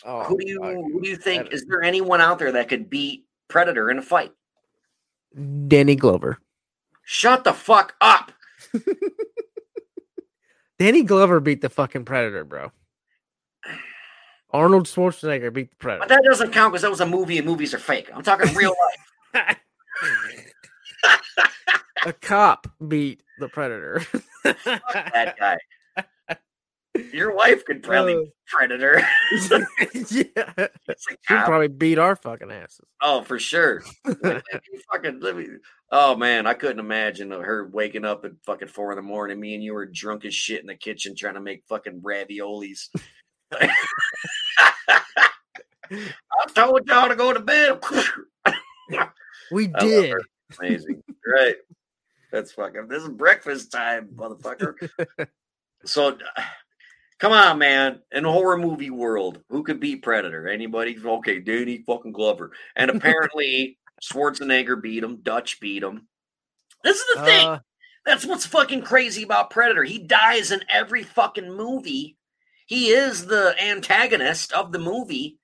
[0.05, 0.75] Oh, who do you God.
[0.77, 4.03] who do you think is- there anyone out there that could beat Predator in a
[4.03, 4.33] fight?
[5.69, 6.39] Danny Glover.
[7.05, 8.33] Shut the fuck up.
[10.79, 12.73] Danny Glover beat the fucking Predator, bro.
[14.51, 16.01] Arnold Schwarzenegger beat the Predator.
[16.01, 18.11] But that doesn't count because that was a movie, and movies are fake.
[18.15, 18.75] I'm talking real
[19.35, 19.57] life.
[22.07, 24.03] a cop beat the Predator.
[24.45, 25.59] that guy.
[27.13, 29.01] Your wife could probably Uh, predator.
[29.95, 30.67] yeah,
[30.99, 31.47] she'd cop.
[31.47, 32.85] probably beat our fucking asses.
[33.01, 33.83] Oh, for sure.
[34.05, 34.15] Me
[34.93, 35.47] fucking, me,
[35.93, 39.39] oh man, I couldn't imagine her waking up at fucking four in the morning.
[39.39, 42.89] Me and you were drunk as shit in the kitchen trying to make fucking raviolis.
[45.91, 47.81] I told y'all to go to bed.
[49.53, 50.15] We did.
[50.61, 51.03] Amazing.
[51.27, 51.57] right.
[52.33, 54.75] That's fucking, this is breakfast time, motherfucker.
[55.85, 56.17] so,
[57.21, 58.01] come on, man.
[58.11, 60.49] In the horror movie world, who could beat Predator?
[60.49, 60.99] Anybody?
[61.05, 62.51] Okay, Danny fucking Glover.
[62.75, 65.19] And apparently, Schwarzenegger beat him.
[65.23, 66.09] Dutch beat him.
[66.83, 67.47] This is the thing.
[67.47, 67.59] Uh,
[68.07, 69.85] That's what's fucking crazy about Predator.
[69.85, 72.17] He dies in every fucking movie.
[72.67, 75.39] He is the antagonist of the movie.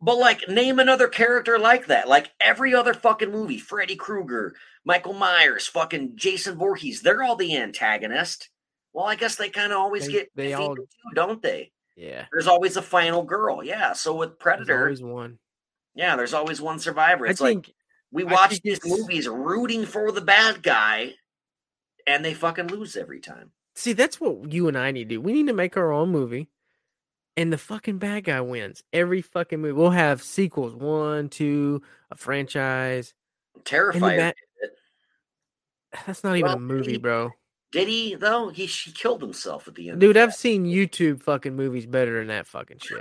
[0.00, 2.08] But like, name another character like that.
[2.08, 4.54] Like every other fucking movie, Freddy Krueger,
[4.84, 8.50] Michael Myers, fucking Jason Voorhees, they're all the antagonist.
[8.94, 11.72] Well, I guess they kind of always They- get they all- too, don't they?
[11.96, 12.26] yeah.
[12.32, 13.62] There's always a final girl.
[13.62, 13.92] Yeah.
[13.92, 14.66] So with Predator.
[14.86, 15.38] There's always one.
[15.94, 17.26] yeah, there's always one survivor.
[17.26, 17.74] I It's like think
[18.10, 21.14] we watch these it's- movies rooting for the bad guy,
[22.06, 23.52] and they fucking lose every time.
[23.74, 25.20] see that's what you and I need to do.
[25.20, 26.48] We need to make our own movie,
[27.36, 29.72] and the fucking bad guy wins every fucking movie.
[29.72, 33.12] We'll have sequels, one, two, a franchise.
[33.64, 34.00] Terrifier.
[34.16, 34.34] bad-
[36.06, 37.30] That's not even Well, a movie, bro.
[37.74, 38.50] Did he though?
[38.50, 40.00] He he killed himself at the end.
[40.00, 43.00] Dude, I've seen YouTube fucking movies better than that fucking shit.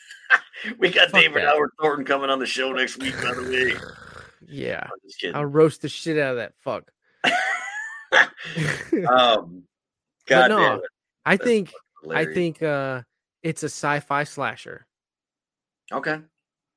[0.78, 1.48] we got fuck David that.
[1.54, 3.14] Howard Thornton coming on the show next week.
[3.22, 3.74] By the way,
[4.48, 5.36] Yeah, I'm just kidding.
[5.36, 6.90] I'll roast the shit out of that fuck.
[9.08, 9.64] um,
[10.26, 10.84] God no, damn it,
[11.26, 11.72] I think
[12.10, 13.02] I think uh
[13.42, 14.86] it's a sci-fi slasher.
[15.92, 16.20] okay.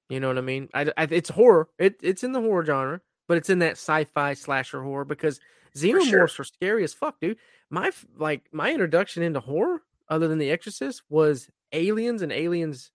[0.09, 0.67] You know what I mean?
[0.73, 1.69] I, I- it's horror.
[1.79, 2.99] It it's in the horror genre,
[3.29, 5.39] but it's in that sci-fi slasher horror because
[5.75, 6.23] xenomorphs sure.
[6.39, 7.37] are scary as fuck, dude.
[7.69, 12.91] My like my introduction into horror, other than The Exorcist, was Aliens and Aliens,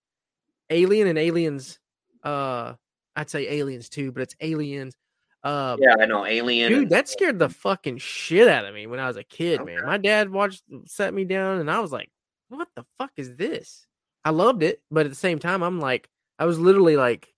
[0.70, 1.78] Alien and Aliens.
[2.22, 2.74] Uh,
[3.14, 4.94] I'd say Aliens too, but it's Aliens.
[5.42, 6.26] Uh, Yeah, I know.
[6.26, 6.72] Alien.
[6.72, 9.86] dude, that scared the fucking shit out of me when I was a kid, man.
[9.86, 12.10] My dad watched, sat me down, and I was like,
[12.48, 13.86] "What the fuck is this?"
[14.24, 17.32] I loved it, but at the same time, I'm like, I was literally like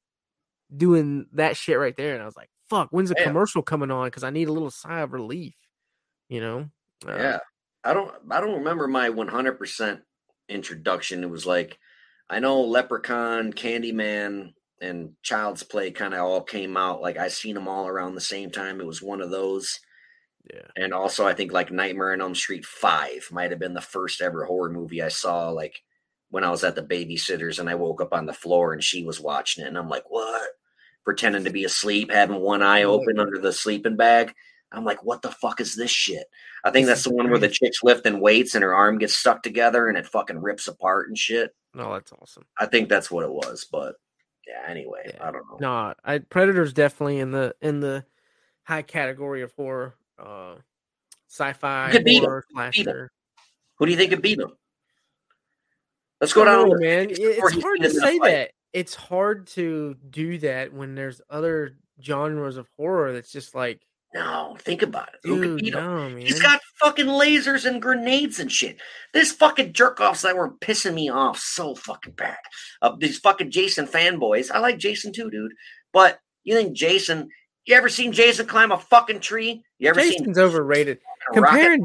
[0.74, 3.28] doing that shit right there, and I was like, "Fuck, when's the Damn.
[3.28, 5.54] commercial coming on?" Because I need a little sigh of relief,
[6.28, 6.70] you know?
[7.06, 7.38] Uh, Yeah.
[7.84, 10.02] I don't I don't remember my 100%
[10.48, 11.22] introduction.
[11.24, 11.78] It was like
[12.30, 17.54] I know Leprechaun, Candyman and Child's Play kind of all came out like I seen
[17.54, 18.80] them all around the same time.
[18.80, 19.78] It was one of those.
[20.52, 20.66] yeah.
[20.76, 24.20] And also I think like Nightmare on Elm Street 5 might have been the first
[24.20, 25.82] ever horror movie I saw like
[26.30, 29.02] when I was at the babysitters and I woke up on the floor and she
[29.04, 30.50] was watching it and I'm like, "What?"
[31.08, 34.34] Pretending to be asleep, having one eye open under the sleeping bag.
[34.70, 36.26] I'm like, what the fuck is this shit?
[36.62, 39.42] I think that's the one where the chick's lifting weights and her arm gets stuck
[39.42, 41.54] together and it fucking rips apart and shit.
[41.72, 42.44] No, that's awesome.
[42.58, 43.94] I think that's what it was, but
[44.46, 45.26] yeah, anyway, Yeah.
[45.26, 45.56] I don't know.
[45.58, 48.04] No, I Predator's definitely in the in the
[48.64, 50.56] high category of horror, uh,
[51.28, 52.24] sci-fi could beat 'em.
[52.24, 53.10] horror slasher.
[53.78, 54.52] Who do you think could beat him?
[56.20, 56.68] Let's go down.
[56.68, 57.08] don't know, man.
[57.08, 58.50] list It- before It's hard to him in a say that.
[58.78, 63.80] It's hard to do that when there's other genres of horror that's just like,
[64.14, 65.20] No, think about it.
[65.24, 66.14] Who could dude, beat him?
[66.14, 66.16] no.
[66.16, 68.78] He's got fucking lasers and grenades and shit.
[69.12, 72.38] This fucking jerk offs that were pissing me off so fucking bad.
[72.80, 74.50] Uh, these fucking Jason fanboys.
[74.50, 75.52] I like Jason too, dude.
[75.92, 77.28] But you think Jason?
[77.66, 79.62] You ever seen Jason climb a fucking tree?
[79.78, 81.00] You ever seen Jason's overrated.
[81.34, 81.84] Comparing?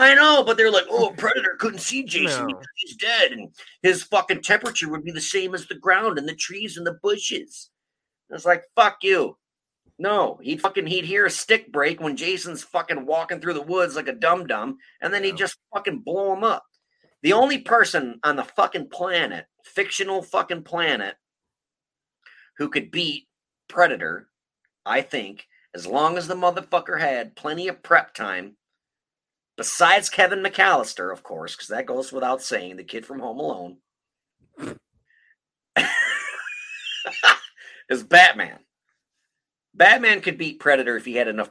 [0.00, 2.48] I know, but they're like, oh, Predator couldn't see Jason No.
[2.48, 6.26] because he's dead, and his fucking temperature would be the same as the ground and
[6.26, 7.68] the trees and the bushes.
[8.30, 9.36] It's like, fuck you.
[9.98, 13.94] No, he'd fucking he'd hear a stick break when Jason's fucking walking through the woods
[13.94, 16.64] like a dum dum, and then he'd just fucking blow him up.
[17.22, 21.16] The only person on the fucking planet, fictional fucking planet,
[22.56, 23.28] who could beat
[23.68, 24.28] Predator,
[24.86, 28.56] I think, as long as the motherfucker had plenty of prep time,
[29.60, 33.76] besides Kevin McAllister, of course, because that goes without saying, the kid from Home Alone,
[37.90, 38.60] is Batman.
[39.74, 41.50] Batman could beat Predator if he had enough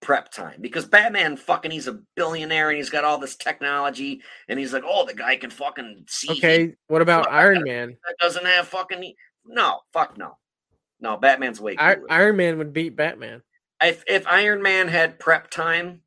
[0.00, 4.56] prep time because Batman fucking he's a billionaire and he's got all this technology and
[4.56, 6.30] he's like, oh, the guy can fucking see.
[6.30, 7.96] okay, what about Iron Man?
[8.06, 9.14] that doesn't have fucking
[9.44, 10.38] no, fuck no,
[11.00, 11.16] no.
[11.16, 11.96] Batman's way I.
[12.08, 13.42] Iron Man would beat Batman.
[13.82, 16.02] if if Iron Man had prep time,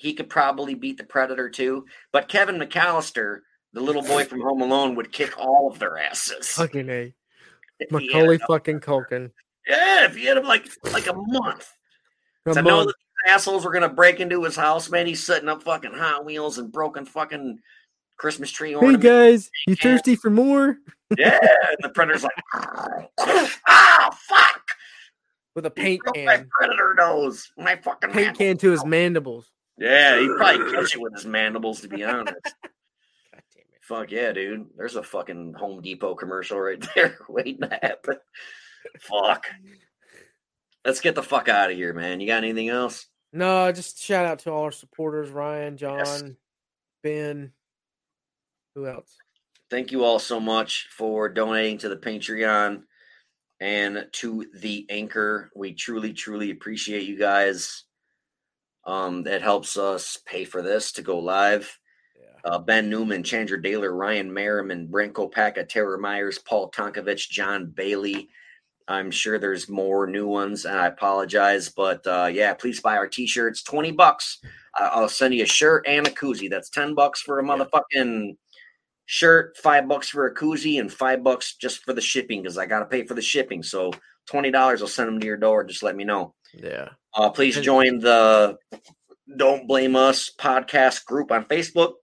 [0.00, 1.84] he could probably beat the Predator too.
[2.10, 3.40] But Kevin McAllister
[3.72, 6.48] the little boy from Home Alone would kick all of their asses.
[6.48, 7.14] Fucking a
[7.90, 9.30] Macaulay fucking Culkin.
[9.68, 11.70] Yeah, if you had him like like a month.
[12.46, 12.86] A to know month.
[12.88, 15.06] that these assholes were gonna break into his house, man.
[15.06, 17.58] He's setting up fucking Hot Wheels and broken fucking
[18.16, 19.04] Christmas tree Hey ornaments.
[19.04, 20.78] guys, you thirsty for more?
[21.16, 22.32] Yeah, and the predator's like,
[23.68, 24.62] ah, fuck!
[25.54, 26.48] With a paint broke my can.
[26.50, 27.50] predator nose.
[27.56, 29.50] My fucking Paint can to his mandibles.
[29.78, 32.34] Yeah, he'd probably catch it with his mandibles, to be honest.
[32.44, 33.80] God damn it.
[33.82, 34.66] Fuck yeah, dude.
[34.76, 38.16] There's a fucking Home Depot commercial right there waiting to happen.
[39.00, 39.46] Fuck.
[40.84, 42.20] Let's get the fuck out of here, man.
[42.20, 43.06] You got anything else?
[43.32, 46.22] No, just shout out to all our supporters, Ryan, John, Yes.
[47.02, 47.52] Ben.
[48.74, 49.14] Who else?
[49.70, 52.82] Thank you all so much for donating to the Patreon
[53.60, 55.50] and to the Anchor.
[55.54, 57.84] We truly, truly appreciate you guys.
[58.86, 61.78] Um, that helps us pay for this to go live.
[62.18, 62.50] Yeah.
[62.50, 68.30] uh, Ben Newman, Chandra Daler, Ryan Merriman, Brent Kopaka, Tara Myers, Paul Tonkovich, John Bailey.
[68.88, 73.06] I'm sure there's more new ones, and I apologize, but uh, yeah, please buy our
[73.06, 73.62] t-shirts.
[73.62, 74.38] Twenty bucks.
[74.78, 76.50] Uh, I'll send you a shirt and a koozie.
[76.50, 78.36] That's ten bucks for a motherfucking
[79.06, 82.66] shirt, five bucks for a koozie, and five bucks just for the shipping because I
[82.66, 83.62] got to pay for the shipping.
[83.62, 83.92] So
[84.26, 85.62] twenty dollars, I'll send them to your door.
[85.62, 86.34] Just let me know.
[86.54, 86.90] Yeah.
[87.14, 88.58] Uh, please join the
[89.36, 91.94] Don't Blame Us podcast group on Facebook.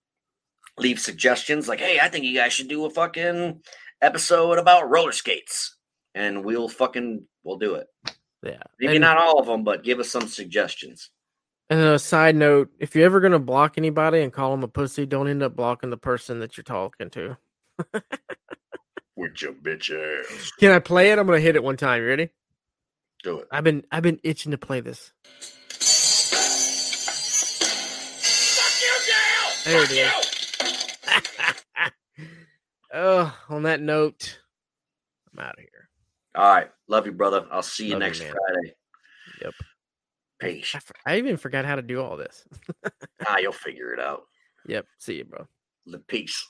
[0.78, 3.62] Leave suggestions like, hey, I think you guys should do a fucking
[4.02, 5.76] episode about roller skates.
[6.14, 7.88] And we'll fucking we'll do it.
[8.44, 8.62] Yeah.
[8.80, 11.10] Maybe and, not all of them, but give us some suggestions.
[11.70, 14.68] And then a side note, if you're ever gonna block anybody and call them a
[14.68, 17.38] pussy, don't end up blocking the person that you're talking to.
[19.16, 20.52] With your bitch ass.
[20.60, 21.20] Can I play it?
[21.20, 22.02] I'm gonna hit it one time.
[22.02, 22.30] You ready?
[23.28, 23.48] Do it.
[23.52, 25.12] I've been I've been itching to play this.
[29.66, 30.14] There it is.
[32.94, 34.40] oh, on that note,
[35.34, 35.90] I'm out of here.
[36.36, 36.72] All right.
[36.88, 37.46] Love you, brother.
[37.52, 38.32] I'll see you Love next man.
[38.32, 38.74] Friday.
[39.42, 39.54] Yep.
[40.40, 40.72] Peace.
[40.74, 42.46] I, f- I even forgot how to do all this.
[43.28, 44.22] Ah, you'll figure it out.
[44.68, 44.86] Yep.
[45.00, 45.48] See you, bro.
[45.86, 46.48] The peace.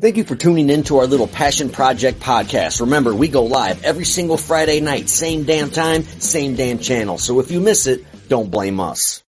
[0.00, 2.80] Thank you for tuning in to our little Passion Project podcast.
[2.82, 7.18] Remember, we go live every single Friday night, same damn time, same damn channel.
[7.18, 9.24] So if you miss it, don't blame us.